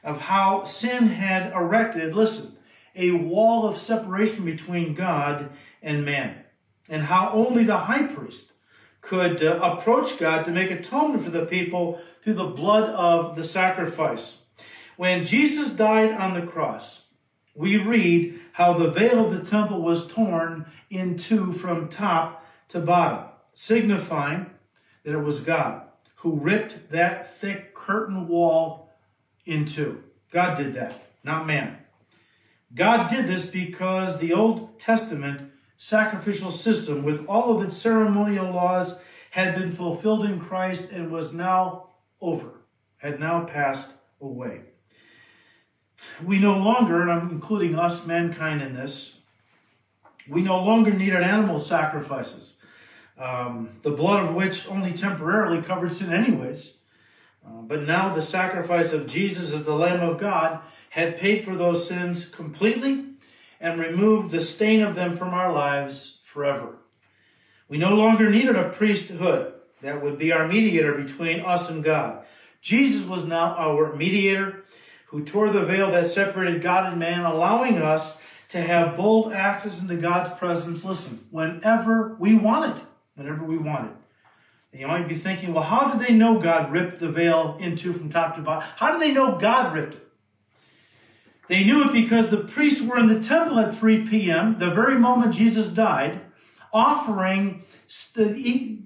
of 0.04 0.22
how 0.22 0.62
sin 0.64 1.08
had 1.08 1.52
erected, 1.52 2.14
listen, 2.14 2.56
a 2.94 3.10
wall 3.10 3.66
of 3.66 3.76
separation 3.76 4.44
between 4.44 4.94
God 4.94 5.50
and 5.82 6.04
man, 6.04 6.44
and 6.88 7.04
how 7.04 7.30
only 7.32 7.64
the 7.64 7.76
high 7.76 8.04
priest 8.04 8.52
could 9.00 9.42
uh, 9.42 9.58
approach 9.62 10.18
God 10.18 10.44
to 10.44 10.50
make 10.50 10.70
atonement 10.70 11.22
for 11.22 11.30
the 11.30 11.46
people 11.46 12.00
through 12.22 12.34
the 12.34 12.44
blood 12.44 12.88
of 12.90 13.36
the 13.36 13.44
sacrifice. 13.44 14.45
When 14.96 15.24
Jesus 15.24 15.70
died 15.70 16.12
on 16.12 16.34
the 16.34 16.46
cross, 16.46 17.06
we 17.54 17.76
read 17.76 18.40
how 18.52 18.72
the 18.74 18.90
veil 18.90 19.26
of 19.26 19.32
the 19.32 19.44
temple 19.44 19.82
was 19.82 20.06
torn 20.06 20.66
in 20.90 21.16
two 21.18 21.52
from 21.52 21.88
top 21.88 22.46
to 22.68 22.80
bottom, 22.80 23.28
signifying 23.52 24.50
that 25.04 25.12
it 25.12 25.22
was 25.22 25.40
God 25.40 25.82
who 26.16 26.40
ripped 26.40 26.90
that 26.90 27.28
thick 27.28 27.74
curtain 27.74 28.26
wall 28.26 28.90
in 29.44 29.64
two. 29.64 30.02
God 30.30 30.56
did 30.56 30.74
that, 30.74 31.04
not 31.22 31.46
man. 31.46 31.78
God 32.74 33.08
did 33.08 33.26
this 33.26 33.46
because 33.46 34.18
the 34.18 34.32
Old 34.32 34.78
Testament 34.78 35.52
sacrificial 35.76 36.50
system, 36.50 37.02
with 37.02 37.26
all 37.26 37.56
of 37.56 37.64
its 37.64 37.76
ceremonial 37.76 38.50
laws, 38.50 38.98
had 39.30 39.54
been 39.54 39.70
fulfilled 39.70 40.24
in 40.24 40.40
Christ 40.40 40.90
and 40.90 41.10
was 41.10 41.32
now 41.32 41.90
over, 42.20 42.62
had 42.96 43.20
now 43.20 43.44
passed 43.44 43.92
away. 44.20 44.62
We 46.24 46.38
no 46.38 46.58
longer, 46.58 47.02
and 47.02 47.10
I'm 47.10 47.30
including 47.30 47.74
us, 47.76 48.06
mankind, 48.06 48.62
in 48.62 48.74
this, 48.74 49.20
we 50.28 50.42
no 50.42 50.62
longer 50.62 50.92
needed 50.92 51.22
animal 51.22 51.58
sacrifices, 51.58 52.56
um, 53.18 53.70
the 53.82 53.90
blood 53.90 54.24
of 54.24 54.34
which 54.34 54.68
only 54.68 54.92
temporarily 54.92 55.62
covered 55.62 55.92
sin, 55.92 56.12
anyways. 56.12 56.78
Uh, 57.46 57.62
but 57.62 57.86
now 57.86 58.12
the 58.12 58.22
sacrifice 58.22 58.92
of 58.92 59.06
Jesus 59.06 59.52
as 59.52 59.64
the 59.64 59.74
Lamb 59.74 60.00
of 60.00 60.18
God 60.18 60.60
had 60.90 61.18
paid 61.18 61.44
for 61.44 61.54
those 61.54 61.86
sins 61.86 62.28
completely 62.28 63.04
and 63.60 63.78
removed 63.78 64.30
the 64.30 64.40
stain 64.40 64.82
of 64.82 64.94
them 64.94 65.16
from 65.16 65.32
our 65.32 65.52
lives 65.52 66.20
forever. 66.24 66.78
We 67.68 67.78
no 67.78 67.94
longer 67.94 68.30
needed 68.30 68.56
a 68.56 68.68
priesthood 68.68 69.54
that 69.82 70.02
would 70.02 70.18
be 70.18 70.32
our 70.32 70.48
mediator 70.48 70.94
between 70.94 71.40
us 71.40 71.70
and 71.70 71.82
God. 71.84 72.24
Jesus 72.60 73.06
was 73.06 73.24
now 73.24 73.54
our 73.56 73.94
mediator 73.94 74.64
who 75.06 75.24
tore 75.24 75.50
the 75.50 75.64
veil 75.64 75.90
that 75.90 76.06
separated 76.06 76.62
God 76.62 76.90
and 76.90 76.98
man, 76.98 77.24
allowing 77.24 77.78
us 77.78 78.18
to 78.48 78.60
have 78.60 78.96
bold 78.96 79.32
access 79.32 79.80
into 79.80 79.96
God's 79.96 80.30
presence, 80.30 80.84
listen, 80.84 81.26
whenever 81.30 82.16
we 82.18 82.34
wanted. 82.34 82.80
Whenever 83.14 83.44
we 83.44 83.58
wanted. 83.58 83.92
And 84.72 84.80
you 84.80 84.86
might 84.86 85.08
be 85.08 85.14
thinking, 85.14 85.54
well, 85.54 85.64
how 85.64 85.90
did 85.90 86.06
they 86.06 86.12
know 86.12 86.38
God 86.38 86.70
ripped 86.70 87.00
the 87.00 87.08
veil 87.08 87.56
into 87.58 87.92
from 87.92 88.10
top 88.10 88.36
to 88.36 88.42
bottom? 88.42 88.68
How 88.76 88.92
did 88.92 89.00
they 89.00 89.12
know 89.12 89.38
God 89.38 89.74
ripped 89.74 89.94
it? 89.94 90.06
They 91.48 91.64
knew 91.64 91.88
it 91.88 91.92
because 91.92 92.28
the 92.28 92.38
priests 92.38 92.84
were 92.84 92.98
in 92.98 93.06
the 93.06 93.20
temple 93.20 93.58
at 93.58 93.74
3 93.74 94.06
p.m., 94.08 94.58
the 94.58 94.70
very 94.70 94.98
moment 94.98 95.32
Jesus 95.32 95.68
died, 95.68 96.20
offering, 96.72 97.62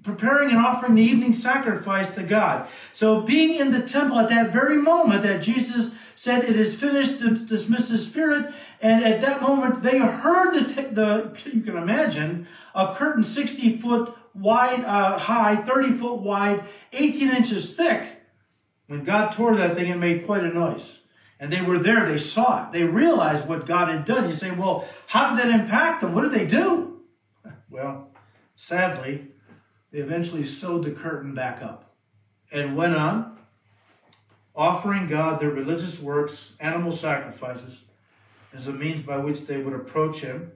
preparing 0.03 0.51
and 0.51 0.59
offering 0.59 0.95
the 0.95 1.01
evening 1.01 1.33
sacrifice 1.33 2.09
to 2.11 2.23
God. 2.23 2.67
So 2.93 3.21
being 3.21 3.59
in 3.59 3.71
the 3.71 3.81
temple 3.81 4.19
at 4.19 4.29
that 4.29 4.53
very 4.53 4.77
moment 4.77 5.23
that 5.23 5.41
Jesus 5.41 5.95
said, 6.21 6.43
it 6.43 6.55
is 6.55 6.79
finished, 6.79 7.17
dismiss 7.47 7.89
the 7.89 7.97
spirit, 7.97 8.53
and 8.79 9.03
at 9.03 9.21
that 9.21 9.41
moment 9.41 9.81
they 9.81 9.97
heard 9.97 10.53
the, 10.53 10.83
the 10.91 11.49
you 11.51 11.61
can 11.61 11.75
imagine, 11.75 12.47
a 12.75 12.93
curtain 12.93 13.23
60 13.23 13.77
foot 13.77 14.15
wide, 14.35 14.85
uh, 14.85 15.17
high, 15.17 15.55
30 15.55 15.97
foot 15.97 16.21
wide, 16.21 16.63
18 16.93 17.29
inches 17.29 17.73
thick. 17.73 18.21
When 18.85 19.03
God 19.03 19.31
tore 19.31 19.55
that 19.55 19.75
thing, 19.75 19.89
it 19.89 19.97
made 19.97 20.27
quite 20.27 20.43
a 20.43 20.53
noise. 20.53 20.99
And 21.39 21.51
they 21.51 21.63
were 21.63 21.79
there, 21.79 22.07
they 22.07 22.19
saw 22.19 22.67
it, 22.67 22.71
they 22.71 22.83
realized 22.83 23.47
what 23.47 23.65
God 23.65 23.89
had 23.89 24.05
done. 24.05 24.27
You 24.27 24.35
say, 24.35 24.51
well, 24.51 24.87
how 25.07 25.31
did 25.31 25.43
that 25.43 25.59
impact 25.59 26.01
them? 26.01 26.13
What 26.13 26.21
did 26.21 26.33
they 26.33 26.45
do? 26.45 27.01
Well, 27.67 28.11
sadly, 28.55 29.29
they 29.91 29.99
eventually 29.99 30.43
sewed 30.43 30.83
the 30.83 30.91
curtain 30.91 31.33
back 31.33 31.63
up 31.63 31.95
and 32.51 32.75
went 32.75 32.95
on 32.95 33.39
offering 34.55 35.07
God 35.07 35.39
their 35.39 35.49
religious 35.49 35.99
works, 35.99 36.55
animal 36.59 36.91
sacrifices, 36.91 37.85
as 38.53 38.67
a 38.67 38.73
means 38.73 39.01
by 39.01 39.17
which 39.17 39.45
they 39.45 39.57
would 39.57 39.73
approach 39.73 40.21
Him, 40.21 40.51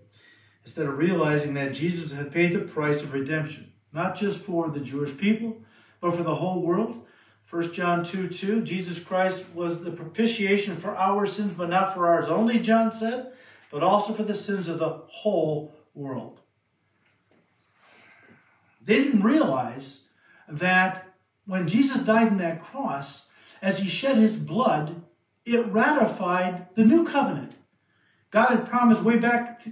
instead 0.63 0.85
of 0.85 0.97
realizing 0.97 1.53
that 1.53 1.73
Jesus 1.73 2.11
had 2.11 2.31
paid 2.31 2.51
the 2.51 2.59
price 2.59 3.01
of 3.01 3.13
redemption, 3.13 3.71
not 3.93 4.15
just 4.15 4.39
for 4.39 4.69
the 4.69 4.79
Jewish 4.79 5.17
people, 5.17 5.57
but 6.01 6.15
for 6.15 6.23
the 6.23 6.35
whole 6.35 6.61
world. 6.61 7.05
1 7.49 7.73
John 7.73 8.03
2 8.03 8.29
2, 8.29 8.61
Jesus 8.63 8.99
Christ 8.99 9.53
was 9.53 9.83
the 9.83 9.91
propitiation 9.91 10.75
for 10.75 10.95
our 10.95 11.25
sins, 11.25 11.53
but 11.53 11.69
not 11.69 11.93
for 11.93 12.07
ours 12.07 12.27
only, 12.27 12.59
John 12.59 12.91
said, 12.91 13.31
but 13.71 13.83
also 13.83 14.13
for 14.13 14.23
the 14.23 14.33
sins 14.33 14.67
of 14.67 14.79
the 14.79 15.01
whole 15.07 15.73
world. 15.93 16.41
They 18.83 18.95
didn't 18.95 19.23
realize 19.23 20.09
that 20.47 21.13
when 21.45 21.67
Jesus 21.67 22.01
died 22.03 22.27
on 22.27 22.37
that 22.37 22.63
cross, 22.63 23.24
as 23.61 23.79
he 23.79 23.87
shed 23.87 24.17
his 24.17 24.37
blood, 24.37 25.01
it 25.45 25.65
ratified 25.67 26.73
the 26.75 26.85
new 26.85 27.05
covenant. 27.05 27.53
God 28.31 28.49
had 28.49 28.67
promised 28.67 29.03
way 29.03 29.17
back 29.17 29.65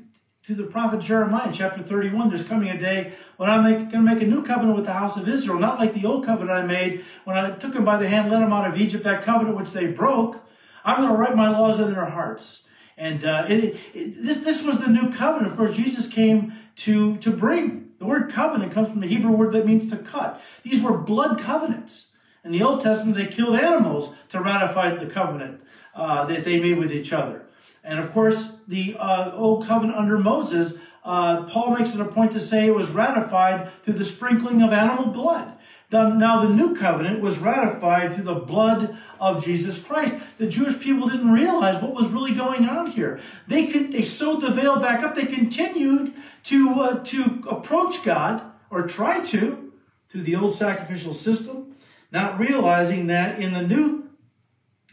to 0.45 0.53
the 0.53 0.63
prophet 0.63 0.99
Jeremiah 0.99 1.47
in 1.47 1.53
chapter 1.53 1.81
31, 1.81 2.29
there's 2.29 2.43
coming 2.43 2.69
a 2.69 2.77
day 2.77 3.13
when 3.37 3.49
I'm 3.49 3.63
going 3.63 3.89
to 3.89 4.01
make 4.01 4.21
a 4.21 4.27
new 4.27 4.43
covenant 4.43 4.75
with 4.75 4.85
the 4.85 4.93
house 4.93 5.15
of 5.15 5.27
Israel, 5.27 5.57
not 5.57 5.79
like 5.79 5.93
the 5.93 6.05
old 6.05 6.25
covenant 6.25 6.51
I 6.51 6.65
made 6.65 7.05
when 7.23 7.37
I 7.37 7.51
took 7.51 7.73
them 7.73 7.85
by 7.85 7.97
the 7.97 8.09
hand, 8.09 8.29
led 8.29 8.41
them 8.41 8.51
out 8.51 8.69
of 8.69 8.79
Egypt, 8.79 9.05
that 9.05 9.23
covenant 9.23 9.57
which 9.57 9.71
they 9.71 9.87
broke. 9.87 10.45
I'm 10.83 10.97
going 10.97 11.13
to 11.13 11.17
write 11.17 11.35
my 11.37 11.49
laws 11.49 11.79
in 11.79 11.93
their 11.93 12.05
hearts. 12.05 12.67
And 12.97 13.23
uh, 13.23 13.45
it, 13.47 13.77
it, 13.93 14.21
this, 14.21 14.37
this 14.39 14.63
was 14.63 14.79
the 14.79 14.87
new 14.87 15.11
covenant. 15.11 15.51
Of 15.51 15.57
course, 15.57 15.75
Jesus 15.75 16.09
came 16.09 16.53
to, 16.77 17.17
to 17.17 17.31
bring. 17.31 17.91
The 17.99 18.05
word 18.05 18.29
covenant 18.29 18.73
comes 18.73 18.89
from 18.89 18.99
the 18.99 19.07
Hebrew 19.07 19.31
word 19.31 19.53
that 19.53 19.65
means 19.65 19.89
to 19.91 19.97
cut. 19.97 20.41
These 20.63 20.81
were 20.81 20.97
blood 20.97 21.39
covenants. 21.39 22.11
In 22.43 22.51
the 22.51 22.61
Old 22.61 22.81
Testament, 22.81 23.15
they 23.15 23.27
killed 23.27 23.55
animals 23.55 24.13
to 24.29 24.41
ratify 24.41 24.95
the 24.95 25.05
covenant 25.05 25.61
uh, 25.95 26.25
that 26.25 26.43
they 26.43 26.59
made 26.59 26.77
with 26.77 26.91
each 26.91 27.13
other. 27.13 27.45
And 27.83 27.99
of 27.99 28.11
course, 28.11 28.53
the 28.67 28.95
uh, 28.99 29.31
Old 29.33 29.65
Covenant 29.65 29.97
under 29.97 30.17
Moses, 30.17 30.73
uh, 31.03 31.43
Paul 31.43 31.75
makes 31.77 31.93
it 31.93 32.01
a 32.01 32.05
point 32.05 32.31
to 32.31 32.39
say 32.39 32.67
it 32.67 32.75
was 32.75 32.89
ratified 32.91 33.71
through 33.83 33.95
the 33.95 34.05
sprinkling 34.05 34.61
of 34.61 34.71
animal 34.71 35.07
blood. 35.07 35.53
Now, 35.91 36.41
the 36.41 36.49
new 36.49 36.75
covenant 36.75 37.21
was 37.21 37.37
ratified 37.37 38.15
through 38.15 38.23
the 38.23 38.33
blood 38.33 38.97
of 39.19 39.45
Jesus 39.45 39.79
Christ. 39.79 40.15
The 40.39 40.47
Jewish 40.47 40.79
people 40.79 41.07
didn't 41.07 41.31
realize 41.31 41.79
what 41.83 41.93
was 41.93 42.07
really 42.07 42.33
going 42.33 42.67
on 42.67 42.89
here. 42.91 43.19
They 43.47 43.67
could, 43.67 43.91
they 43.91 44.01
sewed 44.01 44.41
the 44.41 44.49
veil 44.49 44.79
back 44.79 45.03
up. 45.03 45.13
They 45.13 45.27
continued 45.27 46.15
to, 46.45 46.69
uh, 46.81 47.03
to 47.03 47.43
approach 47.47 48.03
God, 48.03 48.41
or 48.71 48.87
try 48.87 49.23
to, 49.25 49.71
through 50.09 50.23
the 50.23 50.35
old 50.35 50.55
sacrificial 50.55 51.13
system, 51.13 51.72
not 52.13 52.39
realizing 52.39 53.07
that 53.07 53.39
in 53.39 53.53
the 53.53 53.63
new, 53.63 54.09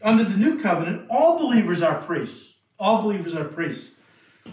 under 0.02 0.24
the 0.24 0.36
new 0.36 0.58
covenant, 0.58 1.06
all 1.10 1.38
believers 1.38 1.82
are 1.82 2.00
priests. 2.00 2.54
All 2.78 3.02
believers 3.02 3.36
are 3.36 3.44
priests. 3.44 3.94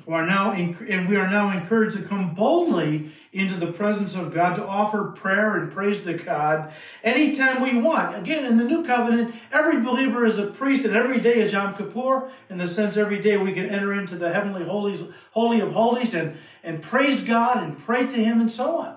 Who 0.06 0.12
are 0.12 0.26
now 0.26 0.52
and 0.52 1.08
we 1.08 1.16
are 1.16 1.30
now 1.30 1.50
encouraged 1.50 1.96
to 1.96 2.04
come 2.04 2.36
boldly 2.36 3.10
into 3.32 3.56
the 3.56 3.72
presence 3.72 4.16
of 4.16 4.34
God 4.34 4.56
to 4.56 4.66
offer 4.66 5.12
prayer 5.12 5.56
and 5.56 5.72
praise 5.72 6.02
to 6.04 6.14
God 6.14 6.74
anytime 7.04 7.62
we 7.62 7.80
want. 7.80 8.16
Again, 8.18 8.46
in 8.46 8.58
the 8.58 8.66
new 8.66 8.84
covenant, 8.84 9.34
every 9.52 9.80
believer 9.80 10.26
is 10.26 10.38
a 10.38 10.48
priest, 10.48 10.86
and 10.86 10.96
every 10.96 11.22
day 11.22 11.40
is 11.40 11.54
Yom 11.54 11.74
Kippur, 11.74 12.30
in 12.50 12.58
the 12.58 12.68
sense 12.68 12.98
every 12.98 13.20
day 13.20 13.38
we 13.38 13.54
can 13.54 13.70
enter 13.70 13.94
into 13.94 14.16
the 14.18 14.34
heavenly 14.34 14.66
holies, 14.66 15.04
holy 15.32 15.62
of 15.62 15.72
holies, 15.72 16.14
and, 16.14 16.36
and 16.64 16.82
praise 16.82 17.24
God 17.24 17.64
and 17.64 17.78
pray 17.78 18.06
to 18.06 18.16
Him 18.16 18.42
and 18.42 18.52
so 18.52 18.80
on. 18.80 18.97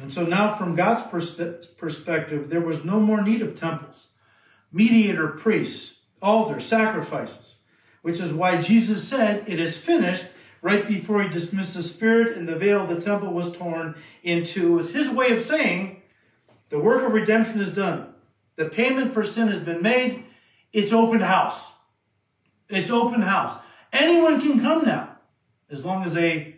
And 0.00 0.12
so 0.12 0.24
now, 0.24 0.54
from 0.54 0.74
God's 0.74 1.02
perspe- 1.02 1.76
perspective, 1.76 2.48
there 2.50 2.60
was 2.60 2.84
no 2.84 2.98
more 2.98 3.22
need 3.22 3.42
of 3.42 3.54
temples, 3.54 4.08
mediator 4.72 5.28
priests, 5.28 6.00
altars, 6.20 6.64
sacrifices, 6.64 7.58
which 8.02 8.20
is 8.20 8.34
why 8.34 8.60
Jesus 8.60 9.06
said, 9.06 9.48
It 9.48 9.60
is 9.60 9.76
finished, 9.76 10.26
right 10.62 10.86
before 10.86 11.22
he 11.22 11.28
dismissed 11.28 11.74
the 11.74 11.82
spirit, 11.82 12.36
and 12.36 12.48
the 12.48 12.56
veil 12.56 12.82
of 12.82 12.88
the 12.88 13.00
temple 13.00 13.32
was 13.32 13.56
torn 13.56 13.94
in 14.22 14.44
two. 14.44 14.72
It 14.72 14.76
was 14.76 14.92
his 14.94 15.10
way 15.10 15.30
of 15.30 15.40
saying, 15.40 16.02
The 16.70 16.80
work 16.80 17.02
of 17.02 17.12
redemption 17.12 17.60
is 17.60 17.72
done. 17.72 18.08
The 18.56 18.68
payment 18.68 19.14
for 19.14 19.22
sin 19.22 19.48
has 19.48 19.60
been 19.60 19.82
made. 19.82 20.24
It's 20.72 20.92
open 20.92 21.20
house. 21.20 21.72
It's 22.68 22.90
open 22.90 23.22
house. 23.22 23.60
Anyone 23.92 24.40
can 24.40 24.58
come 24.58 24.84
now, 24.84 25.18
as 25.70 25.84
long 25.84 26.02
as 26.02 26.14
they 26.14 26.56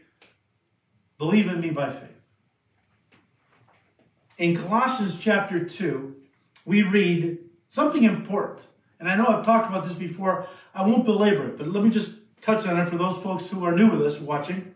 believe 1.18 1.48
in 1.48 1.60
me 1.60 1.70
by 1.70 1.90
faith. 1.90 2.15
In 4.38 4.54
Colossians 4.54 5.18
chapter 5.18 5.64
2, 5.64 6.14
we 6.66 6.82
read 6.82 7.38
something 7.68 8.04
important. 8.04 8.66
And 9.00 9.08
I 9.08 9.16
know 9.16 9.26
I've 9.26 9.46
talked 9.46 9.68
about 9.68 9.84
this 9.84 9.94
before. 9.94 10.46
I 10.74 10.86
won't 10.86 11.06
belabor 11.06 11.48
it, 11.48 11.58
but 11.58 11.68
let 11.68 11.82
me 11.82 11.90
just 11.90 12.16
touch 12.42 12.66
on 12.66 12.78
it 12.78 12.88
for 12.88 12.98
those 12.98 13.16
folks 13.18 13.48
who 13.48 13.64
are 13.64 13.74
new 13.74 13.90
with 13.90 14.02
us 14.02 14.20
watching. 14.20 14.74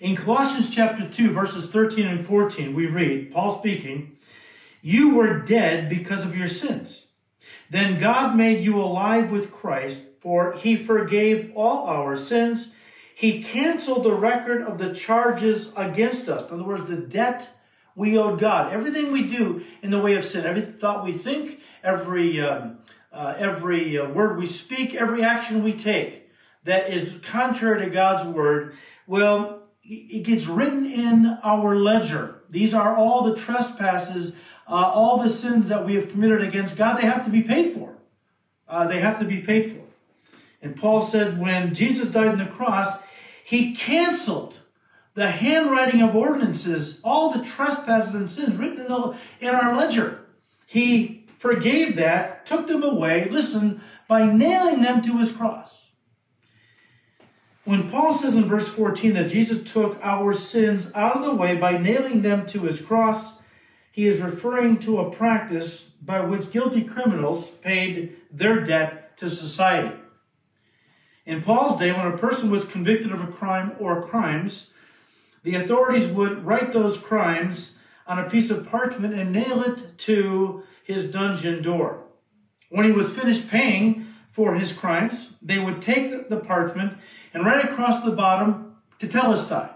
In 0.00 0.14
Colossians 0.14 0.70
chapter 0.70 1.08
2, 1.08 1.32
verses 1.32 1.70
13 1.70 2.06
and 2.06 2.26
14, 2.26 2.74
we 2.74 2.86
read, 2.86 3.32
Paul 3.32 3.58
speaking, 3.58 4.16
You 4.80 5.14
were 5.14 5.40
dead 5.40 5.88
because 5.88 6.24
of 6.24 6.36
your 6.36 6.48
sins. 6.48 7.08
Then 7.68 7.98
God 7.98 8.36
made 8.36 8.60
you 8.60 8.80
alive 8.80 9.30
with 9.30 9.50
Christ, 9.50 10.04
for 10.20 10.52
he 10.52 10.76
forgave 10.76 11.52
all 11.56 11.86
our 11.86 12.16
sins. 12.16 12.74
He 13.14 13.42
canceled 13.42 14.04
the 14.04 14.14
record 14.14 14.62
of 14.62 14.78
the 14.78 14.94
charges 14.94 15.72
against 15.76 16.28
us. 16.28 16.48
In 16.48 16.54
other 16.54 16.64
words, 16.64 16.84
the 16.84 16.96
debt 16.96 17.50
we 17.96 18.18
owed 18.18 18.38
God. 18.38 18.72
Everything 18.72 19.12
we 19.12 19.26
do 19.26 19.64
in 19.82 19.90
the 19.90 20.00
way 20.00 20.14
of 20.14 20.24
sin, 20.24 20.44
every 20.44 20.62
thought 20.62 21.04
we 21.04 21.12
think, 21.12 21.60
every 21.82 22.40
um, 22.40 22.78
uh, 23.12 23.34
every 23.38 23.96
uh, 23.96 24.08
word 24.08 24.36
we 24.38 24.46
speak, 24.46 24.94
every 24.94 25.22
action 25.22 25.62
we 25.62 25.72
take 25.72 26.28
that 26.64 26.90
is 26.90 27.14
contrary 27.22 27.84
to 27.84 27.90
God's 27.90 28.24
word, 28.24 28.74
well, 29.06 29.68
it 29.82 30.24
gets 30.24 30.46
written 30.46 30.86
in 30.86 31.38
our 31.42 31.76
ledger. 31.76 32.42
These 32.48 32.74
are 32.74 32.96
all 32.96 33.22
the 33.22 33.36
trespasses, 33.36 34.34
uh, 34.66 34.72
all 34.72 35.22
the 35.22 35.30
sins 35.30 35.68
that 35.68 35.84
we 35.84 35.94
have 35.94 36.10
committed 36.10 36.40
against 36.40 36.76
God. 36.76 36.96
They 36.96 37.06
have 37.06 37.24
to 37.26 37.30
be 37.30 37.42
paid 37.42 37.74
for. 37.74 37.94
Uh, 38.66 38.86
they 38.86 39.00
have 39.00 39.18
to 39.18 39.24
be 39.24 39.40
paid 39.40 39.72
for. 39.72 39.82
And 40.62 40.74
Paul 40.74 41.02
said 41.02 41.38
when 41.38 41.74
Jesus 41.74 42.08
died 42.08 42.28
on 42.28 42.38
the 42.38 42.46
cross, 42.46 42.98
he 43.44 43.74
canceled 43.74 44.54
the 45.14 45.30
handwriting 45.30 46.02
of 46.02 46.14
ordinances, 46.14 47.00
all 47.04 47.30
the 47.30 47.44
trespasses 47.44 48.14
and 48.14 48.28
sins 48.28 48.56
written 48.56 48.80
in, 48.80 48.88
the, 48.88 49.16
in 49.40 49.54
our 49.54 49.74
ledger. 49.76 50.26
He 50.66 51.26
forgave 51.38 51.96
that, 51.96 52.44
took 52.46 52.66
them 52.66 52.82
away, 52.82 53.28
listen, 53.30 53.80
by 54.08 54.30
nailing 54.30 54.82
them 54.82 55.02
to 55.02 55.18
his 55.18 55.32
cross. 55.32 55.88
When 57.64 57.88
Paul 57.88 58.12
says 58.12 58.34
in 58.34 58.44
verse 58.44 58.68
14 58.68 59.14
that 59.14 59.30
Jesus 59.30 59.72
took 59.72 59.98
our 60.02 60.34
sins 60.34 60.90
out 60.94 61.16
of 61.16 61.22
the 61.22 61.34
way 61.34 61.56
by 61.56 61.78
nailing 61.78 62.22
them 62.22 62.44
to 62.46 62.62
his 62.62 62.80
cross, 62.80 63.34
he 63.90 64.06
is 64.06 64.20
referring 64.20 64.78
to 64.80 64.98
a 64.98 65.10
practice 65.10 65.90
by 66.02 66.20
which 66.20 66.50
guilty 66.50 66.82
criminals 66.82 67.50
paid 67.50 68.16
their 68.30 68.60
debt 68.60 69.16
to 69.18 69.30
society. 69.30 69.96
In 71.24 71.42
Paul's 71.42 71.78
day, 71.78 71.92
when 71.92 72.06
a 72.06 72.18
person 72.18 72.50
was 72.50 72.66
convicted 72.66 73.12
of 73.12 73.22
a 73.22 73.32
crime 73.32 73.72
or 73.78 74.02
crimes, 74.02 74.72
the 75.44 75.54
authorities 75.54 76.08
would 76.08 76.44
write 76.44 76.72
those 76.72 76.98
crimes 76.98 77.78
on 78.06 78.18
a 78.18 78.28
piece 78.28 78.50
of 78.50 78.66
parchment 78.66 79.14
and 79.14 79.30
nail 79.30 79.62
it 79.62 79.96
to 79.98 80.64
his 80.82 81.10
dungeon 81.10 81.62
door. 81.62 82.04
When 82.70 82.86
he 82.86 82.92
was 82.92 83.12
finished 83.12 83.48
paying 83.48 84.06
for 84.32 84.54
his 84.54 84.72
crimes, 84.72 85.36
they 85.40 85.58
would 85.58 85.80
take 85.80 86.28
the 86.28 86.38
parchment 86.38 86.94
and 87.32 87.44
write 87.44 87.64
across 87.64 88.02
the 88.02 88.10
bottom 88.10 88.76
tetelestai, 88.98 89.70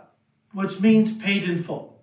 which 0.53 0.81
means 0.81 1.13
paid 1.13 1.45
in 1.45 1.63
full. 1.63 2.03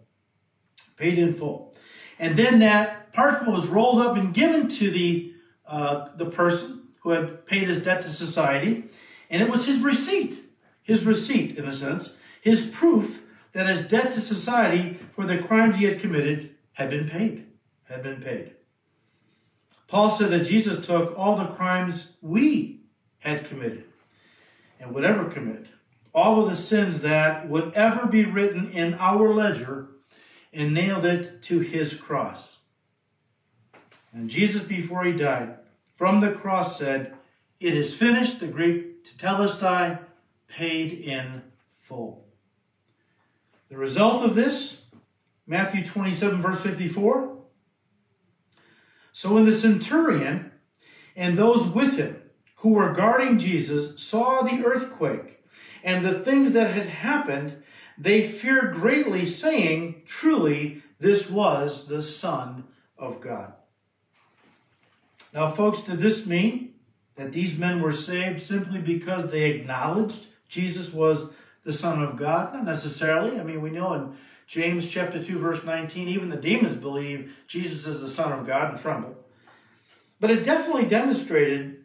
Paid 0.96 1.18
in 1.18 1.34
full. 1.34 1.76
And 2.20 2.38
then 2.38 2.60
that 2.60 3.14
parchment 3.14 3.52
was 3.52 3.68
rolled 3.68 4.00
up 4.00 4.16
and 4.16 4.34
given 4.34 4.70
to 4.70 4.92
the, 4.92 5.34
uh, 5.68 6.10
the 6.16 6.28
person 6.28 6.84
who 7.02 7.10
had 7.10 7.46
paid 7.48 7.68
his 7.68 7.84
debt 7.84 8.04
to 8.04 8.10
society. 8.10 8.86
And 9.30 9.42
it 9.42 9.50
was 9.50 9.66
his 9.66 9.80
receipt, 9.80 10.40
his 10.84 11.04
receipt, 11.04 11.58
in 11.58 11.66
a 11.66 11.74
sense, 11.74 12.16
his 12.42 12.68
proof 12.68 13.24
that 13.56 13.68
his 13.68 13.88
debt 13.88 14.12
to 14.12 14.20
society 14.20 15.00
for 15.14 15.26
the 15.26 15.38
crimes 15.38 15.78
he 15.78 15.86
had 15.86 16.02
committed 16.02 16.54
had 16.74 16.90
been 16.90 17.08
paid. 17.08 17.46
Had 17.86 18.04
been 18.04 18.22
paid. 18.22 18.52
Paul 19.88 20.10
said 20.10 20.30
that 20.32 20.46
Jesus 20.46 20.86
took 20.86 21.18
all 21.18 21.38
the 21.38 21.48
crimes 21.48 22.18
we 22.22 22.82
had 23.20 23.46
committed 23.46 23.86
and 24.78 24.94
would 24.94 25.06
ever 25.06 25.30
commit, 25.30 25.68
all 26.14 26.44
of 26.44 26.50
the 26.50 26.56
sins 26.58 27.00
that 27.00 27.48
would 27.48 27.74
ever 27.76 28.08
be 28.08 28.26
written 28.26 28.70
in 28.72 28.96
our 28.96 29.34
ledger, 29.34 29.88
and 30.52 30.74
nailed 30.74 31.06
it 31.06 31.42
to 31.44 31.62
his 31.62 31.94
cross. 31.94 32.60
And 34.12 34.30
Jesus, 34.30 34.64
before 34.64 35.06
he 35.06 35.14
died, 35.14 35.56
from 35.94 36.20
the 36.20 36.34
cross 36.34 36.78
said, 36.78 37.14
It 37.62 37.74
is 37.74 37.96
finished, 37.96 38.42
the 38.42 38.48
Greek 38.48 39.06
tetelestai, 39.06 40.00
paid 40.50 40.92
in 40.92 41.42
full. 41.80 42.25
The 43.76 43.82
result 43.82 44.24
of 44.24 44.36
this, 44.36 44.86
Matthew 45.46 45.84
27, 45.84 46.42
verse 46.42 46.62
54. 46.62 47.40
So 49.12 49.34
when 49.34 49.44
the 49.44 49.52
centurion 49.52 50.54
and 51.14 51.38
those 51.38 51.68
with 51.68 51.98
him 51.98 52.22
who 52.60 52.70
were 52.70 52.94
guarding 52.94 53.38
Jesus 53.38 54.02
saw 54.02 54.44
the 54.44 54.64
earthquake 54.64 55.44
and 55.84 56.06
the 56.06 56.18
things 56.18 56.54
that 56.54 56.74
had 56.74 56.86
happened, 56.86 57.62
they 57.98 58.26
feared 58.26 58.76
greatly, 58.76 59.26
saying, 59.26 60.04
Truly, 60.06 60.82
this 61.00 61.30
was 61.30 61.90
the 61.90 62.02
Son 62.02 62.64
of 62.98 63.20
God. 63.20 63.56
Now, 65.34 65.52
folks, 65.52 65.82
did 65.82 66.00
this 66.00 66.26
mean 66.26 66.76
that 67.18 67.34
these 67.34 67.60
men 67.60 67.82
were 67.82 67.92
saved 67.92 68.40
simply 68.40 68.80
because 68.80 69.32
they 69.32 69.52
acknowledged 69.52 70.28
Jesus 70.48 70.94
was 70.94 71.30
the 71.66 71.74
Son 71.74 72.02
of 72.02 72.16
God? 72.16 72.54
Not 72.54 72.64
necessarily. 72.64 73.38
I 73.38 73.44
mean, 73.44 73.62
we 73.62 73.72
know 73.72 73.94
in 73.94 74.16
James 74.48 74.88
chapter 74.88 75.22
2, 75.22 75.38
verse 75.38 75.66
19, 75.66 76.08
even 76.08 76.30
the 76.30 76.38
demons 76.38 76.76
believe 76.76 77.36
Jesus 77.48 77.86
is 77.86 78.00
the 78.00 78.08
Son 78.08 78.32
of 78.32 78.48
God 78.48 78.70
and 78.70 78.80
tremble. 78.80 79.18
But 80.22 80.32
it 80.32 80.44
definitely 80.44 80.86
demonstrated 80.86 81.84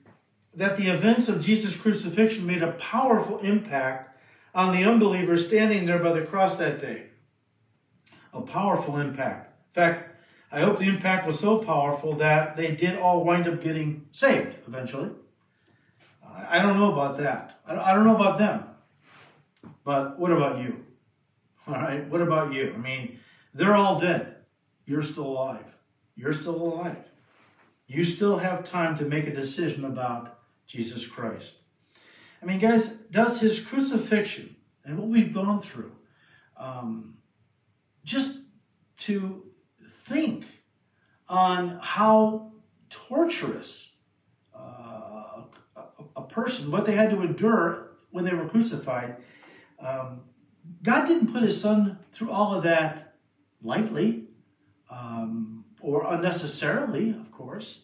that 0.55 0.77
the 0.77 0.89
events 0.89 1.29
of 1.29 1.45
Jesus' 1.45 1.77
crucifixion 1.77 2.47
made 2.47 2.63
a 2.63 2.73
powerful 2.73 3.39
impact 3.39 4.19
on 4.55 4.77
the 4.77 4.85
unbelievers 4.85 5.47
standing 5.47 5.87
there 5.87 5.99
by 5.99 6.13
the 6.13 6.27
cross 6.27 6.57
that 6.57 6.81
day. 6.81 7.07
A 8.33 8.43
powerful 8.43 8.97
impact. 8.97 9.53
In 9.69 9.75
fact, 9.75 10.07
I 10.53 10.61
hope 10.61 10.79
the 10.79 10.89
impact 10.89 11.27
was 11.27 11.39
so 11.39 11.59
powerful 11.59 12.15
that 12.15 12.57
they 12.57 12.75
did 12.75 12.99
all 12.99 13.25
wind 13.25 13.47
up 13.49 13.63
getting 13.63 14.07
saved 14.13 14.57
eventually. 14.67 15.11
I 16.49 16.61
don't 16.61 16.77
know 16.77 16.93
about 16.93 17.19
that. 17.19 17.61
I 17.67 17.95
don't 17.95 18.05
know 18.05 18.17
about 18.17 18.39
them. 18.39 18.65
But 19.85 20.19
what 20.19 20.33
about 20.33 20.61
you? 20.61 20.85
All 21.67 21.75
right, 21.75 22.07
what 22.09 22.21
about 22.21 22.53
you? 22.53 22.73
I 22.75 22.79
mean, 22.79 23.19
they're 23.55 23.75
all 23.75 23.99
dead. 23.99 24.37
You're 24.87 25.03
still 25.03 25.27
alive. 25.27 25.77
You're 26.17 26.33
still 26.33 26.57
alive. 26.57 27.05
You 27.87 28.05
still 28.05 28.39
have 28.39 28.65
time 28.65 28.97
to 28.99 29.05
make 29.05 29.27
a 29.27 29.35
decision 29.35 29.85
about 29.85 30.39
Jesus 30.67 31.07
Christ. 31.07 31.57
I 32.43 32.47
mean, 32.47 32.59
guys, 32.59 32.89
does 32.89 33.41
his 33.41 33.61
crucifixion 33.61 34.57
and 34.85 34.99
what 34.99 35.09
we've 35.09 35.35
gone 35.35 35.61
through, 35.61 35.93
um, 36.57 37.19
just 38.05 38.39
to 38.99 39.45
think 39.89 40.45
on 41.29 41.79
how 41.83 42.53
torturous 42.89 43.93
uh, 44.55 45.43
a, 45.77 45.83
a 46.17 46.23
person, 46.23 46.71
what 46.71 46.85
they 46.85 46.95
had 46.95 47.11
to 47.11 47.23
endure 47.23 47.91
when 48.11 48.25
they 48.25 48.35
were 48.35 48.49
crucified, 48.49 49.17
um, 49.81 50.23
God 50.83 51.07
didn't 51.07 51.33
put 51.33 51.43
his 51.43 51.61
son 51.61 51.99
through 52.13 52.31
all 52.31 52.55
of 52.55 52.63
that 52.65 53.15
lightly 53.63 54.25
um, 54.91 55.65
or 55.81 56.07
unnecessarily, 56.13 57.11
of 57.11 57.31
course. 57.33 57.83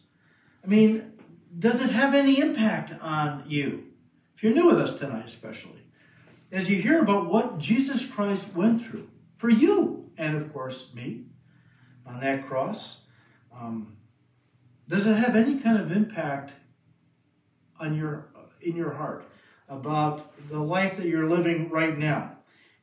I 0.65 0.67
mean, 0.67 1.13
does 1.59 1.81
it 1.81 1.91
have 1.91 2.15
any 2.15 2.41
impact 2.41 3.01
on 3.01 3.45
you? 3.47 3.85
If 4.35 4.43
you're 4.43 4.53
new 4.53 4.67
with 4.67 4.79
us 4.79 4.99
tonight, 4.99 5.25
especially, 5.25 5.83
as 6.53 6.71
you 6.71 6.77
hear 6.77 7.01
about 7.01 7.31
what 7.31 7.59
Jesus 7.59 8.05
Christ 8.05 8.55
went 8.55 8.83
through 8.83 9.09
for 9.37 9.49
you, 9.49 10.11
and 10.19 10.37
of 10.37 10.53
course, 10.53 10.93
me, 10.95 11.25
on 12.07 12.21
that 12.21 12.47
cross, 12.47 13.05
um, 13.55 13.97
does 14.89 15.07
it 15.07 15.15
have 15.15 15.35
any 15.35 15.59
kind 15.59 15.79
of 15.79 15.91
impact 15.91 16.53
on 17.81 17.95
your 17.95 18.29
in 18.61 18.77
your 18.77 18.93
heart 18.93 19.25
about 19.69 20.33
the 20.49 20.61
life 20.61 20.97
that 20.97 21.07
you're 21.07 21.29
living 21.29 21.69
right 21.71 21.97
now? 21.97 22.37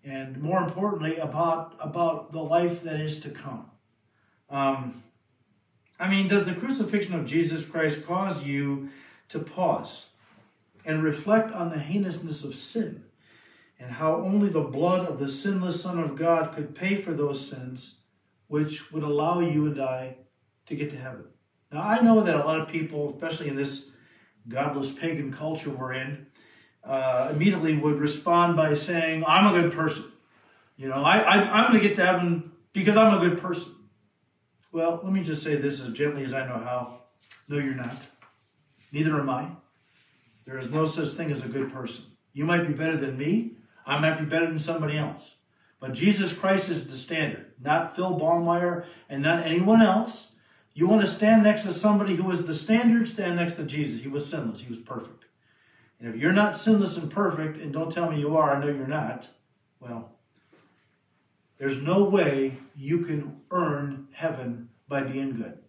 and 0.04 0.42
more 0.42 0.62
importantly 0.62 1.18
about 1.18 1.76
about 1.80 2.32
the 2.32 2.42
life 2.42 2.84
that 2.84 3.00
is 3.00 3.20
to 3.20 3.30
come 3.30 3.70
um, 4.50 5.04
i 6.00 6.10
mean 6.10 6.28
does 6.28 6.46
the 6.46 6.54
crucifixion 6.54 7.14
of 7.14 7.26
jesus 7.26 7.66
christ 7.66 8.06
cause 8.06 8.46
you 8.46 8.90
to 9.30 9.40
pause 9.40 10.10
and 10.86 11.04
reflect 11.04 11.52
on 11.54 11.70
the 11.70 11.80
heinousness 11.80 12.44
of 12.44 12.56
sin 12.56 13.04
and 13.80 13.94
how 13.94 14.16
only 14.16 14.50
the 14.50 14.62
blood 14.62 15.08
of 15.08 15.20
the 15.20 15.28
sinless 15.28 15.82
son 15.82 16.00
of 16.00 16.16
god 16.16 16.54
could 16.54 16.76
pay 16.76 16.96
for 16.96 17.14
those 17.14 17.48
sins 17.48 18.00
which 18.48 18.92
would 18.92 19.04
allow 19.04 19.40
you 19.40 19.66
and 19.66 19.82
i 19.82 20.16
to 20.66 20.76
get 20.76 20.90
to 20.90 20.98
heaven 20.98 21.26
now 21.72 21.82
i 21.82 22.02
know 22.02 22.22
that 22.22 22.36
a 22.36 22.44
lot 22.44 22.60
of 22.60 22.68
people 22.68 23.14
especially 23.14 23.48
in 23.48 23.56
this 23.56 23.90
godless 24.50 24.92
pagan 24.94 25.32
culture 25.32 25.70
we're 25.70 25.94
in 25.94 26.26
uh, 26.86 27.30
immediately 27.32 27.76
would 27.76 28.00
respond 28.00 28.56
by 28.56 28.74
saying, 28.74 29.24
I'm 29.26 29.54
a 29.54 29.62
good 29.62 29.72
person. 29.74 30.06
You 30.78 30.90
know, 30.90 31.04
I, 31.04 31.20
I, 31.20 31.36
I'm 31.38 31.72
going 31.72 31.82
to 31.82 31.88
get 31.88 31.96
to 31.98 32.06
heaven 32.06 32.52
because 32.74 32.98
I'm 32.98 33.14
a 33.14 33.30
good 33.30 33.40
person. 33.40 33.74
Well, 34.72 35.00
let 35.04 35.14
me 35.14 35.24
just 35.24 35.44
say 35.44 35.56
this 35.56 35.82
as 35.82 35.94
gently 35.94 36.24
as 36.24 36.34
I 36.34 36.48
know 36.48 36.58
how. 36.58 37.02
No, 37.48 37.58
you're 37.58 37.76
not. 37.76 37.96
Neither 38.92 39.20
am 39.20 39.30
I. 39.30 39.48
There 40.46 40.58
is 40.58 40.70
no 40.70 40.86
such 40.86 41.10
thing 41.10 41.32
as 41.32 41.46
a 41.46 41.48
good 41.48 41.72
person. 41.72 42.06
You 42.34 42.46
might 42.46 42.68
be 42.68 42.74
better 42.74 42.98
than 42.98 43.18
me. 43.18 43.58
I 43.86 44.00
might 44.00 44.20
be 44.20 44.26
better 44.26 44.48
than 44.48 44.60
somebody 44.60 44.98
else. 44.98 45.36
But 45.80 45.94
Jesus 45.94 46.34
Christ 46.34 46.70
is 46.70 46.88
the 46.88 46.94
standard, 46.94 47.52
not 47.62 47.96
Phil 47.96 48.18
Ballmeyer 48.18 48.86
and 49.10 49.22
not 49.22 49.46
anyone 49.46 49.82
else. 49.82 50.32
You 50.74 50.88
want 50.88 51.02
to 51.02 51.08
stand 51.08 51.44
next 51.44 51.64
to 51.64 51.74
somebody 51.74 52.16
who 52.16 52.32
is 52.32 52.46
the 52.46 52.54
standard, 52.54 53.08
stand 53.08 53.36
next 53.36 53.56
to 53.56 53.64
Jesus. 53.64 54.02
He 54.02 54.08
was 54.08 54.26
sinless, 54.26 54.62
he 54.62 54.70
was 54.70 54.80
perfect. 54.80 55.26
And 56.04 56.14
if 56.14 56.20
you're 56.20 56.34
not 56.34 56.58
sinless 56.58 56.98
and 56.98 57.10
perfect, 57.10 57.58
and 57.58 57.72
don't 57.72 57.90
tell 57.90 58.12
me 58.12 58.20
you 58.20 58.36
are, 58.36 58.54
I 58.54 58.60
know 58.60 58.68
you're 58.68 58.86
not, 58.86 59.30
well, 59.80 60.12
there's 61.58 61.78
no 61.78 62.04
way 62.04 62.58
you 62.76 63.00
can 63.00 63.40
earn 63.52 64.10
heaven 64.12 64.68
by 64.90 65.04
being 65.04 65.38
good. 65.38 65.60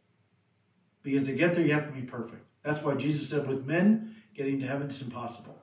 Because 1.04 1.26
to 1.26 1.34
get 1.34 1.54
there, 1.54 1.64
you 1.64 1.72
have 1.72 1.86
to 1.86 1.92
be 1.92 2.02
perfect. 2.02 2.42
That's 2.64 2.82
why 2.82 2.96
Jesus 2.96 3.28
said, 3.28 3.46
with 3.46 3.64
men, 3.64 4.16
getting 4.34 4.58
to 4.58 4.66
heaven 4.66 4.90
is 4.90 5.00
impossible. 5.02 5.56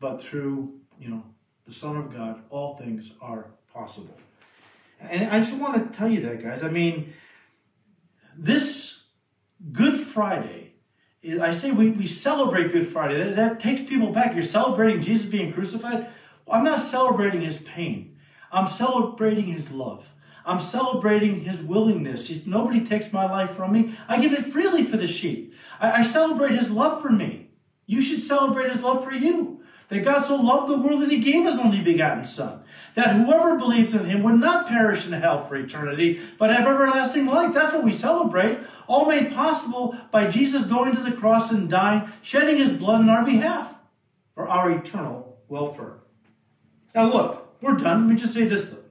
But 0.00 0.20
through, 0.20 0.80
you 0.98 1.08
know, 1.08 1.22
the 1.64 1.72
Son 1.72 1.96
of 1.96 2.12
God, 2.12 2.42
all 2.50 2.74
things 2.74 3.12
are 3.22 3.50
possible. 3.72 4.16
And 4.98 5.30
I 5.30 5.38
just 5.38 5.60
want 5.60 5.92
to 5.92 5.96
tell 5.96 6.10
you 6.10 6.22
that, 6.22 6.42
guys. 6.42 6.64
I 6.64 6.70
mean, 6.70 7.12
this 8.36 9.04
Good 9.70 10.00
Friday 10.00 10.65
I 11.40 11.50
say 11.50 11.72
we, 11.72 11.90
we 11.90 12.06
celebrate 12.06 12.72
Good 12.72 12.86
Friday. 12.88 13.18
That, 13.18 13.36
that 13.36 13.60
takes 13.60 13.82
people 13.82 14.12
back. 14.12 14.34
You're 14.34 14.42
celebrating 14.42 15.02
Jesus 15.02 15.26
being 15.26 15.52
crucified. 15.52 16.06
Well, 16.44 16.58
I'm 16.58 16.64
not 16.64 16.80
celebrating 16.80 17.40
his 17.40 17.62
pain. 17.62 18.16
I'm 18.52 18.68
celebrating 18.68 19.46
his 19.46 19.72
love. 19.72 20.12
I'm 20.44 20.60
celebrating 20.60 21.40
his 21.42 21.62
willingness. 21.62 22.28
He's, 22.28 22.46
nobody 22.46 22.84
takes 22.84 23.12
my 23.12 23.28
life 23.28 23.50
from 23.50 23.72
me. 23.72 23.96
I 24.06 24.20
give 24.20 24.32
it 24.32 24.46
freely 24.46 24.84
for 24.84 24.96
the 24.96 25.08
sheep. 25.08 25.52
I, 25.80 26.00
I 26.00 26.02
celebrate 26.02 26.52
his 26.52 26.70
love 26.70 27.02
for 27.02 27.10
me. 27.10 27.50
You 27.86 28.00
should 28.00 28.20
celebrate 28.20 28.70
his 28.70 28.82
love 28.82 29.04
for 29.04 29.12
you. 29.12 29.55
That 29.88 30.04
God 30.04 30.20
so 30.20 30.36
loved 30.36 30.68
the 30.68 30.78
world 30.78 31.02
that 31.02 31.10
he 31.10 31.18
gave 31.20 31.44
his 31.44 31.60
only 31.60 31.80
begotten 31.80 32.24
Son, 32.24 32.64
that 32.96 33.14
whoever 33.14 33.56
believes 33.56 33.94
in 33.94 34.06
him 34.06 34.24
would 34.24 34.40
not 34.40 34.66
perish 34.66 35.06
in 35.06 35.12
hell 35.12 35.46
for 35.46 35.54
eternity, 35.54 36.20
but 36.38 36.50
have 36.50 36.66
everlasting 36.66 37.26
life. 37.26 37.54
That's 37.54 37.72
what 37.72 37.84
we 37.84 37.92
celebrate, 37.92 38.58
all 38.88 39.06
made 39.06 39.32
possible 39.32 39.96
by 40.10 40.28
Jesus 40.28 40.64
going 40.64 40.94
to 40.96 41.02
the 41.02 41.12
cross 41.12 41.52
and 41.52 41.70
dying, 41.70 42.10
shedding 42.20 42.56
his 42.56 42.70
blood 42.70 43.02
in 43.02 43.08
our 43.08 43.24
behalf 43.24 43.74
for 44.34 44.48
our 44.48 44.72
eternal 44.72 45.38
welfare. 45.48 45.98
Now, 46.94 47.12
look, 47.12 47.56
we're 47.60 47.76
done. 47.76 48.06
Let 48.06 48.10
me 48.10 48.16
just 48.16 48.34
say 48.34 48.44
this 48.44 48.68
though. 48.68 48.82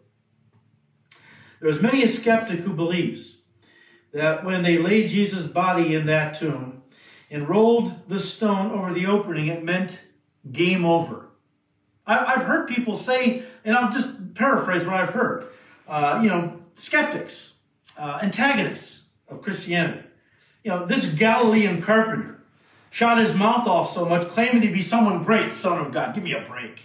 There's 1.60 1.82
many 1.82 2.04
a 2.04 2.08
skeptic 2.08 2.60
who 2.60 2.74
believes 2.74 3.38
that 4.14 4.46
when 4.46 4.64
they 4.64 4.78
laid 4.78 5.10
Jesus' 5.10 5.48
body 5.48 5.94
in 5.94 6.06
that 6.06 6.36
tomb 6.36 6.84
and 7.30 7.50
rolled 7.50 8.08
the 8.08 8.20
stone 8.20 8.72
over 8.72 8.94
the 8.94 9.06
opening, 9.06 9.48
it 9.48 9.64
meant 9.64 10.00
game 10.52 10.86
over. 10.86 11.26
I, 12.08 12.34
have 12.34 12.44
heard 12.44 12.68
people 12.68 12.96
say, 12.96 13.44
and 13.64 13.76
I'll 13.76 13.92
just 13.92 14.36
paraphrase 14.36 14.86
what 14.86 14.96
I've 14.96 15.10
heard. 15.10 15.48
Uh, 15.88 16.20
you 16.22 16.30
know, 16.30 16.60
skeptics, 16.76 17.54
uh, 17.98 18.20
antagonists 18.22 19.08
of 19.28 19.42
Christianity. 19.42 20.04
You 20.64 20.72
know, 20.72 20.86
this 20.86 21.14
Galilean 21.14 21.82
carpenter 21.82 22.44
shot 22.90 23.18
his 23.18 23.36
mouth 23.36 23.68
off 23.68 23.92
so 23.92 24.06
much, 24.06 24.28
claiming 24.30 24.62
to 24.62 24.72
be 24.72 24.82
someone 24.82 25.24
great, 25.24 25.54
son 25.54 25.84
of 25.84 25.92
God. 25.92 26.14
Give 26.14 26.24
me 26.24 26.34
a 26.34 26.42
break. 26.42 26.82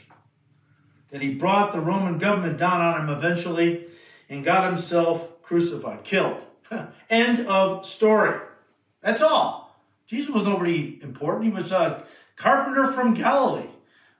That 1.11 1.23
he 1.23 1.35
brought 1.35 1.73
the 1.73 1.81
Roman 1.81 2.19
government 2.19 2.59
down 2.59 2.81
on 2.81 3.01
him 3.01 3.09
eventually 3.11 3.87
and 4.29 4.45
got 4.45 4.67
himself 4.67 5.43
crucified, 5.43 6.05
killed. 6.05 6.41
End 7.11 7.47
of 7.47 7.85
story. 7.85 8.39
That's 9.03 9.23
all. 9.23 9.77
Jesus 10.07 10.35
was 10.35 10.45
nobody 10.45 10.99
important. 11.03 11.45
He 11.45 11.51
was 11.51 11.73
a 11.73 12.05
carpenter 12.41 12.91
from 12.91 13.14
Galilee. 13.14 13.68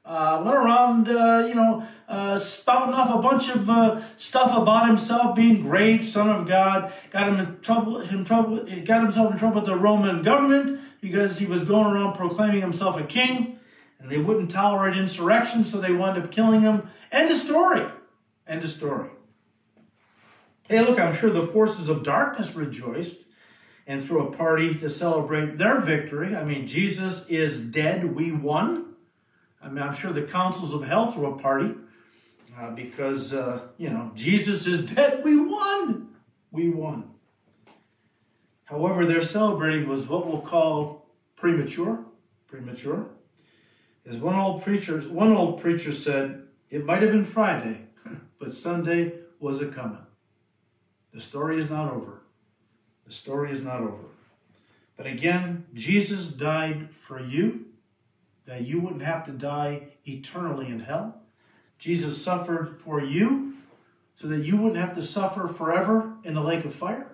Uh, 0.05 0.43
went 0.45 0.57
around, 0.57 1.09
uh, 1.09 1.47
you 1.47 1.55
know, 1.55 1.87
uh, 2.09 2.37
spouting 2.37 2.95
off 2.95 3.15
a 3.15 3.23
bunch 3.23 3.49
of 3.49 3.69
uh, 3.71 4.01
stuff 4.17 4.57
about 4.57 4.87
himself 4.87 5.35
being 5.37 5.63
great, 5.63 6.05
son 6.05 6.29
of 6.29 6.47
God. 6.47 6.93
Got 7.11 7.29
him 7.29 7.39
in 7.39 7.61
trouble. 7.61 8.01
Him 8.01 8.25
trouble. 8.25 8.65
Got 8.85 9.03
himself 9.03 9.33
in 9.33 9.39
trouble 9.39 9.57
with 9.57 9.67
the 9.67 9.77
Roman 9.77 10.23
government 10.23 10.81
because 11.01 11.39
he 11.39 11.47
was 11.47 11.65
going 11.65 11.87
around 11.87 12.15
proclaiming 12.15 12.61
himself 12.61 12.99
a 12.99 13.05
king, 13.05 13.59
and 13.99 14.11
they 14.11 14.19
wouldn't 14.19 14.51
tolerate 14.51 14.97
insurrection, 14.97 15.65
so 15.65 15.81
they 15.81 15.93
wound 15.93 16.23
up 16.23 16.31
killing 16.31 16.63
him. 16.63 16.89
End 17.13 17.31
of 17.31 17.37
story. 17.37 17.87
End 18.47 18.65
of 18.65 18.71
story. 18.71 19.11
Hey, 20.65 20.81
look, 20.81 20.99
I'm 20.99 21.15
sure 21.15 21.31
the 21.31 21.47
forces 21.47 21.89
of 21.89 22.03
darkness 22.03 22.55
rejoiced 22.55 23.25
and 23.91 24.05
threw 24.05 24.25
a 24.25 24.31
party 24.31 24.73
to 24.73 24.89
celebrate 24.89 25.59
their 25.59 25.81
victory. 25.81 26.37
I 26.37 26.45
mean, 26.45 26.69
Jesus 26.69 27.27
is 27.27 27.59
dead, 27.61 28.15
we 28.15 28.31
won. 28.31 28.95
I 29.61 29.69
mean, 29.69 29.83
I'm 29.83 29.95
sure 29.95 30.13
the 30.13 30.23
councils 30.23 30.73
of 30.73 30.85
hell 30.85 31.11
threw 31.11 31.27
a 31.27 31.37
party 31.37 31.75
uh, 32.57 32.71
because, 32.71 33.35
uh, 33.35 33.63
you 33.79 33.91
know, 33.91 34.13
Jesus 34.15 34.69
is 34.69 34.87
dead, 34.87 35.25
we 35.25 35.37
won. 35.41 36.11
We 36.53 36.71
won. 36.71 37.11
However, 38.63 39.05
their 39.05 39.21
celebrating 39.21 39.89
was 39.89 40.07
what 40.07 40.25
we'll 40.25 40.41
call 40.41 41.09
premature. 41.35 42.05
Premature. 42.47 43.09
As 44.07 44.19
one 44.19 44.37
old 44.37 44.63
preacher, 44.63 45.01
one 45.01 45.33
old 45.33 45.61
preacher 45.61 45.91
said, 45.91 46.45
it 46.71 46.85
might 46.85 47.03
have 47.03 47.11
been 47.11 47.25
Friday, 47.25 47.87
but 48.39 48.53
Sunday 48.53 49.15
was 49.41 49.61
a 49.61 49.67
coming. 49.67 50.07
The 51.13 51.21
story 51.21 51.59
is 51.59 51.69
not 51.69 51.93
over. 51.93 52.20
The 53.11 53.17
story 53.17 53.51
is 53.51 53.65
not 53.65 53.81
over. 53.81 54.05
But 54.97 55.07
again, 55.07 55.67
Jesus 55.75 56.29
died 56.29 56.91
for 56.95 57.21
you, 57.21 57.67
that 58.47 58.63
you 58.63 58.79
wouldn't 58.79 59.03
have 59.03 59.25
to 59.25 59.33
die 59.33 59.89
eternally 60.07 60.69
in 60.69 60.79
hell. 60.79 61.21
Jesus 61.77 62.23
suffered 62.23 62.79
for 62.79 63.03
you, 63.03 63.55
so 64.15 64.29
that 64.29 64.45
you 64.45 64.57
wouldn't 64.57 64.77
have 64.77 64.95
to 64.95 65.03
suffer 65.03 65.49
forever 65.49 66.19
in 66.23 66.35
the 66.35 66.41
lake 66.41 66.65
of 66.65 66.73
fire. 66.73 67.09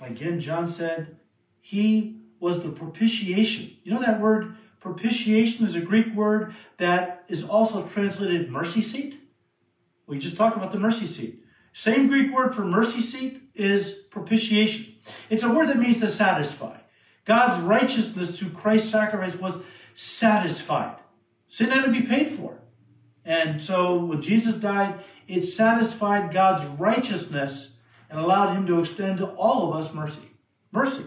Again, 0.00 0.38
John 0.38 0.68
said, 0.68 1.16
He 1.60 2.20
was 2.38 2.62
the 2.62 2.70
propitiation. 2.70 3.76
You 3.82 3.94
know 3.94 4.00
that 4.02 4.20
word 4.20 4.54
propitiation 4.78 5.64
is 5.64 5.74
a 5.74 5.80
Greek 5.80 6.14
word 6.14 6.54
that 6.76 7.24
is 7.26 7.42
also 7.42 7.84
translated 7.88 8.52
mercy 8.52 8.82
seat? 8.82 9.18
We 10.06 10.20
just 10.20 10.36
talked 10.36 10.56
about 10.56 10.70
the 10.70 10.78
mercy 10.78 11.06
seat. 11.06 11.40
Same 11.72 12.08
Greek 12.08 12.32
word 12.32 12.54
for 12.54 12.64
mercy 12.64 13.00
seat 13.00 13.42
is 13.54 13.92
propitiation. 14.10 14.94
It's 15.28 15.42
a 15.42 15.52
word 15.52 15.68
that 15.68 15.78
means 15.78 16.00
to 16.00 16.08
satisfy. 16.08 16.78
God's 17.24 17.60
righteousness 17.60 18.38
through 18.38 18.50
Christ's 18.50 18.90
sacrifice 18.90 19.36
was 19.36 19.58
satisfied. 19.94 20.96
Sin 21.46 21.70
had 21.70 21.84
to 21.84 21.92
be 21.92 22.02
paid 22.02 22.28
for. 22.28 22.58
And 23.24 23.60
so 23.60 23.96
when 23.96 24.22
Jesus 24.22 24.56
died, 24.56 25.00
it 25.28 25.42
satisfied 25.42 26.32
God's 26.32 26.64
righteousness 26.64 27.76
and 28.08 28.18
allowed 28.18 28.54
him 28.54 28.66
to 28.66 28.80
extend 28.80 29.18
to 29.18 29.26
all 29.26 29.70
of 29.70 29.76
us 29.76 29.94
mercy. 29.94 30.30
Mercy. 30.72 31.04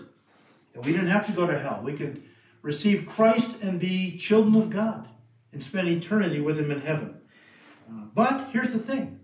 That 0.74 0.86
we 0.86 0.92
didn't 0.92 1.08
have 1.08 1.26
to 1.28 1.34
go 1.34 1.46
to 1.46 1.58
hell. 1.58 1.82
We 1.84 1.94
could 1.94 2.24
receive 2.62 3.06
Christ 3.06 3.62
and 3.62 3.80
be 3.80 4.18
children 4.18 4.56
of 4.56 4.70
God 4.70 5.10
and 5.52 5.64
spend 5.64 5.90
eternity 5.90 6.40
with 6.40 6.60
him 6.60 6.72
in 6.72 6.82
heaven. 6.82 7.16
Uh, 7.90 8.06
but 8.14 8.50
here's 8.52 8.72
the 8.72 8.80
thing 8.80 9.20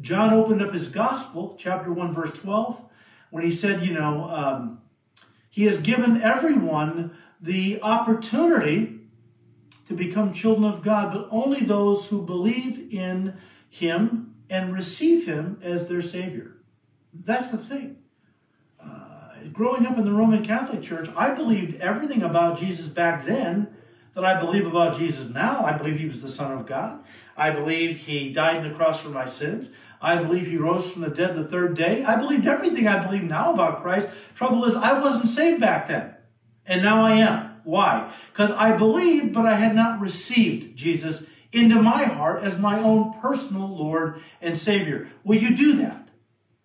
John 0.00 0.32
opened 0.32 0.62
up 0.62 0.72
his 0.72 0.88
gospel, 0.88 1.56
chapter 1.58 1.92
1, 1.92 2.14
verse 2.14 2.32
12, 2.32 2.80
when 3.30 3.44
he 3.44 3.50
said, 3.50 3.82
you 3.82 3.92
know, 3.92 4.24
um, 4.24 4.80
He 5.50 5.64
has 5.64 5.80
given 5.80 6.20
everyone 6.22 7.16
the 7.40 7.80
opportunity 7.82 9.00
to 9.90 9.94
become 9.94 10.32
children 10.32 10.70
of 10.70 10.82
God, 10.82 11.12
but 11.12 11.26
only 11.30 11.60
those 11.60 12.08
who 12.08 12.22
believe 12.22 12.92
in 12.94 13.36
Him 13.68 14.34
and 14.48 14.72
receive 14.72 15.26
Him 15.26 15.58
as 15.62 15.88
their 15.88 16.02
Savior. 16.02 16.56
That's 17.12 17.50
the 17.50 17.58
thing. 17.58 17.96
Uh, 18.80 19.48
growing 19.52 19.86
up 19.86 19.98
in 19.98 20.04
the 20.04 20.12
Roman 20.12 20.44
Catholic 20.44 20.82
Church, 20.82 21.08
I 21.16 21.34
believed 21.34 21.80
everything 21.80 22.22
about 22.22 22.58
Jesus 22.58 22.86
back 22.86 23.24
then 23.24 23.68
that 24.14 24.24
I 24.24 24.38
believe 24.38 24.66
about 24.66 24.96
Jesus 24.96 25.28
now. 25.28 25.64
I 25.64 25.72
believe 25.72 25.98
He 25.98 26.06
was 26.06 26.22
the 26.22 26.28
Son 26.28 26.56
of 26.56 26.66
God. 26.66 27.02
I 27.36 27.50
believe 27.50 27.98
He 27.98 28.32
died 28.32 28.58
on 28.58 28.68
the 28.68 28.74
cross 28.74 29.02
for 29.02 29.10
my 29.10 29.26
sins. 29.26 29.70
I 30.00 30.22
believe 30.22 30.46
He 30.46 30.56
rose 30.56 30.90
from 30.90 31.02
the 31.02 31.10
dead 31.10 31.36
the 31.36 31.44
third 31.44 31.76
day. 31.76 32.04
I 32.04 32.16
believed 32.16 32.46
everything 32.46 32.88
I 32.88 33.04
believe 33.04 33.24
now 33.24 33.52
about 33.52 33.82
Christ. 33.82 34.08
Trouble 34.34 34.64
is, 34.64 34.74
I 34.74 34.98
wasn't 34.98 35.28
saved 35.28 35.60
back 35.60 35.88
then. 35.88 36.14
And 36.64 36.82
now 36.82 37.04
I 37.04 37.12
am. 37.16 37.60
Why? 37.64 38.12
Because 38.32 38.50
I 38.52 38.76
believed, 38.76 39.34
but 39.34 39.46
I 39.46 39.56
had 39.56 39.74
not 39.74 40.00
received 40.00 40.76
Jesus 40.76 41.26
into 41.52 41.82
my 41.82 42.04
heart 42.04 42.42
as 42.42 42.58
my 42.58 42.78
own 42.78 43.12
personal 43.20 43.68
Lord 43.68 44.22
and 44.40 44.56
Savior. 44.56 45.08
Will 45.24 45.36
you 45.36 45.54
do 45.54 45.74
that? 45.74 46.08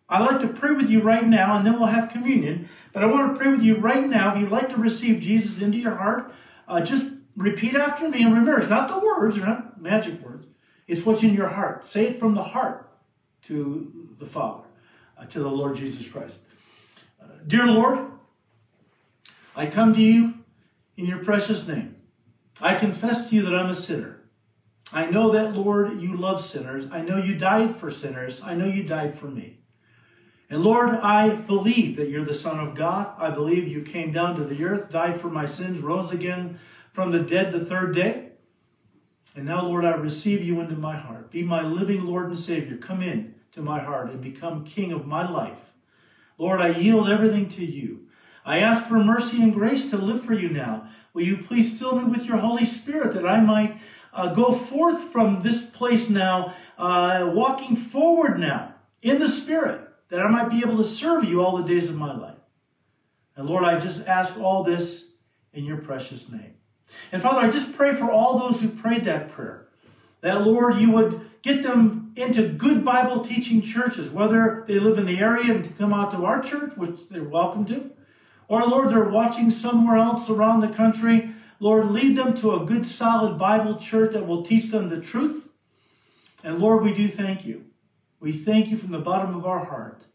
I'd 0.08 0.26
like 0.26 0.42
to 0.42 0.48
pray 0.48 0.72
with 0.72 0.90
you 0.90 1.02
right 1.02 1.26
now, 1.26 1.58
and 1.58 1.66
then 1.66 1.80
we'll 1.80 1.88
have 1.88 2.10
communion. 2.10 2.70
But 2.94 3.04
I 3.04 3.08
want 3.08 3.34
to 3.34 3.40
pray 3.40 3.52
with 3.52 3.64
you 3.64 3.78
right 3.78 4.08
now. 4.08 4.34
If 4.34 4.42
you'd 4.42 4.52
like 4.52 4.70
to 4.70 4.78
receive 4.78 5.20
Jesus 5.20 5.60
into 5.60 5.80
your 5.80 5.96
heart, 5.96 6.32
uh, 6.68 6.82
just 6.82 7.12
repeat 7.36 7.76
after 7.76 8.08
me. 8.08 8.22
And 8.22 8.32
remember, 8.32 8.60
it's 8.60 8.70
not 8.70 8.88
the 8.88 9.00
words, 9.00 9.36
they're 9.36 9.46
not 9.46 9.82
magic 9.82 10.24
words. 10.24 10.46
It's 10.88 11.06
what's 11.06 11.24
in 11.24 11.34
your 11.34 11.48
heart. 11.48 11.86
Say 11.86 12.06
it 12.06 12.20
from 12.20 12.36
the 12.36 12.44
heart 12.44 12.85
to 13.48 14.16
the 14.20 14.26
Father, 14.26 14.64
uh, 15.18 15.26
to 15.26 15.40
the 15.40 15.50
Lord 15.50 15.76
Jesus 15.76 16.08
Christ. 16.08 16.42
Uh, 17.22 17.28
Dear 17.46 17.68
Lord, 17.68 18.12
I 19.56 19.68
come 19.68 19.94
to 19.94 20.02
you 20.02 20.36
in 20.98 21.06
your 21.06 21.24
precious 21.24 21.68
name. 21.68 21.96
I 22.62 22.76
confess 22.76 23.30
to 23.30 23.36
you 23.36 23.42
that 23.44 23.56
I'm 23.56 23.70
a 23.70 23.76
sinner. 23.76 24.22
I 24.94 25.08
know 25.08 25.32
that, 25.32 25.56
Lord, 25.56 26.02
you 26.02 26.16
love 26.16 26.44
sinners. 26.44 26.88
I 26.92 27.02
know 27.02 27.18
you 27.18 27.36
died 27.36 27.76
for 27.76 27.92
sinners. 27.92 28.42
I 28.44 28.56
know 28.56 28.66
you 28.66 28.84
died 28.84 29.18
for 29.18 29.28
me. 29.28 29.60
And 30.50 30.64
Lord, 30.64 30.90
I 30.90 31.36
believe 31.36 31.96
that 31.98 32.10
you're 32.10 32.24
the 32.24 32.34
Son 32.34 32.60
of 32.60 32.76
God. 32.76 33.14
I 33.18 33.32
believe 33.32 33.68
you 33.68 33.82
came 33.82 34.12
down 34.12 34.36
to 34.38 34.44
the 34.44 34.64
earth, 34.64 34.92
died 34.92 35.20
for 35.20 35.30
my 35.30 35.46
sins, 35.46 35.80
rose 35.80 36.12
again 36.12 36.60
from 36.92 37.12
the 37.12 37.20
dead 37.20 37.52
the 37.52 37.66
third 37.66 37.96
day. 37.96 38.30
And 39.36 39.46
now, 39.46 39.66
Lord, 39.66 39.86
I 39.86 39.96
receive 39.96 40.42
you 40.42 40.62
into 40.62 40.76
my 40.76 40.96
heart. 40.96 41.32
Be 41.32 41.44
my 41.44 41.62
living 41.62 42.06
Lord 42.06 42.28
and 42.28 42.38
Savior. 42.38 42.78
Come 42.78 43.02
in 43.02 43.35
to 43.56 43.62
my 43.62 43.80
heart 43.80 44.12
and 44.12 44.22
become 44.22 44.66
King 44.66 44.92
of 44.92 45.08
my 45.08 45.30
life. 45.30 45.72
Lord, 46.38 46.60
I 46.60 46.68
yield 46.70 47.10
everything 47.10 47.48
to 47.50 47.66
you. 47.66 48.08
I 48.46 48.60
ask 48.60 48.86
for 48.86 49.02
mercy 49.04 49.42
and 49.42 49.54
grace 49.54 49.90
to 49.90 49.98
live 49.98 50.24
for 50.24 50.34
you 50.34 50.50
now. 50.50 50.90
Will 51.14 51.24
you 51.24 51.38
please 51.38 51.80
fill 51.80 51.96
me 51.96 52.04
with 52.04 52.26
your 52.26 52.38
Holy 52.38 52.66
Spirit 52.66 53.14
that 53.14 53.26
I 53.26 53.40
might 53.40 53.78
uh, 54.14 54.34
go 54.34 54.52
forth 54.52 55.12
from 55.12 55.42
this 55.42 55.64
place 55.64 56.10
now, 56.10 56.54
uh, 56.78 57.32
walking 57.34 57.78
forward 57.78 58.40
now 58.40 58.76
in 59.02 59.20
the 59.20 59.28
Spirit, 59.28 59.82
that 60.10 60.20
I 60.20 60.28
might 60.28 60.50
be 60.50 60.60
able 60.60 60.78
to 60.78 60.84
serve 60.84 61.24
you 61.24 61.42
all 61.42 61.56
the 61.56 61.64
days 61.64 61.90
of 61.90 61.96
my 61.96 62.16
life. 62.16 62.36
And 63.38 63.48
Lord, 63.48 63.64
I 63.64 63.80
just 63.80 64.06
ask 64.06 64.38
all 64.38 64.64
this 64.64 65.14
in 65.54 65.64
your 65.64 65.78
precious 65.78 66.30
name. 66.30 66.56
And 67.14 67.22
Father, 67.22 67.40
I 67.40 67.50
just 67.50 67.76
pray 67.76 67.94
for 67.94 68.12
all 68.12 68.38
those 68.38 68.62
who 68.62 68.68
prayed 68.68 69.06
that 69.06 69.30
prayer. 69.30 69.68
That, 70.20 70.46
Lord, 70.46 70.78
you 70.78 70.92
would 70.92 71.30
get 71.42 71.64
them 71.64 72.05
into 72.16 72.48
good 72.48 72.86
Bible 72.86 73.24
teaching 73.24 73.62
churches, 73.62 74.10
whether 74.10 74.64
they 74.68 74.80
live 74.80 74.98
in 74.98 75.06
the 75.06 75.20
area 75.20 75.54
and 75.54 75.64
can 75.64 75.74
come 75.74 75.94
out 75.94 76.12
to 76.12 76.26
our 76.26 76.42
church, 76.42 76.76
which 76.78 77.10
they're 77.10 77.24
welcome 77.24 77.66
to, 77.66 77.92
or 78.48 78.66
Lord, 78.66 78.90
they're 78.90 79.10
watching 79.10 79.52
somewhere 79.52 79.98
else 79.98 80.30
around 80.30 80.62
the 80.62 80.68
country. 80.68 81.32
Lord, 81.60 81.92
lead 81.92 82.16
them 82.16 82.34
to 82.36 82.54
a 82.54 82.66
good, 82.66 82.86
solid 82.86 83.38
Bible 83.38 83.78
church 83.78 84.14
that 84.14 84.28
will 84.28 84.44
teach 84.44 84.68
them 84.68 84.90
the 84.90 85.02
truth. 85.02 85.50
And 86.44 86.60
Lord, 86.60 86.84
we 86.84 86.94
do 86.94 87.08
thank 87.08 87.46
you. 87.46 87.66
We 88.20 88.32
thank 88.32 88.68
you 88.68 88.78
from 88.78 88.92
the 88.92 89.00
bottom 89.00 89.36
of 89.36 89.46
our 89.46 89.66
heart 89.66 90.06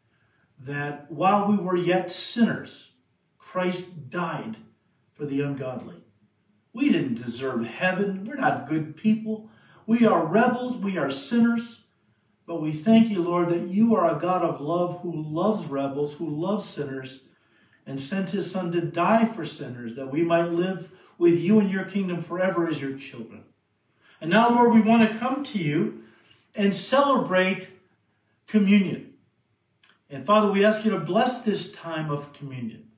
that 0.58 1.10
while 1.10 1.48
we 1.48 1.56
were 1.56 1.76
yet 1.76 2.12
sinners, 2.12 2.92
Christ 3.38 4.10
died 4.10 4.56
for 5.12 5.26
the 5.26 5.40
ungodly. 5.40 6.04
We 6.72 6.90
didn't 6.90 7.14
deserve 7.14 7.66
heaven. 7.66 8.24
We're 8.24 8.36
not 8.36 8.68
good 8.68 8.96
people. 8.96 9.50
We 9.86 10.06
are 10.06 10.24
rebels. 10.24 10.76
We 10.76 10.98
are 10.98 11.10
sinners. 11.10 11.86
But 12.50 12.62
we 12.62 12.72
thank 12.72 13.12
you, 13.12 13.22
Lord, 13.22 13.48
that 13.50 13.68
you 13.68 13.94
are 13.94 14.12
a 14.12 14.18
God 14.18 14.42
of 14.42 14.60
love 14.60 15.02
who 15.02 15.12
loves 15.12 15.66
rebels, 15.66 16.14
who 16.14 16.28
loves 16.28 16.68
sinners, 16.68 17.22
and 17.86 18.00
sent 18.00 18.30
his 18.30 18.50
Son 18.50 18.72
to 18.72 18.80
die 18.80 19.24
for 19.24 19.44
sinners, 19.44 19.94
that 19.94 20.10
we 20.10 20.24
might 20.24 20.50
live 20.50 20.90
with 21.16 21.38
you 21.38 21.60
in 21.60 21.68
your 21.68 21.84
kingdom 21.84 22.22
forever 22.22 22.66
as 22.66 22.82
your 22.82 22.98
children. 22.98 23.44
And 24.20 24.30
now, 24.30 24.50
Lord, 24.50 24.74
we 24.74 24.80
want 24.80 25.08
to 25.08 25.16
come 25.16 25.44
to 25.44 25.60
you 25.60 26.02
and 26.56 26.74
celebrate 26.74 27.68
communion. 28.48 29.12
And 30.10 30.26
Father, 30.26 30.50
we 30.50 30.64
ask 30.64 30.84
you 30.84 30.90
to 30.90 30.98
bless 30.98 31.42
this 31.42 31.70
time 31.70 32.10
of 32.10 32.32
communion. 32.32 32.88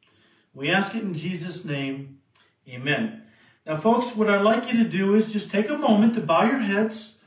We 0.55 0.71
ask 0.71 0.95
it 0.95 1.03
in 1.03 1.13
Jesus' 1.13 1.63
name. 1.63 2.21
Amen. 2.67 3.25
Now, 3.67 3.77
folks, 3.77 4.17
what 4.17 4.31
I'd 4.31 4.41
like 4.41 4.73
you 4.73 4.83
to 4.83 4.89
do 4.89 5.15
is 5.15 5.31
just 5.31 5.51
take 5.51 5.69
a 5.69 5.77
moment 5.77 6.15
to 6.15 6.23
bow 6.23 6.45
your 6.45 6.61
heads 6.61 7.19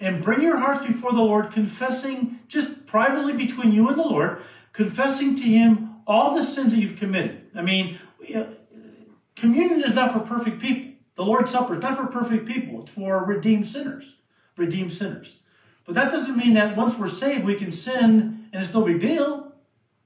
and 0.00 0.22
bring 0.22 0.42
your 0.42 0.56
hearts 0.56 0.84
before 0.86 1.12
the 1.12 1.20
Lord, 1.20 1.52
confessing 1.52 2.40
just 2.48 2.86
privately 2.86 3.32
between 3.32 3.72
you 3.72 3.88
and 3.88 3.98
the 3.98 4.02
Lord, 4.02 4.42
confessing 4.72 5.34
to 5.36 5.42
Him 5.42 5.96
all 6.06 6.34
the 6.34 6.42
sins 6.42 6.72
that 6.72 6.80
you've 6.80 6.96
committed. 6.96 7.42
I 7.54 7.62
mean, 7.62 7.98
communion 9.36 9.82
is 9.84 9.94
not 9.94 10.12
for 10.12 10.20
perfect 10.20 10.60
people. 10.60 10.92
The 11.16 11.24
Lord's 11.24 11.52
Supper 11.52 11.74
is 11.74 11.82
not 11.82 11.96
for 11.96 12.06
perfect 12.06 12.46
people. 12.46 12.82
It's 12.82 12.90
for 12.90 13.24
redeemed 13.24 13.68
sinners. 13.68 14.16
Redeemed 14.56 14.92
sinners. 14.92 15.38
But 15.84 15.94
that 15.94 16.10
doesn't 16.10 16.36
mean 16.36 16.54
that 16.54 16.76
once 16.76 16.98
we're 16.98 17.08
saved, 17.08 17.44
we 17.44 17.54
can 17.54 17.70
sin 17.70 18.48
and 18.52 18.64
it's 18.64 18.74
no 18.74 18.82
big 18.82 19.00
deal. 19.00 19.52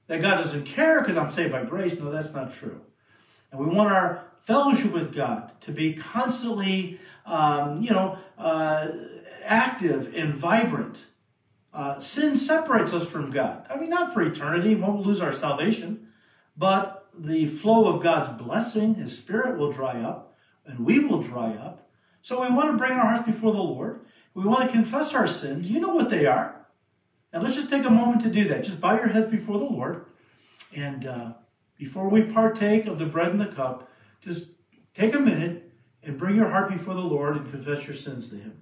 That 0.07 0.21
God 0.21 0.37
doesn't 0.37 0.65
care 0.65 1.01
because 1.01 1.17
I'm 1.17 1.31
saved 1.31 1.51
by 1.51 1.63
grace. 1.63 1.99
No, 1.99 2.11
that's 2.11 2.33
not 2.33 2.51
true. 2.51 2.81
And 3.51 3.59
we 3.59 3.67
want 3.67 3.91
our 3.91 4.23
fellowship 4.43 4.91
with 4.91 5.13
God 5.13 5.51
to 5.61 5.71
be 5.71 5.93
constantly, 5.93 6.99
um, 7.25 7.81
you 7.81 7.91
know, 7.91 8.17
uh, 8.37 8.87
active 9.43 10.13
and 10.15 10.33
vibrant. 10.33 11.05
Uh, 11.73 11.99
sin 11.99 12.35
separates 12.35 12.93
us 12.93 13.05
from 13.05 13.31
God. 13.31 13.65
I 13.69 13.77
mean, 13.77 13.89
not 13.89 14.13
for 14.13 14.21
eternity, 14.21 14.75
we 14.75 14.81
won't 14.81 15.05
lose 15.05 15.21
our 15.21 15.31
salvation, 15.31 16.07
but 16.57 17.07
the 17.17 17.47
flow 17.47 17.87
of 17.87 18.01
God's 18.01 18.29
blessing, 18.41 18.95
His 18.95 19.17
Spirit 19.17 19.57
will 19.57 19.71
dry 19.71 20.01
up, 20.01 20.35
and 20.65 20.85
we 20.85 20.99
will 20.99 21.21
dry 21.21 21.53
up. 21.53 21.89
So 22.21 22.41
we 22.41 22.53
want 22.53 22.71
to 22.71 22.77
bring 22.77 22.93
our 22.93 23.07
hearts 23.07 23.25
before 23.25 23.51
the 23.51 23.61
Lord. 23.61 24.01
We 24.33 24.43
want 24.43 24.65
to 24.65 24.75
confess 24.75 25.13
our 25.13 25.27
sins. 25.27 25.69
You 25.69 25.79
know 25.79 25.93
what 25.93 26.09
they 26.09 26.25
are. 26.25 26.67
And 27.31 27.43
let's 27.43 27.55
just 27.55 27.69
take 27.69 27.85
a 27.85 27.89
moment 27.89 28.21
to 28.23 28.29
do 28.29 28.47
that. 28.47 28.63
Just 28.63 28.81
bow 28.81 28.95
your 28.95 29.09
heads 29.09 29.29
before 29.29 29.57
the 29.57 29.65
Lord. 29.65 30.05
And 30.75 31.05
uh, 31.05 31.33
before 31.77 32.09
we 32.09 32.23
partake 32.23 32.85
of 32.85 32.99
the 32.99 33.05
bread 33.05 33.31
and 33.31 33.39
the 33.39 33.47
cup, 33.47 33.89
just 34.21 34.51
take 34.93 35.13
a 35.13 35.19
minute 35.19 35.71
and 36.03 36.17
bring 36.17 36.35
your 36.35 36.49
heart 36.49 36.69
before 36.69 36.93
the 36.93 37.01
Lord 37.01 37.37
and 37.37 37.51
confess 37.51 37.87
your 37.87 37.95
sins 37.95 38.29
to 38.29 38.35
Him. 38.35 38.61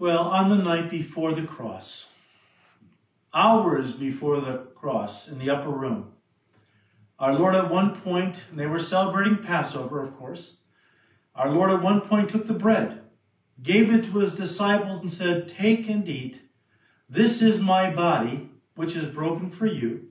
Well, 0.00 0.28
on 0.28 0.48
the 0.48 0.56
night 0.56 0.88
before 0.88 1.34
the 1.34 1.42
cross, 1.42 2.08
hours 3.34 3.96
before 3.96 4.40
the 4.40 4.60
cross 4.74 5.28
in 5.28 5.38
the 5.38 5.50
upper 5.50 5.68
room, 5.68 6.12
our 7.18 7.34
Lord 7.34 7.54
at 7.54 7.70
one 7.70 7.94
point, 7.94 8.44
and 8.48 8.58
they 8.58 8.64
were 8.64 8.78
celebrating 8.78 9.44
Passover, 9.44 10.02
of 10.02 10.16
course, 10.16 10.56
our 11.34 11.50
Lord 11.50 11.70
at 11.70 11.82
one 11.82 12.00
point 12.00 12.30
took 12.30 12.46
the 12.46 12.54
bread, 12.54 13.02
gave 13.62 13.92
it 13.92 14.06
to 14.06 14.20
his 14.20 14.32
disciples, 14.32 15.00
and 15.00 15.12
said, 15.12 15.50
Take 15.50 15.86
and 15.90 16.08
eat. 16.08 16.48
This 17.06 17.42
is 17.42 17.60
my 17.60 17.90
body, 17.90 18.48
which 18.76 18.96
is 18.96 19.06
broken 19.06 19.50
for 19.50 19.66
you. 19.66 20.08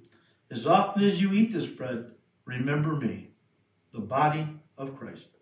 As 0.51 0.67
often 0.67 1.03
as 1.03 1.19
you 1.19 1.33
eat 1.33 1.51
this 1.51 1.65
bread, 1.65 2.11
remember 2.45 2.95
me, 2.95 3.31
the 3.91 4.01
body 4.01 4.49
of 4.77 4.95
Christ. 4.95 5.38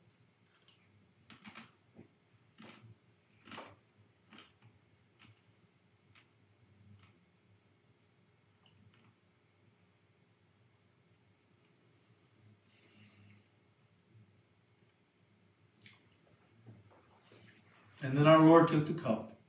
And 18.02 18.18
then 18.18 18.28
our 18.28 18.40
Lord 18.40 18.68
took 18.68 18.88
the 18.88 18.94
cup. 18.94 19.40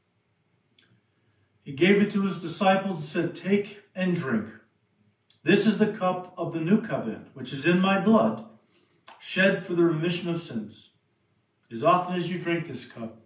He 1.63 1.73
gave 1.73 2.01
it 2.01 2.11
to 2.13 2.23
his 2.23 2.41
disciples 2.41 2.95
and 2.95 3.05
said, 3.05 3.35
Take 3.35 3.83
and 3.95 4.17
drink. 4.17 4.49
This 5.43 5.67
is 5.67 5.79
the 5.79 5.93
cup 5.93 6.35
of 6.39 6.53
the 6.53 6.61
new 6.61 6.81
covenant, 6.81 7.29
which 7.35 7.53
is 7.53 7.67
in 7.67 7.81
my 7.81 8.01
blood, 8.01 8.47
shed 9.19 9.67
for 9.67 9.75
the 9.75 9.85
remission 9.85 10.31
of 10.31 10.41
sins. 10.41 10.91
As 11.71 11.85
often 11.85 12.17
as 12.17 12.31
you 12.31 12.39
drink 12.39 12.67
this 12.67 12.87
cup, 12.87 13.21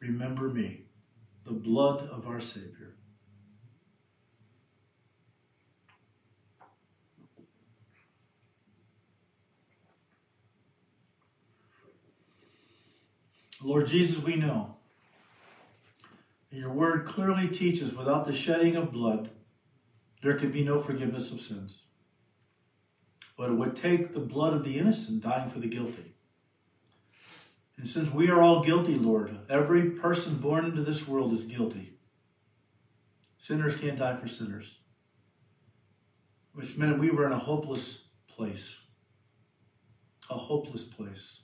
remember 0.00 0.48
me, 0.48 0.86
the 1.44 1.52
blood 1.52 2.08
of 2.10 2.26
our 2.26 2.40
Savior. 2.40 2.95
Lord 13.62 13.86
Jesus, 13.86 14.22
we 14.22 14.36
know. 14.36 14.76
And 16.50 16.60
your 16.60 16.72
word 16.72 17.06
clearly 17.06 17.48
teaches 17.48 17.94
without 17.94 18.24
the 18.24 18.34
shedding 18.34 18.76
of 18.76 18.92
blood, 18.92 19.30
there 20.22 20.38
could 20.38 20.52
be 20.52 20.64
no 20.64 20.80
forgiveness 20.80 21.32
of 21.32 21.40
sins. 21.40 21.80
But 23.36 23.50
it 23.50 23.54
would 23.54 23.76
take 23.76 24.12
the 24.12 24.20
blood 24.20 24.54
of 24.54 24.64
the 24.64 24.78
innocent 24.78 25.22
dying 25.22 25.50
for 25.50 25.58
the 25.58 25.68
guilty. 25.68 26.14
And 27.76 27.86
since 27.86 28.10
we 28.10 28.30
are 28.30 28.40
all 28.40 28.64
guilty, 28.64 28.94
Lord, 28.94 29.38
every 29.50 29.90
person 29.90 30.36
born 30.36 30.64
into 30.64 30.82
this 30.82 31.06
world 31.06 31.32
is 31.32 31.44
guilty. 31.44 31.98
Sinners 33.38 33.76
can't 33.76 33.98
die 33.98 34.16
for 34.16 34.26
sinners, 34.26 34.78
which 36.54 36.78
meant 36.78 36.98
we 36.98 37.10
were 37.10 37.26
in 37.26 37.32
a 37.32 37.38
hopeless 37.38 38.08
place. 38.26 38.80
A 40.30 40.34
hopeless 40.34 40.84
place. 40.84 41.40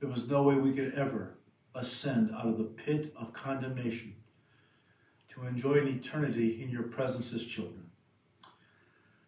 There 0.00 0.08
was 0.08 0.28
no 0.28 0.42
way 0.42 0.56
we 0.56 0.72
could 0.72 0.94
ever 0.94 1.38
ascend 1.74 2.30
out 2.34 2.46
of 2.46 2.58
the 2.58 2.64
pit 2.64 3.12
of 3.16 3.32
condemnation 3.32 4.14
to 5.28 5.46
enjoy 5.46 5.74
an 5.74 5.88
eternity 5.88 6.62
in 6.62 6.70
your 6.70 6.84
presence 6.84 7.32
as 7.32 7.44
children. 7.44 7.90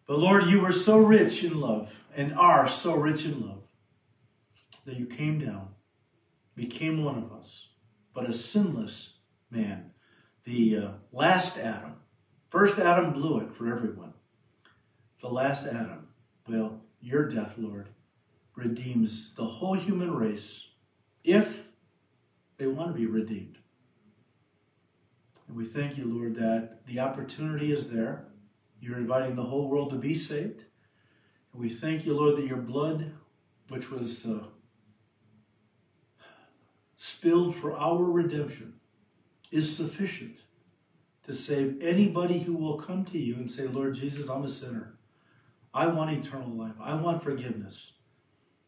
But 0.07 0.19
Lord, 0.19 0.47
you 0.47 0.59
were 0.59 0.71
so 0.71 0.97
rich 0.97 1.43
in 1.43 1.59
love 1.59 2.03
and 2.15 2.33
are 2.33 2.67
so 2.67 2.95
rich 2.95 3.25
in 3.25 3.41
love 3.47 3.61
that 4.85 4.97
you 4.97 5.05
came 5.05 5.39
down, 5.39 5.69
became 6.55 7.03
one 7.03 7.17
of 7.17 7.31
us, 7.31 7.67
but 8.13 8.27
a 8.27 8.33
sinless 8.33 9.19
man, 9.51 9.91
the 10.45 10.77
uh, 10.77 10.91
last 11.11 11.59
Adam. 11.59 11.93
First 12.49 12.79
Adam 12.79 13.13
blew 13.13 13.39
it 13.39 13.53
for 13.53 13.71
everyone. 13.71 14.13
The 15.21 15.29
last 15.29 15.67
Adam, 15.67 16.07
well, 16.47 16.81
your 16.99 17.29
death, 17.29 17.55
Lord, 17.57 17.89
redeems 18.59 19.35
the 19.35 19.45
whole 19.45 19.73
human 19.73 20.13
race 20.13 20.69
if 21.23 21.67
they 22.57 22.67
want 22.67 22.89
to 22.89 22.93
be 22.93 23.05
redeemed. 23.05 23.57
And 25.47 25.57
we 25.57 25.65
thank 25.65 25.97
you, 25.97 26.05
Lord, 26.05 26.35
that 26.35 26.85
the 26.85 26.99
opportunity 26.99 27.71
is 27.71 27.89
there. 27.89 28.27
You're 28.79 28.97
inviting 28.97 29.35
the 29.35 29.43
whole 29.43 29.67
world 29.67 29.89
to 29.89 29.97
be 29.97 30.13
saved. 30.13 30.63
And 31.51 31.61
we 31.61 31.69
thank 31.69 32.05
you, 32.05 32.13
Lord, 32.13 32.37
that 32.37 32.45
your 32.45 32.57
blood, 32.57 33.11
which 33.67 33.89
was 33.89 34.25
uh, 34.25 34.43
spilled 36.95 37.55
for 37.55 37.73
our 37.75 38.03
redemption, 38.03 38.75
is 39.51 39.75
sufficient 39.75 40.43
to 41.25 41.33
save 41.33 41.81
anybody 41.81 42.39
who 42.39 42.55
will 42.55 42.77
come 42.77 43.05
to 43.05 43.17
you 43.17 43.35
and 43.35 43.49
say, 43.49 43.67
Lord 43.67 43.95
Jesus, 43.95 44.29
I'm 44.29 44.43
a 44.43 44.49
sinner. 44.49 44.97
I 45.73 45.87
want 45.87 46.11
eternal 46.11 46.49
life. 46.49 46.75
I 46.81 46.95
want 46.95 47.23
forgiveness. 47.23 47.93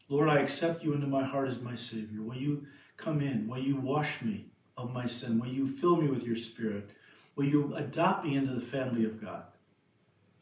Lord, 0.08 0.28
I 0.28 0.40
accept 0.40 0.82
you 0.82 0.92
into 0.92 1.06
my 1.06 1.24
heart 1.24 1.48
as 1.48 1.62
my 1.62 1.74
Savior. 1.74 2.22
Will 2.22 2.36
you 2.36 2.66
come 2.96 3.20
in? 3.20 3.48
Will 3.48 3.62
you 3.62 3.76
wash 3.76 4.22
me 4.22 4.46
of 4.76 4.92
my 4.92 5.06
sin? 5.06 5.38
Will 5.38 5.48
you 5.48 5.66
fill 5.66 5.96
me 5.96 6.08
with 6.08 6.24
your 6.24 6.36
Spirit? 6.36 6.90
Will 7.34 7.46
you 7.46 7.74
adopt 7.74 8.24
me 8.24 8.36
into 8.36 8.52
the 8.52 8.60
family 8.60 9.04
of 9.04 9.20
God? 9.20 9.44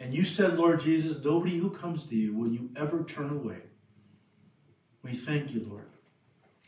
And 0.01 0.15
you 0.15 0.25
said, 0.25 0.57
Lord 0.57 0.81
Jesus, 0.81 1.23
nobody 1.23 1.59
who 1.59 1.71
comes 1.71 2.07
to 2.07 2.17
you 2.17 2.35
will 2.35 2.51
you 2.51 2.71
ever 2.75 3.05
turn 3.05 3.31
away. 3.31 3.59
We 5.03 5.15
thank 5.15 5.53
you, 5.53 5.67
Lord. 5.69 5.91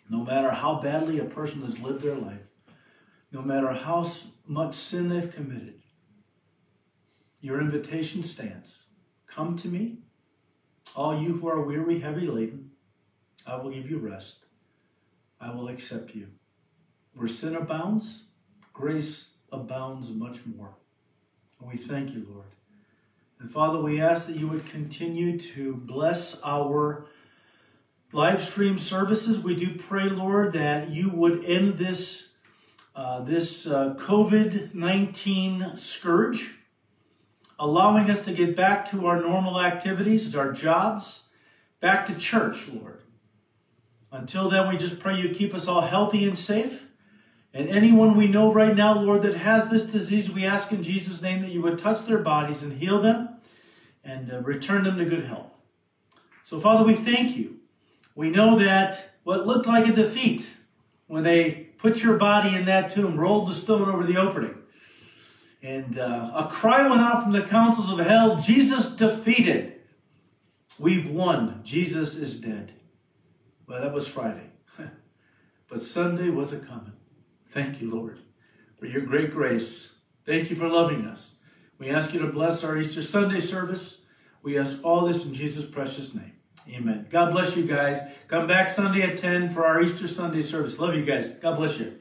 No 0.09 0.23
matter 0.23 0.51
how 0.51 0.81
badly 0.81 1.19
a 1.19 1.25
person 1.25 1.63
has 1.63 1.81
lived 1.81 2.03
their 2.03 2.15
life, 2.15 2.43
no 3.33 3.41
matter 3.41 3.73
how 3.73 4.07
much 4.47 4.75
sin 4.75 5.09
they've 5.09 5.33
committed, 5.35 5.81
your 7.41 7.61
invitation 7.61 8.23
stands. 8.23 8.85
Come 9.27 9.57
to 9.57 9.69
me, 9.69 10.01
all 10.95 11.21
you 11.21 11.39
who 11.39 11.49
are 11.49 11.63
weary, 11.63 12.01
heavy 12.01 12.27
laden, 12.27 12.72
I 13.47 13.57
will 13.57 13.71
give 13.71 13.91
you 13.91 13.99
rest. 13.99 14.45
I 15.41 15.53
will 15.53 15.69
accept 15.69 16.15
you. 16.15 16.29
Where 17.15 17.29
sin 17.29 17.57
abounds, 17.57 18.25
grace 18.73 19.33
abounds 19.51 20.11
much 20.11 20.47
more. 20.47 20.75
And 21.61 21.69
we 21.71 21.77
thank 21.77 22.11
you, 22.15 22.27
Lord. 22.29 22.47
And 23.39 23.51
Father, 23.51 23.81
we 23.81 24.01
ask 24.01 24.27
that 24.27 24.37
you 24.37 24.49
would 24.49 24.67
continue 24.67 25.37
to 25.39 25.75
bless 25.75 26.41
our 26.45 27.07
live 28.13 28.43
stream 28.43 28.79
services. 28.79 29.43
We 29.43 29.57
do 29.57 29.77
pray, 29.77 30.09
Lord, 30.09 30.53
that 30.53 30.91
you 30.91 31.11
would 31.11 31.45
end 31.45 31.75
this, 31.75 32.35
uh, 32.95 33.21
this 33.21 33.67
uh, 33.67 33.95
COVID 33.95 34.75
19 34.75 35.73
scourge, 35.77 36.55
allowing 37.59 38.09
us 38.11 38.25
to 38.25 38.33
get 38.33 38.57
back 38.57 38.89
to 38.91 39.07
our 39.07 39.21
normal 39.21 39.61
activities, 39.61 40.35
our 40.37 40.53
jobs, 40.53 41.29
back 41.81 42.07
to 42.07 42.15
church, 42.15 42.69
Lord. 42.69 43.02
Until 44.13 44.51
then, 44.51 44.69
we 44.69 44.77
just 44.77 45.01
pray 45.01 45.19
you 45.19 45.35
keep 45.35 45.55
us 45.55 45.67
all 45.67 45.81
healthy 45.81 46.27
and 46.27 46.37
safe. 46.37 46.87
And 47.55 47.69
anyone 47.69 48.15
we 48.15 48.29
know 48.29 48.53
right 48.53 48.77
now, 48.77 48.99
Lord, 48.99 49.23
that 49.23 49.35
has 49.37 49.69
this 49.69 49.85
disease, 49.85 50.31
we 50.31 50.45
ask 50.45 50.71
in 50.71 50.83
Jesus' 50.83 51.23
name 51.23 51.41
that 51.41 51.51
you 51.51 51.63
would 51.63 51.79
touch 51.79 52.05
their 52.05 52.19
bodies 52.19 52.63
and 52.63 52.75
heal 52.75 53.01
them 53.01 53.31
and 54.05 54.31
uh, 54.31 54.41
return 54.41 54.85
them 54.85 54.99
to 54.99 55.07
good 55.07 55.27
health. 55.27 55.51
So, 56.45 56.61
Father, 56.61 56.85
we 56.85 56.95
thank 56.95 57.37
you. 57.37 57.57
We 58.15 58.29
know 58.29 58.59
that 58.59 59.15
what 59.25 59.47
looked 59.47 59.67
like 59.67 59.89
a 59.89 59.93
defeat 59.93 60.51
when 61.07 61.23
they 61.23 61.69
put 61.79 62.03
your 62.03 62.17
body 62.17 62.55
in 62.55 62.67
that 62.67 62.91
tomb, 62.91 63.19
rolled 63.19 63.49
the 63.49 63.55
stone 63.55 63.89
over 63.89 64.05
the 64.05 64.19
opening, 64.19 64.57
and 65.63 65.99
uh, 65.99 66.33
a 66.35 66.49
cry 66.51 66.87
went 66.87 67.01
out 67.01 67.23
from 67.23 67.33
the 67.33 67.43
councils 67.43 67.91
of 67.91 68.05
hell 68.05 68.37
Jesus 68.37 68.89
defeated. 68.89 69.75
We've 70.79 71.09
won. 71.09 71.61
Jesus 71.63 72.17
is 72.17 72.39
dead. 72.39 72.73
Well, 73.67 73.81
that 73.81 73.93
was 73.93 74.09
Friday. 74.09 74.51
but 75.69 75.83
Sunday 75.83 76.29
was 76.29 76.53
a 76.53 76.59
coming. 76.59 76.93
Thank 77.51 77.81
you, 77.81 77.91
Lord, 77.91 78.21
for 78.79 78.87
your 78.87 79.03
great 79.03 79.31
grace. 79.31 79.97
Thank 80.25 80.51
you 80.51 80.57
for 80.57 80.69
loving 80.69 81.05
us. 81.05 81.37
We 81.79 81.91
ask 81.91 82.15
you 82.15 82.21
to 82.21 82.29
bless 82.29 82.65
our 82.65 82.79
Easter 82.79 83.03
Sunday 83.03 83.41
service. 83.41 84.03
We 84.43 84.59
ask 84.59 84.85
all 84.85 85.07
this 85.07 85.25
in 85.25 85.35
Jesus' 85.35 85.65
precious 85.65 86.15
name. 86.15 86.33
Amen. 86.69 87.07
God 87.11 87.33
bless 87.33 87.57
you 87.57 87.65
guys. 87.65 87.99
Come 88.29 88.47
back 88.47 88.71
Sunday 88.71 89.03
at 89.03 89.19
10 89.19 89.53
for 89.53 89.67
our 89.67 89.83
Easter 89.83 90.07
Sunday 90.07 90.43
service. 90.43 90.79
Love 90.79 90.95
you 90.95 91.05
guys. 91.05 91.31
God 91.33 91.57
bless 91.57 91.79
you. 91.79 91.99